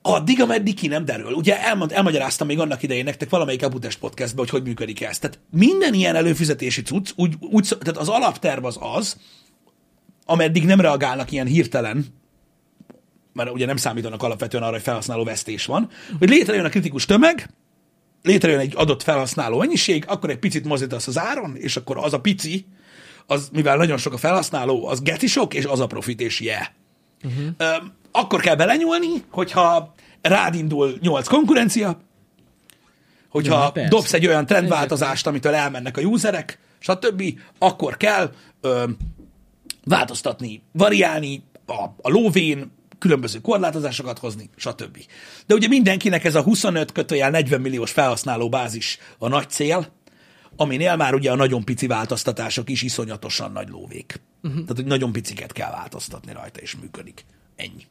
[0.01, 1.33] Addig, ameddig ki nem derül.
[1.33, 5.19] Ugye elmond, elmagyaráztam még annak idején nektek valamelyik Abutest podcastben, hogy hogy működik ez.
[5.19, 9.17] Tehát minden ilyen előfizetési cucc, úgy, úgy, tehát az alapterv az az,
[10.25, 12.05] ameddig nem reagálnak ilyen hirtelen,
[13.33, 15.89] mert ugye nem számítanak alapvetően arra, hogy felhasználó vesztés van,
[16.19, 17.49] hogy létrejön a kritikus tömeg,
[18.23, 22.19] létrejön egy adott felhasználó mennyiség, akkor egy picit mozítasz az áron, és akkor az a
[22.19, 22.65] pici,
[23.25, 26.65] az, mivel nagyon sok a felhasználó, az geti sok, és az a profit, és yeah.
[27.23, 27.45] Uh-huh.
[27.57, 31.99] Öm, akkor kell belenyúlni, hogyha rád indul nyolc konkurencia,
[33.29, 33.89] hogyha Ja, persze.
[33.89, 37.23] dobsz egy olyan trendváltozást, amitől elmennek a userek, stb.,
[37.57, 38.31] akkor kell
[38.61, 38.97] öm,
[39.83, 44.97] változtatni, variálni a, a lóvén, különböző korlátozásokat hozni, stb.
[45.45, 49.87] De ugye mindenkinek ez a 25 kötőjel 40 milliós felhasználó bázis a nagy cél,
[50.55, 54.21] aminél már ugye a nagyon pici változtatások is iszonyatosan nagy lóvék.
[54.43, 54.61] Uh-huh.
[54.61, 57.25] Tehát, hogy nagyon piciket kell változtatni rajta, és működik.
[57.55, 57.85] Ennyi.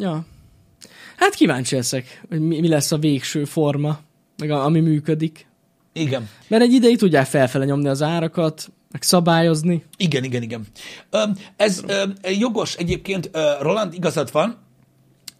[0.00, 0.26] Ja.
[1.16, 4.00] Hát kíváncsi leszek, hogy mi, mi lesz a végső forma,
[4.36, 5.46] meg a, ami működik.
[5.92, 6.28] Igen.
[6.48, 9.84] Mert egy ideig tudják felfele nyomni az árakat, meg szabályozni.
[9.96, 10.66] Igen, igen, igen.
[11.56, 11.84] Ez
[12.38, 13.30] jogos egyébként,
[13.60, 14.58] Roland, igazad van,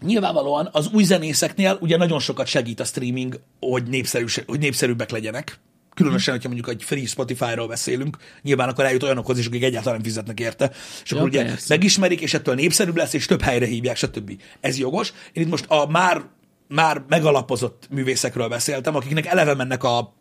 [0.03, 5.59] nyilvánvalóan az új zenészeknél ugye nagyon sokat segít a streaming, hogy, népszerű, hogy népszerűbbek legyenek.
[6.01, 10.05] Különösen, hogyha mondjuk egy free Spotify-ról beszélünk, nyilván akkor eljut olyanokhoz is, akik egyáltalán nem
[10.05, 10.71] fizetnek érte,
[11.05, 11.67] és akkor Ja, ugye persze.
[11.69, 14.43] megismerik, és ettől népszerűbb lesz, és több helyre hívják, stb.
[14.61, 15.13] Ez jogos.
[15.33, 16.23] Én itt most a már,
[16.69, 20.15] már megalapozott művészekről beszéltem, akiknek eleve mennek a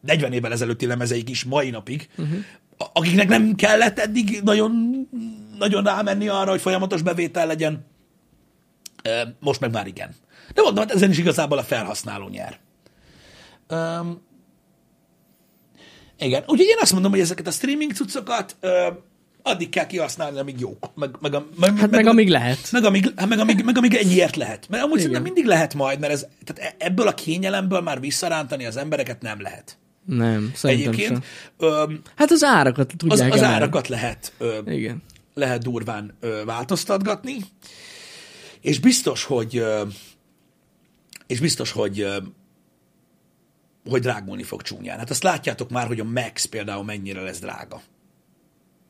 [0.00, 2.38] 40 évvel ezelőtti lemezeik is mai napig, uh-huh.
[2.92, 4.94] akiknek nem kellett eddig nagyon,
[5.58, 7.86] nagyon rámenni arra, hogy folyamatos bevétel legyen.
[9.40, 10.14] Most meg már igen.
[10.54, 12.58] De mondom, hát ezen is igazából a felhasználó nyer.
[13.70, 14.26] Um,
[16.18, 18.86] igen, úgyhogy én azt mondom, hogy ezeket a streaming cuccokat ö,
[19.42, 20.90] addig kell kihasználni, amíg jók.
[20.94, 22.70] Meg, meg, meg, Hát meg amíg lehet.
[22.72, 24.68] meg amíg, hát meg, amíg, meg amíg ennyiért lehet.
[24.68, 25.08] Mert amúgy Igen.
[25.10, 29.22] szerintem mindig lehet majd, mert ez, tehát e- ebből a kényelemből már visszarántani az embereket
[29.22, 29.78] nem lehet.
[30.04, 31.24] Nem, szerintem Egyébként
[31.58, 31.68] sem.
[31.70, 33.54] öm, Hát az árakat az, tudják az emelni.
[33.54, 35.02] árakat lehet, ö, Igen.
[35.34, 37.36] lehet durván ö, változtatgatni,
[38.60, 39.82] és biztos, hogy ö,
[41.26, 42.06] és biztos, hogy
[43.88, 44.98] hogy drágulni fog csúnyán.
[44.98, 47.80] Hát azt látjátok már, hogy a Max például mennyire lesz drága.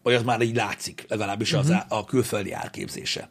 [0.03, 3.29] Vagy az már így látszik, legalábbis az á- a külföldi árképzése.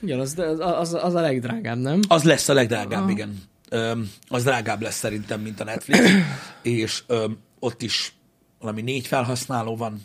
[0.00, 2.00] Igen, az, az, az, a legdrágább, nem?
[2.08, 3.42] Az lesz a legdrágább, igen.
[3.68, 6.10] Öm, az drágább lesz szerintem, mint a Netflix,
[6.62, 8.14] és öm, ott is
[8.58, 10.02] valami négy felhasználó van,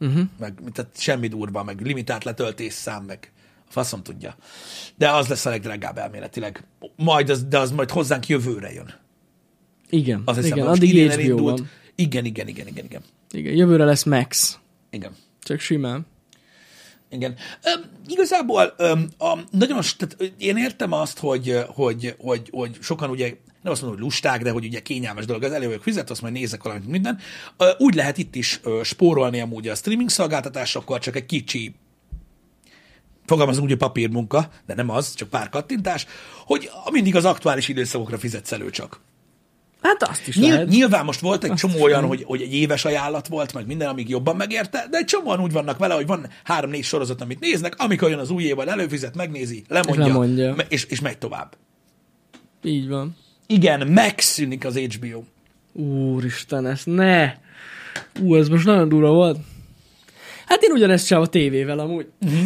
[0.00, 0.22] uh-huh.
[0.38, 3.32] meg tehát semmi durva, meg limitált letöltés szám, meg
[3.68, 4.36] a faszom tudja.
[4.96, 6.64] De az lesz a legdrágább elméletileg.
[6.96, 8.94] Majd az, de az majd hozzánk jövőre jön.
[9.90, 11.58] Igen, Az hiszem, igen most addig HBO elindult.
[11.58, 11.70] van.
[11.94, 13.02] Igen, igen, igen, igen, igen.
[13.30, 14.58] Igen, jövőre lesz Max.
[14.90, 15.12] Igen.
[15.42, 16.06] Csak simán.
[17.10, 17.34] Igen.
[17.62, 23.36] Öm, igazából öm, a, nagyon, tehát én értem azt, hogy, hogy, hogy, hogy sokan ugye,
[23.62, 26.22] nem azt mondom, hogy lusták, de hogy ugye kényelmes dolog, az elő vagyok fizet, azt
[26.22, 27.18] majd nézek valamit minden.
[27.78, 31.74] Úgy lehet itt is spórolni amúgy a streaming szolgáltatásokkal, csak egy kicsi
[33.26, 36.06] fogalmazunk úgy, hogy papírmunka, de nem az, csak pár kattintás,
[36.44, 39.00] hogy mindig az aktuális időszakokra fizetsz elő csak.
[39.86, 40.68] Hát azt is Nyil, lehet.
[40.68, 42.08] nyilván most volt egy Azt csomó olyan, lehet.
[42.16, 45.52] hogy, hogy egy éves ajánlat volt, meg minden, amíg jobban megérte, de egy csomóan úgy
[45.52, 49.64] vannak vele, hogy van három-négy sorozat, amit néznek, amikor jön az új évad, előfizet, megnézi,
[49.68, 50.54] lemondja, lemondja.
[50.54, 51.56] me- És, és megy tovább.
[52.62, 53.16] Így van.
[53.46, 55.22] Igen, megszűnik az HBO.
[55.82, 57.32] Úristen, ez ne!
[58.20, 59.38] Ú, ez most nagyon durva volt.
[60.46, 62.06] Hát én ugyanezt sem a tévével amúgy.
[62.20, 62.40] Uh-huh.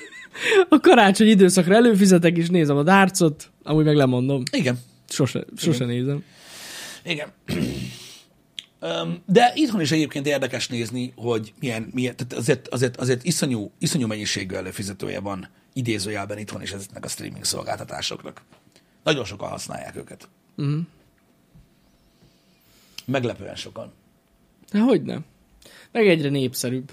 [0.68, 4.42] a karácsony időszakra előfizetek és nézem a dárcot, amúgy meg lemondom.
[4.52, 4.78] Igen.
[5.08, 6.22] Sose, sose nézem.
[7.06, 7.32] Igen.
[9.26, 14.06] De itthon is egyébként érdekes nézni, hogy milyen, milyen tehát azért, azért, azért iszonyú, iszonyú
[14.06, 18.42] mennyiségű előfizetője van idézőjelben itthon is ezeknek a streaming szolgáltatásoknak.
[19.04, 20.28] Nagyon sokan használják őket.
[20.56, 20.80] Uh-huh.
[23.04, 23.92] Meglepően sokan.
[24.70, 25.24] De hogy nem?
[25.92, 26.92] Meg egyre népszerűbb.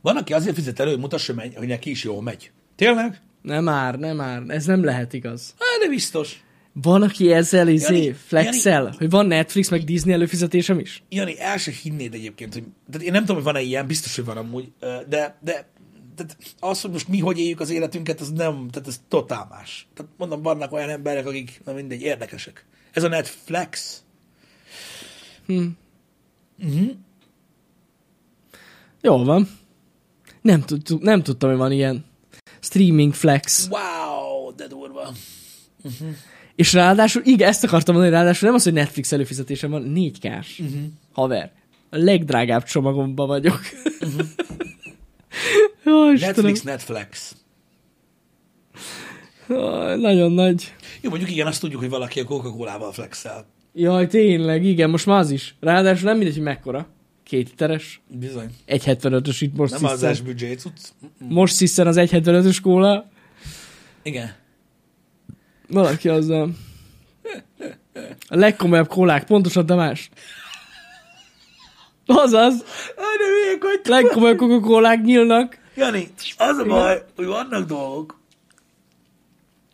[0.00, 2.50] Van, aki azért fizet elő, hogy mutassa, hogy, hogy neki is jól megy.
[2.76, 3.20] Tényleg?
[3.42, 4.42] Nem már, nem már.
[4.46, 5.54] Ez nem lehet igaz.
[5.58, 6.42] Hát, de biztos.
[6.82, 11.02] Van, aki ezzel izé, Jani, flexel, Jani- hogy van Netflix, meg Disney előfizetésem is?
[11.08, 12.64] Jani, el se hinnéd egyébként, hogy...
[12.90, 14.72] Tehát én nem tudom, hogy van-e ilyen, biztos, hogy van amúgy,
[15.08, 15.68] de, de
[16.16, 19.88] tehát az, hogy most mi hogy éljük az életünket, az nem, tehát ez totál más.
[19.94, 22.66] Tehát mondom, vannak olyan emberek, akik, na mindegy, érdekesek.
[22.92, 24.02] Ez a Netflix.
[29.00, 29.48] Jól van.
[30.42, 32.04] Nem, tudtuk, nem tudtam, hogy van ilyen
[32.60, 33.68] streaming flex.
[33.70, 35.12] Wow, de durva.
[36.58, 40.58] És ráadásul, igen, ezt akartam mondani, ráadásul nem az, hogy Netflix előfizetésem van, 4 kás.
[40.58, 40.80] Uh-huh.
[41.12, 41.52] Haver.
[41.90, 43.60] A legdrágább csomagomban vagyok.
[44.00, 44.26] Uh-huh.
[45.84, 46.12] Jó.
[46.12, 47.36] Netflix, Netflix.
[49.96, 50.74] Nagyon nagy.
[51.00, 53.46] Jó, mondjuk igen, azt tudjuk, hogy valaki a Coca-Colával flexel.
[53.74, 55.54] Jaj, tényleg, igen, most már az is.
[55.60, 56.86] Ráadásul nem mindegy, hogy mekkora.
[57.22, 58.00] Két literes.
[58.18, 58.50] Bizony.
[58.68, 60.10] 1.75-ös itt most Nem sziszen.
[60.10, 60.88] az büdzsé cucc.
[61.18, 63.10] Most sziszen az 1.75-ös kóla.
[64.02, 64.46] Igen.
[65.68, 66.50] Valaki azzal.
[68.28, 70.10] A legkomolyabb kólák, pontosan Tamás.
[72.06, 72.64] Azaz,
[73.82, 75.58] legkomolyabb coca nyílnak.
[75.74, 78.20] Jani, az a baj, hogy vannak dolgok,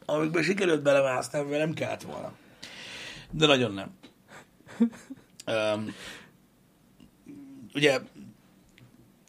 [0.05, 2.33] amikben sikerült belemászni, amiben nem kellett volna.
[3.31, 3.91] De nagyon nem.
[5.47, 5.95] Um,
[7.75, 8.01] ugye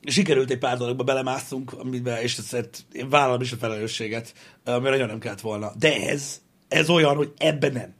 [0.06, 5.08] sikerült egy pár dologba belemásztunk, amiben, és ezt én vállalom is a felelősséget, amire nagyon
[5.08, 5.72] nem kellett volna.
[5.80, 7.94] De ez, ez olyan, hogy ebben nem.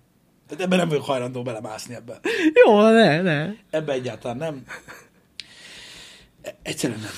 [0.48, 2.20] Tehát ebben nem vagyok hajlandó belemászni ebbe.
[2.66, 3.50] Jó, ne, ne.
[3.70, 4.64] Ebbe egyáltalán nem.
[6.42, 7.12] E- Egyszerűen nem.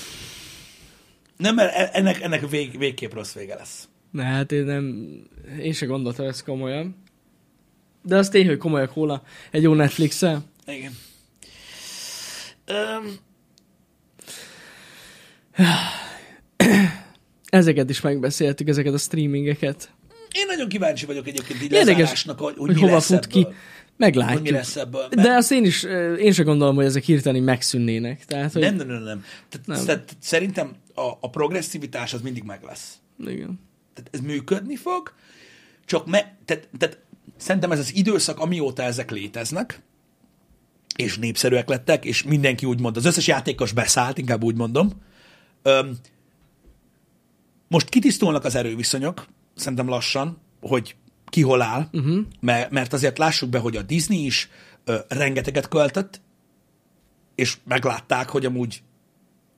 [1.37, 3.87] Nem, mert e- ennek, ennek vég, végképp rossz vége lesz.
[4.11, 5.09] Ne, hát én nem,
[5.59, 7.03] én se gondoltam ezt komolyan.
[8.01, 10.43] De az tény, hogy komoly a kóla egy jó Netflix-el.
[10.65, 10.91] Igen.
[12.69, 13.19] Um,
[17.49, 19.89] Ezeket is megbeszéltük, ezeket a streamingeket.
[20.37, 23.29] Én nagyon kíváncsi vagyok egyébként így Érdekes, hogy, hogy, hogy mi hova lesz fut ebből.
[23.29, 23.43] ki.
[23.43, 23.55] Hogy
[23.97, 24.41] Meglátjuk.
[24.41, 25.07] mi lesz ebből.
[25.07, 25.83] De azt én is,
[26.19, 28.25] én sem gondolom, hogy ezek hirtelen megszűnnének.
[28.25, 28.61] Tehát, hogy...
[28.61, 29.23] Nem, nem, nem, nem.
[29.49, 29.85] Tehát, Nem.
[29.85, 32.93] Tehát szerintem a, a progresszivitás az mindig meg lesz.
[33.19, 33.59] Igen.
[33.93, 35.13] Tehát ez működni fog,
[35.85, 36.99] csak me, tehát, tehát
[37.37, 39.81] szerintem ez az időszak, amióta ezek léteznek,
[40.95, 44.91] és népszerűek lettek, és mindenki úgy mondta, az összes játékos beszállt, inkább úgy mondom.
[45.61, 45.97] Öm,
[47.67, 49.27] most kitisztulnak az erőviszonyok,
[49.59, 50.95] szerintem lassan, hogy
[51.29, 52.17] ki hol áll, uh-huh.
[52.39, 54.49] mert, mert azért lássuk be, hogy a Disney is
[54.85, 56.21] ö, rengeteget költött,
[57.35, 58.81] és meglátták, hogy amúgy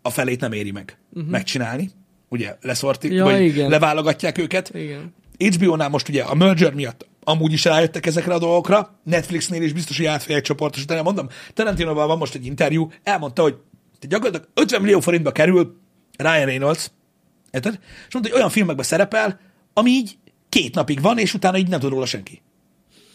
[0.01, 1.31] a felét nem éri meg uh-huh.
[1.31, 1.91] megcsinálni.
[2.29, 3.69] Ugye leszorti, Ja, vagy igen.
[3.69, 4.71] leválogatják őket.
[4.73, 5.13] Igen.
[5.37, 9.97] HBO-nál most ugye a merger miatt amúgy is rájöttek ezekre a dolgokra, Netflixnél is biztos,
[9.97, 11.01] hogy át fogják csoportosítani.
[11.01, 13.57] Mondom, Tarantinoval van most egy interjú, elmondta, hogy
[14.01, 15.79] gyakorlatilag 50 millió forintba kerül
[16.17, 16.91] Ryan Reynolds,
[17.51, 17.79] érted?
[18.07, 19.39] És mondta, hogy olyan filmekben szerepel,
[19.79, 20.17] ami így
[20.49, 22.41] két napig van, és utána így nem tud róla senki.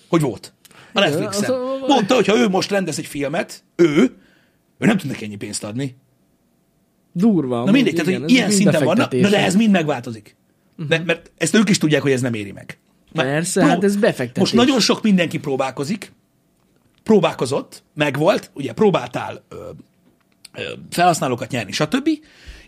[0.08, 0.52] Hogy volt.
[0.92, 1.60] A Igen, Netflixen.
[1.86, 4.16] Mondta, hogy ha ő most rendez egy filmet, ő,
[4.78, 5.96] ő nem tud neki ennyi pénzt adni.
[7.12, 7.64] Durva.
[7.64, 10.36] Na mindegy, tehát, hogy ilyen szinten van, na, de ez mind megváltozik.
[10.88, 12.78] De, mert ezt ők is tudják, hogy ez nem éri meg.
[13.12, 14.38] Mert Persze, hát ez befektetés.
[14.38, 16.12] Most nagyon sok mindenki próbálkozik,
[17.02, 19.56] próbálkozott, megvolt, ugye próbáltál ö,
[20.54, 22.08] ö, felhasználókat nyerni, stb.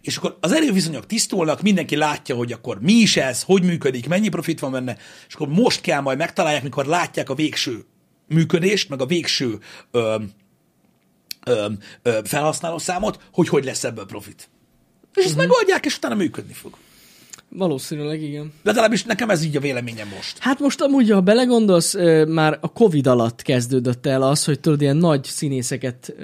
[0.07, 4.29] És akkor az erőviszonyok tisztulnak, mindenki látja, hogy akkor mi is ez, hogy működik, mennyi
[4.29, 4.97] profit van benne,
[5.29, 7.85] és akkor most kell majd megtalálják, mikor látják a végső
[8.29, 9.59] működést, meg a végső
[9.91, 10.17] ö,
[11.47, 11.69] ö,
[12.03, 14.49] ö, felhasználószámot, hogy hogy lesz ebből profit.
[15.15, 16.77] És ezt megoldják, és utána működni fog.
[17.59, 18.53] Valószínűleg igen.
[18.63, 20.37] Legalábbis nekem ez így a véleményem most.
[20.39, 21.95] Hát most amúgy, ha belegondolsz,
[22.29, 26.15] már a Covid alatt kezdődött el az, hogy tudod, ilyen nagy színészeket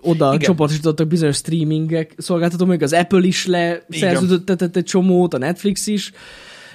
[0.00, 0.38] oda Igen.
[0.38, 6.12] csoportosítottak bizonyos streamingek szolgáltató, még az Apple is leszerződtetett egy csomót, a Netflix is.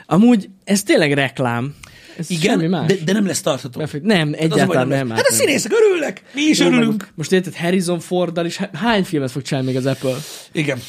[0.05, 1.75] Amúgy ez tényleg reklám.
[2.17, 2.87] Ez Igen, más.
[2.87, 3.79] de, de nem lesz tartható.
[3.79, 5.07] Befekt- Nem, Hát egyáltalán nem.
[5.07, 5.17] lesz.
[5.17, 5.39] Hát a nem.
[5.39, 6.99] színészek örülnek, mi is Jó, meg örülünk.
[7.01, 10.15] Most, most érted, Harrison Forddal is há- hány filmet fog csinálni még az Apple?
[10.51, 10.79] Igen,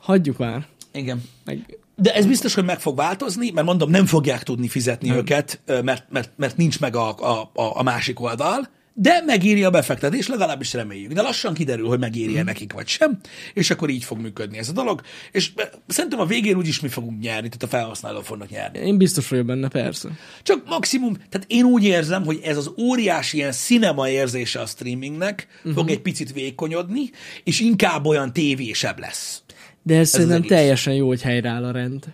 [0.00, 0.66] Hagyjuk már.
[0.92, 1.22] igen.
[1.44, 5.16] Meg, De ez biztos, hogy meg fog változni, mert mondom, nem fogják tudni fizetni nem.
[5.16, 8.68] őket, mert, mert, mert nincs meg a, a, a, másik oldal,
[8.98, 11.12] de megéri a befektetés, legalábbis reméljük.
[11.12, 13.18] De lassan kiderül, hogy megéri-e nekik vagy sem,
[13.54, 15.00] és akkor így fog működni ez a dolog.
[15.32, 15.52] És
[15.86, 18.78] szerintem a végén úgyis mi fogunk nyerni, tehát a felhasználók fognak nyerni.
[18.78, 20.08] én biztos vagyok benne, persze.
[20.42, 25.46] Csak maximum, tehát én úgy érzem, hogy ez az óriási ilyen cinema érzése a streamingnek
[25.58, 25.72] uh-huh.
[25.72, 27.10] fog egy picit vékonyodni,
[27.44, 29.42] és inkább olyan tévésebb lesz.
[29.86, 30.48] De ez, szerintem egész.
[30.48, 32.04] teljesen jó, hogy helyreáll a rend.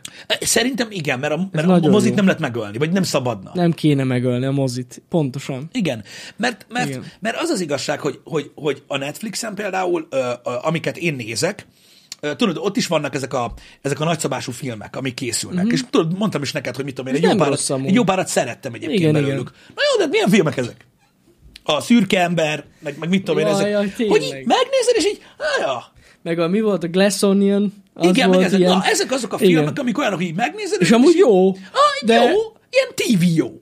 [0.40, 2.14] Szerintem igen, mert a, mert a mozit jó.
[2.14, 3.50] nem lehet megölni, vagy nem szabadna.
[3.54, 5.02] Nem kéne megölni a mozit.
[5.08, 5.68] Pontosan.
[5.72, 6.04] Igen,
[6.36, 7.04] mert, mert, Igen.
[7.20, 10.08] mert az az igazság, hogy, hogy, hogy a Netflixen például,
[10.62, 11.66] amiket én nézek,
[12.36, 15.64] tudod, ott is vannak ezek a, ezek a nagyszabású filmek, amik készülnek.
[15.64, 15.74] Mm-hmm.
[15.74, 18.04] És tudod, mondtam is neked, hogy mit tudom én, Ez egy jó, párat, egy jó
[18.04, 19.34] párat szerettem egyébként Igen, belőlük.
[19.34, 19.74] igen.
[19.74, 20.86] Na jó, de milyen filmek ezek?
[21.64, 23.70] A szürke ember, meg, meg mit tudom én, Jaj, ezek.
[23.70, 25.20] jaj, hogy így megnézed, és így,
[25.60, 25.91] ja.
[26.22, 27.72] Meg a, mi volt a Glass Onion?
[27.94, 28.72] Az Igen, volt meg ezek, ilyen...
[28.72, 29.48] na, ezek azok a Igen.
[29.48, 31.48] filmek, amik olyanok, hogy így megnézed, És amúgy jó.
[31.48, 32.14] Ah, de...
[32.14, 32.22] jó,
[32.70, 33.60] ilyen TV jó.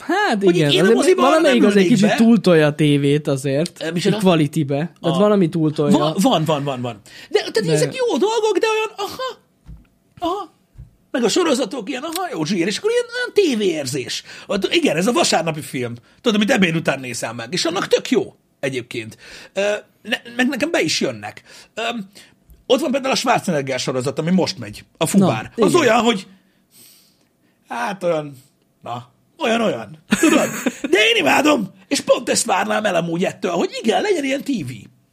[0.00, 3.88] Hát Hogy igen, a azért moziban valamelyik az egy kicsit túltolja a tévét azért, E,
[3.88, 4.16] a micsoda?
[4.18, 4.74] quality-be.
[4.76, 5.98] Tehát A- valami túltolja.
[5.98, 7.00] Van, van, van, van, van.
[7.30, 9.38] De, tehát De- ezek jó dolgok, de olyan, aha,
[10.18, 10.52] aha,
[11.10, 14.22] meg a sorozatok ilyen, aha, jó zsír, és akkor ilyen, olyan tévéérzés.
[14.46, 15.94] Ott, igen, ez a vasárnapi film.
[16.20, 19.16] Tudod, amit ebéd után nézel meg, és annak tök jó egyébként.
[20.08, 21.42] Ne, meg nekem be is jönnek.
[21.74, 21.82] Ö,
[22.66, 25.52] ott van például a Schwarzenegger sorozat, ami most megy, a Fubár.
[25.56, 25.82] Na, az igen.
[25.82, 26.26] olyan, hogy
[27.68, 28.36] hát olyan,
[28.82, 29.98] na, olyan-olyan.
[30.20, 30.48] Tudod?
[30.90, 34.70] De én imádom, és pont ezt várnám el amúgy ettől, hogy igen, legyen ilyen TV.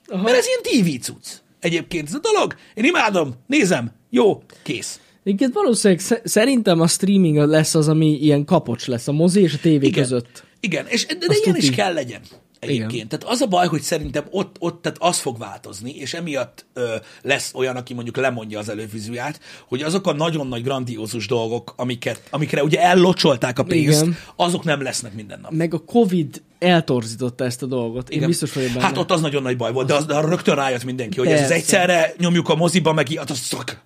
[0.07, 0.21] Aha.
[0.23, 1.27] Mert ez ilyen TV cucc.
[1.59, 2.55] Egyébként ez a dolog.
[2.73, 4.99] Én imádom, nézem, jó, kész.
[5.23, 9.53] Igen, valószínűleg sze- szerintem a streaming lesz az, ami ilyen kapocs lesz a mozi és
[9.53, 10.01] a tévé Igen.
[10.01, 10.43] között.
[10.59, 11.75] Igen, és de, de ilyen is tuti.
[11.75, 12.21] kell legyen.
[12.63, 12.91] Egyébként.
[12.91, 13.07] Igen.
[13.07, 16.95] Tehát az a baj, hogy szerintem ott, ott tehát az fog változni, és emiatt ö,
[17.21, 22.21] lesz olyan, aki mondjuk lemondja az előfizuját, hogy azok a nagyon nagy grandiózus dolgok, amiket,
[22.29, 24.17] amikre ugye ellocsolták a pénzt, Igen.
[24.35, 25.51] azok nem lesznek minden nap.
[25.51, 28.09] Meg a Covid eltorzította ezt a dolgot.
[28.09, 28.29] Én Igen.
[28.29, 28.85] biztos vagyok benne.
[28.85, 31.33] Hát ott az nagyon nagy baj volt, de, az, de rögtön rájött mindenki, hogy ez
[31.33, 31.53] az Persze.
[31.55, 33.81] egyszerre nyomjuk a moziba, meg hát az szak.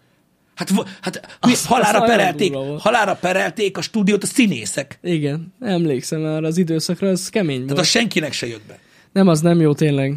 [0.58, 0.72] Hát,
[1.02, 5.00] hát mi, Az- halára, az nagyon perelték, halára perelték a stúdiót a színészek.
[5.04, 7.80] Igen, emlékszem arra az időszakra, ez kemény Tehát volt.
[7.82, 8.80] az senkinek se jött be.
[9.12, 10.16] Nem, az nem jó tényleg,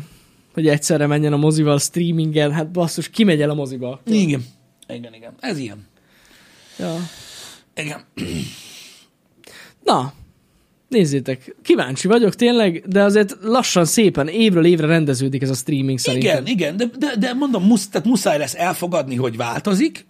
[0.52, 4.00] hogy egyszerre menjen a mozival, streamingen, hát basszus, ki megy el a moziba?
[4.06, 4.44] Igen.
[4.88, 5.32] Igen, igen.
[5.40, 5.86] Ez ilyen.
[6.78, 6.94] Ja.
[7.74, 8.00] Igen.
[9.84, 10.12] Na,
[10.88, 16.30] nézzétek, kíváncsi vagyok tényleg, de azért lassan szépen évről évre rendeződik ez a streaming szerintem.
[16.30, 20.06] Igen, igen, de, de, de mondom, musz, tehát muszáj lesz elfogadni, hogy változik,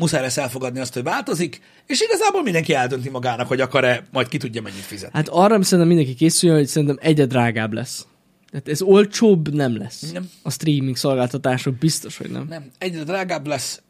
[0.00, 4.36] muszáj lesz elfogadni azt, hogy változik, és igazából mindenki eldönti magának, hogy akar-e, majd ki
[4.36, 5.16] tudja mennyit fizetni.
[5.16, 8.06] Hát arra szerintem mindenki készüljön, hogy szerintem egyre drágább lesz.
[8.50, 10.12] Tehát ez olcsóbb nem lesz.
[10.12, 10.30] Nem.
[10.42, 12.46] A streaming szolgáltatások biztos, hogy nem.
[12.48, 13.82] Nem, egyre drágább lesz.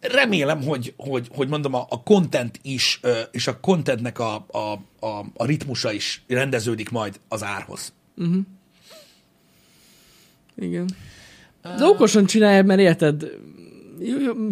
[0.00, 3.00] Remélem, hogy, hogy, hogy mondom, a, a content is,
[3.30, 4.58] és a contentnek a, a,
[5.06, 7.92] a, a ritmusa is rendeződik majd az árhoz.
[10.56, 10.88] Igen.
[11.62, 13.30] De okosan csinálja, mert érted,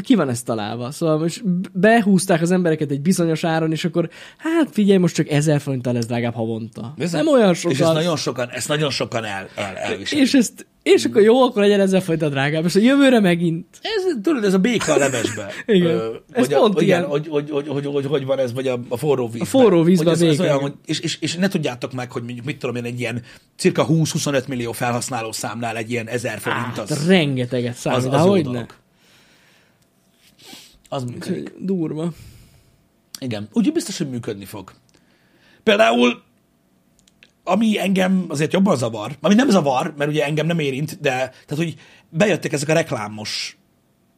[0.03, 0.91] ki van ezt találva?
[0.91, 1.43] Szóval most
[1.73, 4.09] behúzták az embereket egy bizonyos áron, és akkor
[4.39, 6.95] hát figyelj, most csak ezer forinttal lesz drágább havonta.
[6.97, 7.24] Bizony.
[7.24, 7.70] Nem olyan sokan.
[7.77, 10.24] És ezt nagyon sokan, ezt nagyon sokan el, el, elviselik.
[10.24, 12.65] és ezt És akkor jó, akkor legyen ezzel fajta drágább.
[12.65, 13.66] És a jövőre megint.
[13.83, 15.47] Ez, tudod, ez a béka a levesbe.
[15.66, 15.91] Igen.
[15.91, 17.05] Ö, Ez vagy a, pont igen, ilyen.
[17.11, 19.45] hogy, hogy, hogy, hogy, hogy, hogy, van ez, vagy a, a forró vízbe.
[19.45, 20.69] A forró vízbe Hogy ez, a ez olyan, igen.
[20.69, 23.23] hogy, és, és, és, ne tudjátok meg, hogy mondjuk, mit tudom én, egy ilyen
[23.57, 28.07] cirka 20-25 millió felhasználó számnál egy ilyen 1000 forint Hát, az, rengeteget az, számít.
[28.07, 28.65] az, Az, jó hogy ne.
[30.93, 31.52] Az működik.
[31.59, 32.12] Durva.
[33.20, 33.48] Igen.
[33.52, 34.73] Úgyhogy biztos, hogy működni fog.
[35.62, 36.23] Például,
[37.44, 41.55] ami engem azért jobban zavar, ami nem zavar, mert ugye engem nem érint, de tehát,
[41.56, 41.74] hogy
[42.09, 43.59] bejöttek ezek a reklámos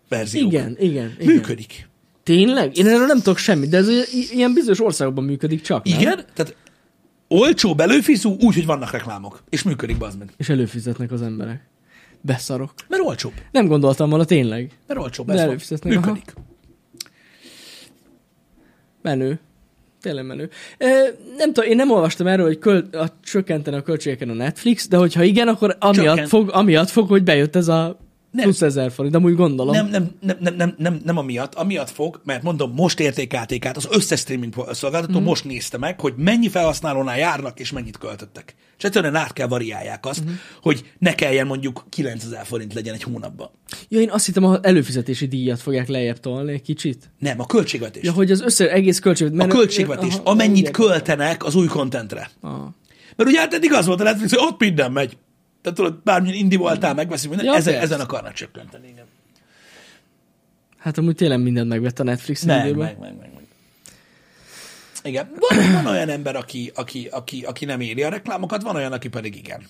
[0.08, 0.52] verziók.
[0.52, 1.34] Igen, igen, igen.
[1.34, 1.88] Működik.
[2.22, 2.76] Tényleg?
[2.76, 3.88] Én erről nem tudok semmit, de ez
[4.32, 6.00] ilyen bizonyos országokban működik csak, nem?
[6.00, 6.56] Igen, tehát
[7.28, 9.42] olcsó belőfiszú, úgy, hogy vannak reklámok.
[9.48, 10.32] És működik, bazd meg.
[10.36, 11.68] És előfizetnek az emberek.
[12.20, 12.72] Beszarok.
[12.88, 13.32] Mert olcsóbb.
[13.50, 14.70] Nem gondoltam volna, tényleg.
[14.86, 15.26] Mert olcsóbb.
[15.26, 15.48] De Ez van.
[15.48, 16.34] előfizetnek, Működik.
[19.04, 19.38] Menő.
[20.00, 20.50] Tényleg menő.
[20.78, 20.86] E,
[21.36, 24.96] nem tudom, én nem olvastam erről, hogy köl, a, csökkentene a költségeken a Netflix, de
[24.96, 26.28] hogyha igen, akkor amiatt Csökkent.
[26.28, 27.98] fog, amiatt fog, hogy bejött ez a
[28.34, 28.44] Nem.
[28.44, 29.74] plusz ezer forint, amúgy gondolom.
[29.74, 33.76] Nem, nem, nem, nem, nem, nem, nem amiatt, amiatt fog, mert mondom, most értékelték át,
[33.76, 35.22] az összes streaming szolgáltató mm.
[35.22, 38.54] most nézte meg, hogy mennyi felhasználónál járnak, és mennyit költöttek.
[38.78, 40.32] És egyszerűen át kell variálják azt, mm.
[40.62, 43.50] hogy ne kelljen mondjuk 9000 forint legyen egy hónapban.
[43.88, 47.10] Ja, én azt hittem, az előfizetési díjat fogják lejjebb tolni egy kicsit.
[47.18, 48.02] Nem, a költségvetés.
[48.02, 49.52] Ja, hogy az össze, egész költségvetés.
[49.52, 52.30] a költségvetés, Aha, amennyit úgy költenek az új kontentre.
[52.40, 52.74] Aha.
[53.16, 55.16] Mert ugye hát eddig az volt a Netflix, hogy ott minden megy.
[55.64, 58.88] Tehát tudod, bármilyen indi voltál, megveszünk minden, Ja, ezen, ezen akarnak csökkenteni.
[58.88, 59.04] Igen.
[60.78, 62.86] Hát amúgy tényleg mindent megvett a Netflix Meg, időben.
[62.86, 63.42] meg, meg, meg, meg.
[65.02, 65.30] Igen.
[65.38, 69.08] Van, van olyan ember, aki, aki, aki, aki nem éri a reklámokat, van olyan, aki
[69.08, 69.66] pedig igen.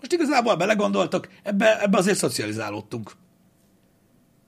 [0.00, 3.12] Most igazából belegondoltak, ebbe, ebbe azért szocializálódtunk.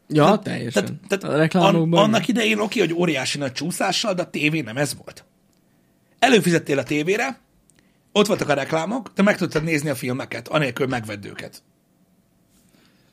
[0.08, 0.84] Ja, teljesen.
[0.84, 1.98] Tehát, tehát a reklámokban.
[1.98, 5.24] an, annak idején oké, hogy óriási nagy csúszással, de a tévé nem ez volt.
[6.18, 7.40] Előfizettél a tévére,
[8.12, 11.62] ott voltak a reklámok, te meg tudtad nézni a filmeket, anélkül megvedd őket.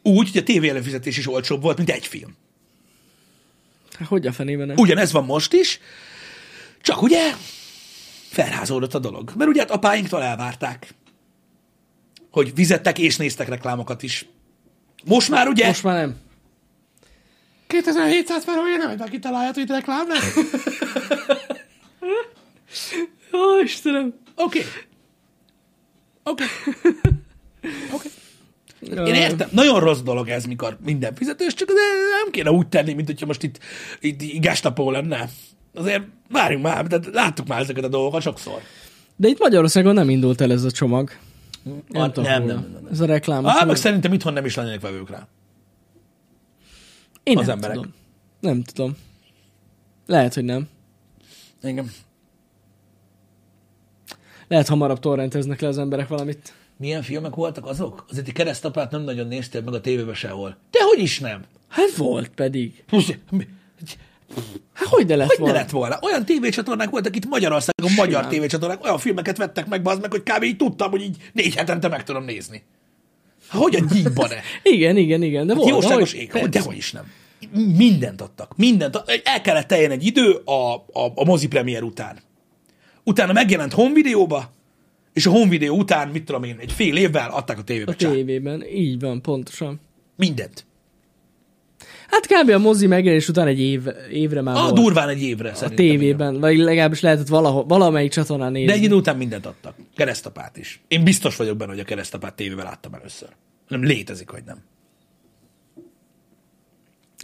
[0.02, 2.36] Úgy, hogy a tévé előfizetés is olcsóbb volt, mint egy film.
[3.98, 4.78] Hát, hogy a fenében nem?
[4.78, 5.80] Ugyanez van most is,
[6.82, 7.34] csak ugye
[8.30, 9.32] felházódott a dolog.
[9.36, 10.94] Mert ugye hát apáinktól elvárták,
[12.32, 14.26] hogy vizettek és néztek reklámokat is.
[15.06, 15.68] Most már ugye...
[15.68, 16.16] Most már nem.
[17.68, 20.08] 2700 per olyan, hogy aki találja, hogy reklám.
[23.34, 24.14] Ó, Istenem.
[24.36, 24.66] Oké.
[26.30, 26.44] Oké.
[27.96, 28.10] Oké.
[28.82, 32.94] Én értem, nagyon rossz dolog ez, mikor minden fizetős, csak azért nem kéne úgy tenni,
[32.94, 33.60] mint hogyha most itt,
[34.00, 35.30] itt, itt gestapó lenne.
[35.74, 38.62] Azért várjunk már, tehát láttuk már ezeket a dolgokat sokszor.
[39.16, 41.12] De itt Magyarországon nem indult el ez a csomag.
[41.64, 42.92] Nem, Nem, tudom, nem, nem, nem, nem.
[42.92, 43.46] Ez a reklám.
[43.46, 45.28] Á, meg szerintem itthon nem is lennének vevők rá.
[47.24, 47.76] Én az nem emberek.
[47.76, 47.94] Tudom.
[48.40, 48.98] Nem tudom.
[50.06, 50.68] Lehet, hogy nem.
[51.64, 51.92] Igen.
[54.48, 56.54] Lehet hamarabb torrenteznek le az emberek valamit.
[56.78, 58.06] Milyen filmek voltak azok?
[58.10, 60.58] Azért egy keresztapát nem nagyon néztél meg a tévébe sehol.
[60.72, 61.42] De hogy is nem?
[61.68, 62.84] Hát volt pedig.
[64.74, 65.58] Hát hogy de lett hogy ne volna?
[65.60, 66.00] lett volna?
[66.02, 68.30] Olyan tévécsatornák voltak itt Magyarországon, magyar Simán.
[68.30, 70.44] tévécsatornák, olyan filmeket vettek meg, bazd meg, hogy kb.
[70.44, 72.64] így tudtam, hogy így négy hetente meg tudom nézni.
[73.48, 74.36] Hát Hogy a gyíkba ne?
[74.74, 75.48] Igen, igen, igen.
[75.48, 77.12] De volt, Jóságos hogy- ég, hogy dehogy is nem.
[77.78, 78.56] Mindent adtak.
[78.58, 79.04] Mindent.
[79.24, 82.18] El kellett teljen egy idő a, a, a mozi premier után.
[83.08, 84.52] Utána megjelent home videóba,
[85.14, 87.92] és a home videó után, mit tudom én, egy fél évvel adták a tévébe.
[87.92, 88.12] A Csá.
[88.12, 88.64] tévében.
[88.74, 89.80] Így van, pontosan.
[90.16, 90.66] Mindent.
[92.08, 92.50] Hát kb.
[92.50, 94.74] a mozi megjelenés után egy év, évre már A volt.
[94.74, 95.76] durván egy évre a igen.
[95.76, 98.68] tévében, vagy legalábbis lehetett valahol, valamelyik csatornán nézni.
[98.68, 99.76] De egy idő után mindent adtak.
[99.96, 100.82] Keresztapát is.
[100.88, 103.30] Én biztos vagyok benne, hogy a keresztapát tévével láttam először.
[103.68, 104.58] Nem létezik, hogy nem.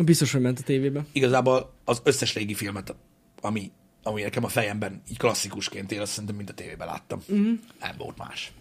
[0.03, 1.05] Biztos, hogy ment a tévébe.
[1.11, 2.95] Igazából az összes régi filmet,
[3.41, 3.71] ami,
[4.03, 7.23] ami nekem a fejemben így klasszikusként él, azt szerintem mind a tévében láttam.
[7.33, 7.53] Mm.
[7.79, 8.51] Nem volt más.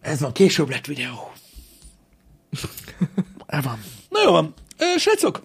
[0.00, 1.32] Ez van, később lett videó.
[3.46, 3.78] El van.
[4.08, 4.54] Na jó van.
[4.78, 5.42] Ö, srácok,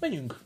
[0.00, 0.44] menjünk.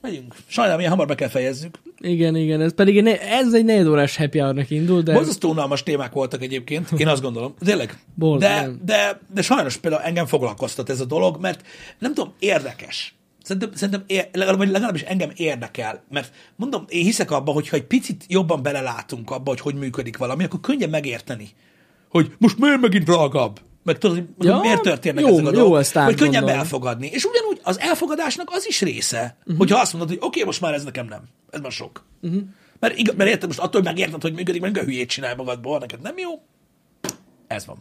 [0.00, 0.34] Megyünk.
[0.46, 1.78] Sajnálom, ilyen hamar be kell fejezzük.
[1.98, 5.82] Igen, igen, ez pedig ne- ez egy negyed órás happy hour indul, de Borzasztó unalmas
[5.82, 7.54] témák voltak egyébként, én azt gondolom.
[7.58, 7.98] Tényleg.
[8.14, 11.66] Bold, De, de, de sajnos például engem foglalkoztat ez a dolog, mert
[11.98, 13.14] nem tudom, érdekes.
[13.46, 17.84] Szerintem, szerintem ér, legalább, legalábbis engem érdekel, mert mondom, én hiszek abban, hogy ha egy
[17.84, 21.48] picit jobban belelátunk abba, hogy hogy működik valami, akkor könnyen megérteni,
[22.08, 23.60] hogy most miért megint drágább?
[23.82, 26.58] Meg tudod, hogy Ja, miért történnek jó- ezek a jó dolgok, ezt hogy könnyebb átgondolni.
[26.58, 27.06] elfogadni.
[27.06, 29.56] És ugyanúgy az elfogadásnak az is része, uh-huh.
[29.56, 32.04] hogyha azt mondod, hogy oké, okay, most már ez nekem nem, ez már sok.
[32.22, 32.42] Uh-huh.
[32.78, 36.00] Mert, igaz, mert érted, most attól, megérted, hogy működik, meg a hülyét csinálj magadból, neked
[36.00, 36.30] nem jó.
[37.46, 37.76] Ez van.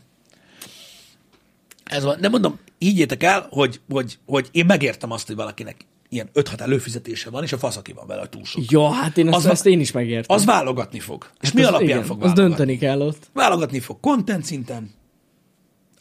[1.86, 2.18] Ez van.
[2.22, 5.76] De mondom, higgyétek el, hogy, hogy, hogy én megértem azt, hogy valakinek
[6.10, 8.72] ilyen 5-6 előfizetése van, és a fasz, aki van vele, túl sok.
[8.72, 10.36] ja, hát én ezt, Az az ezt én is megértem.
[10.36, 11.30] Az válogatni fog.
[11.42, 12.44] És mi az, alapján igen, fog Az válogatni?
[12.48, 13.30] dönteni kell ott.
[13.34, 14.92] Válogatni fog content szinten,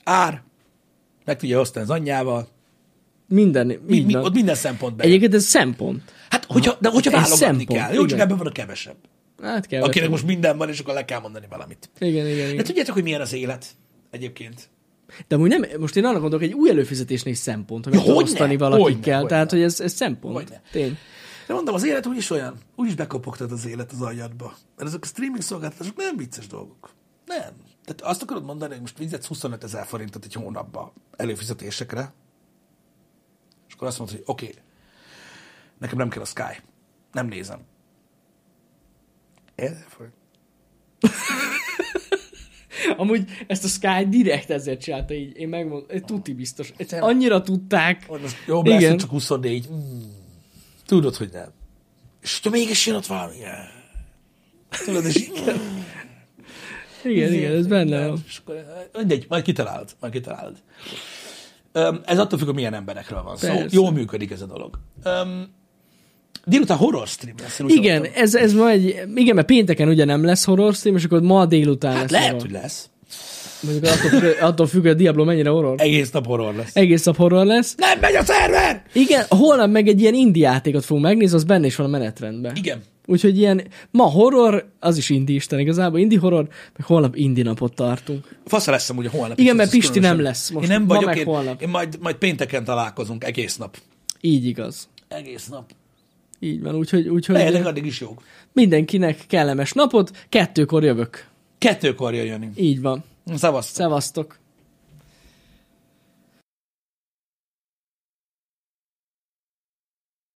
[0.04, 0.42] ár,
[1.24, 2.48] meg tudja osztani az anyjával,
[3.28, 5.06] Minden, mi, mi, ott minden szempontban.
[5.06, 6.12] Egyébként ez szempont.
[6.30, 7.92] Hát, hogyha, de hogyha Ez válogatni szempont, kell.
[7.94, 8.96] Jó, csak ebben van a kevesebb.
[9.42, 9.82] Hát kell.
[9.82, 11.90] Akinek most minden van, és akkor le kell mondani valamit.
[11.98, 12.64] Igen, igen, De igen.
[12.64, 13.66] tudjátok, hogy milyen az élet
[14.10, 14.68] egyébként?
[15.28, 19.14] De amúgy nem, most én arra gondolok, egy új előfizetésnél szempont, hogy Ja, osztani valakikkel.
[19.14, 19.28] hogyne.
[19.28, 20.34] Tehát, hogy ez, ez szempont.
[20.34, 20.62] Hogyne.
[20.70, 20.98] Tény.
[21.46, 24.54] De mondom, az élet úgyis olyan, úgyis bekopogtat az élet az agyadba.
[24.76, 26.90] Mert ezek a streaming szolgáltatások nem vicces dolgok.
[27.26, 27.52] Nem.
[27.84, 32.12] Tehát azt akarod mondani, hogy most fizetsz 25 ezer forintot egy hónapba előfizetésekre,
[33.68, 34.58] és akkor azt mondod, hogy oké, okay,
[35.78, 36.62] nekem nem kell a Sky.
[37.12, 37.60] Nem nézem.
[39.54, 40.14] Ezer forint?
[42.96, 45.36] Amúgy ezt a Sky direkt ezért csinálta így.
[45.36, 46.72] Én megmondom, tuti biztos.
[47.00, 48.06] Annyira tudták.
[48.46, 48.74] Jó, Igen.
[48.78, 49.68] beszél csak 24.
[49.72, 49.76] Mm.
[50.86, 51.48] Tudod, hogy nem.
[52.22, 53.34] És ha mégis jön ott valami.
[54.84, 55.42] Tudod, és így,
[57.04, 58.24] Igen, igen, ez benne van.
[58.46, 58.54] eh,
[58.92, 60.56] Mindegy, majd kitalálod, majd kitalálod.
[62.04, 63.46] Ez attól függ, hogy milyen emberekről van szó.
[63.48, 63.66] Persze.
[63.70, 64.78] Jól működik ez a dolog.
[66.46, 67.60] Délután horror stream lesz.
[67.66, 71.20] Igen, ez, ez ma egy, igen, mert pénteken ugye nem lesz horror stream, és akkor
[71.22, 72.42] ma délután Hát lesz lehet, horror.
[72.42, 72.88] hogy lesz.
[73.62, 75.74] Mondjuk attól függ, attól függ, hogy a Diablo mennyire horror.
[75.80, 76.76] Egész nap horror lesz.
[76.76, 77.74] Egész nap horror lesz.
[77.76, 78.82] Nem megy a szerver!
[78.92, 82.56] Igen, holnap meg egy ilyen indie játékot fogunk megnézni, az benne is van a menetrendben.
[82.56, 82.82] Igen.
[83.06, 87.74] Úgyhogy ilyen, ma horror, az is indie isten igazából, indie horror, meg holnap indie napot
[87.74, 88.36] tartunk.
[88.46, 89.38] Fasza lesz amúgy a holnap.
[89.38, 90.16] Igen, mert Pisti különösen.
[90.16, 90.64] nem lesz most.
[90.68, 91.62] Én nem Ma vagyok, meg én, holnap.
[91.62, 93.76] én majd, majd pénteken találkozunk egész nap.
[94.20, 94.88] Így igaz.
[95.08, 95.70] Egész nap.
[96.44, 98.22] Így van, úgyhogy, úgyhogy Lehetek addig is jók.
[98.52, 101.26] mindenkinek kellemes napot, kettőkor jövök.
[101.58, 102.52] Kettőkor jöjjön.
[102.56, 103.04] Így van.
[103.34, 103.74] Szavaztok.
[103.74, 104.38] Szevasztok.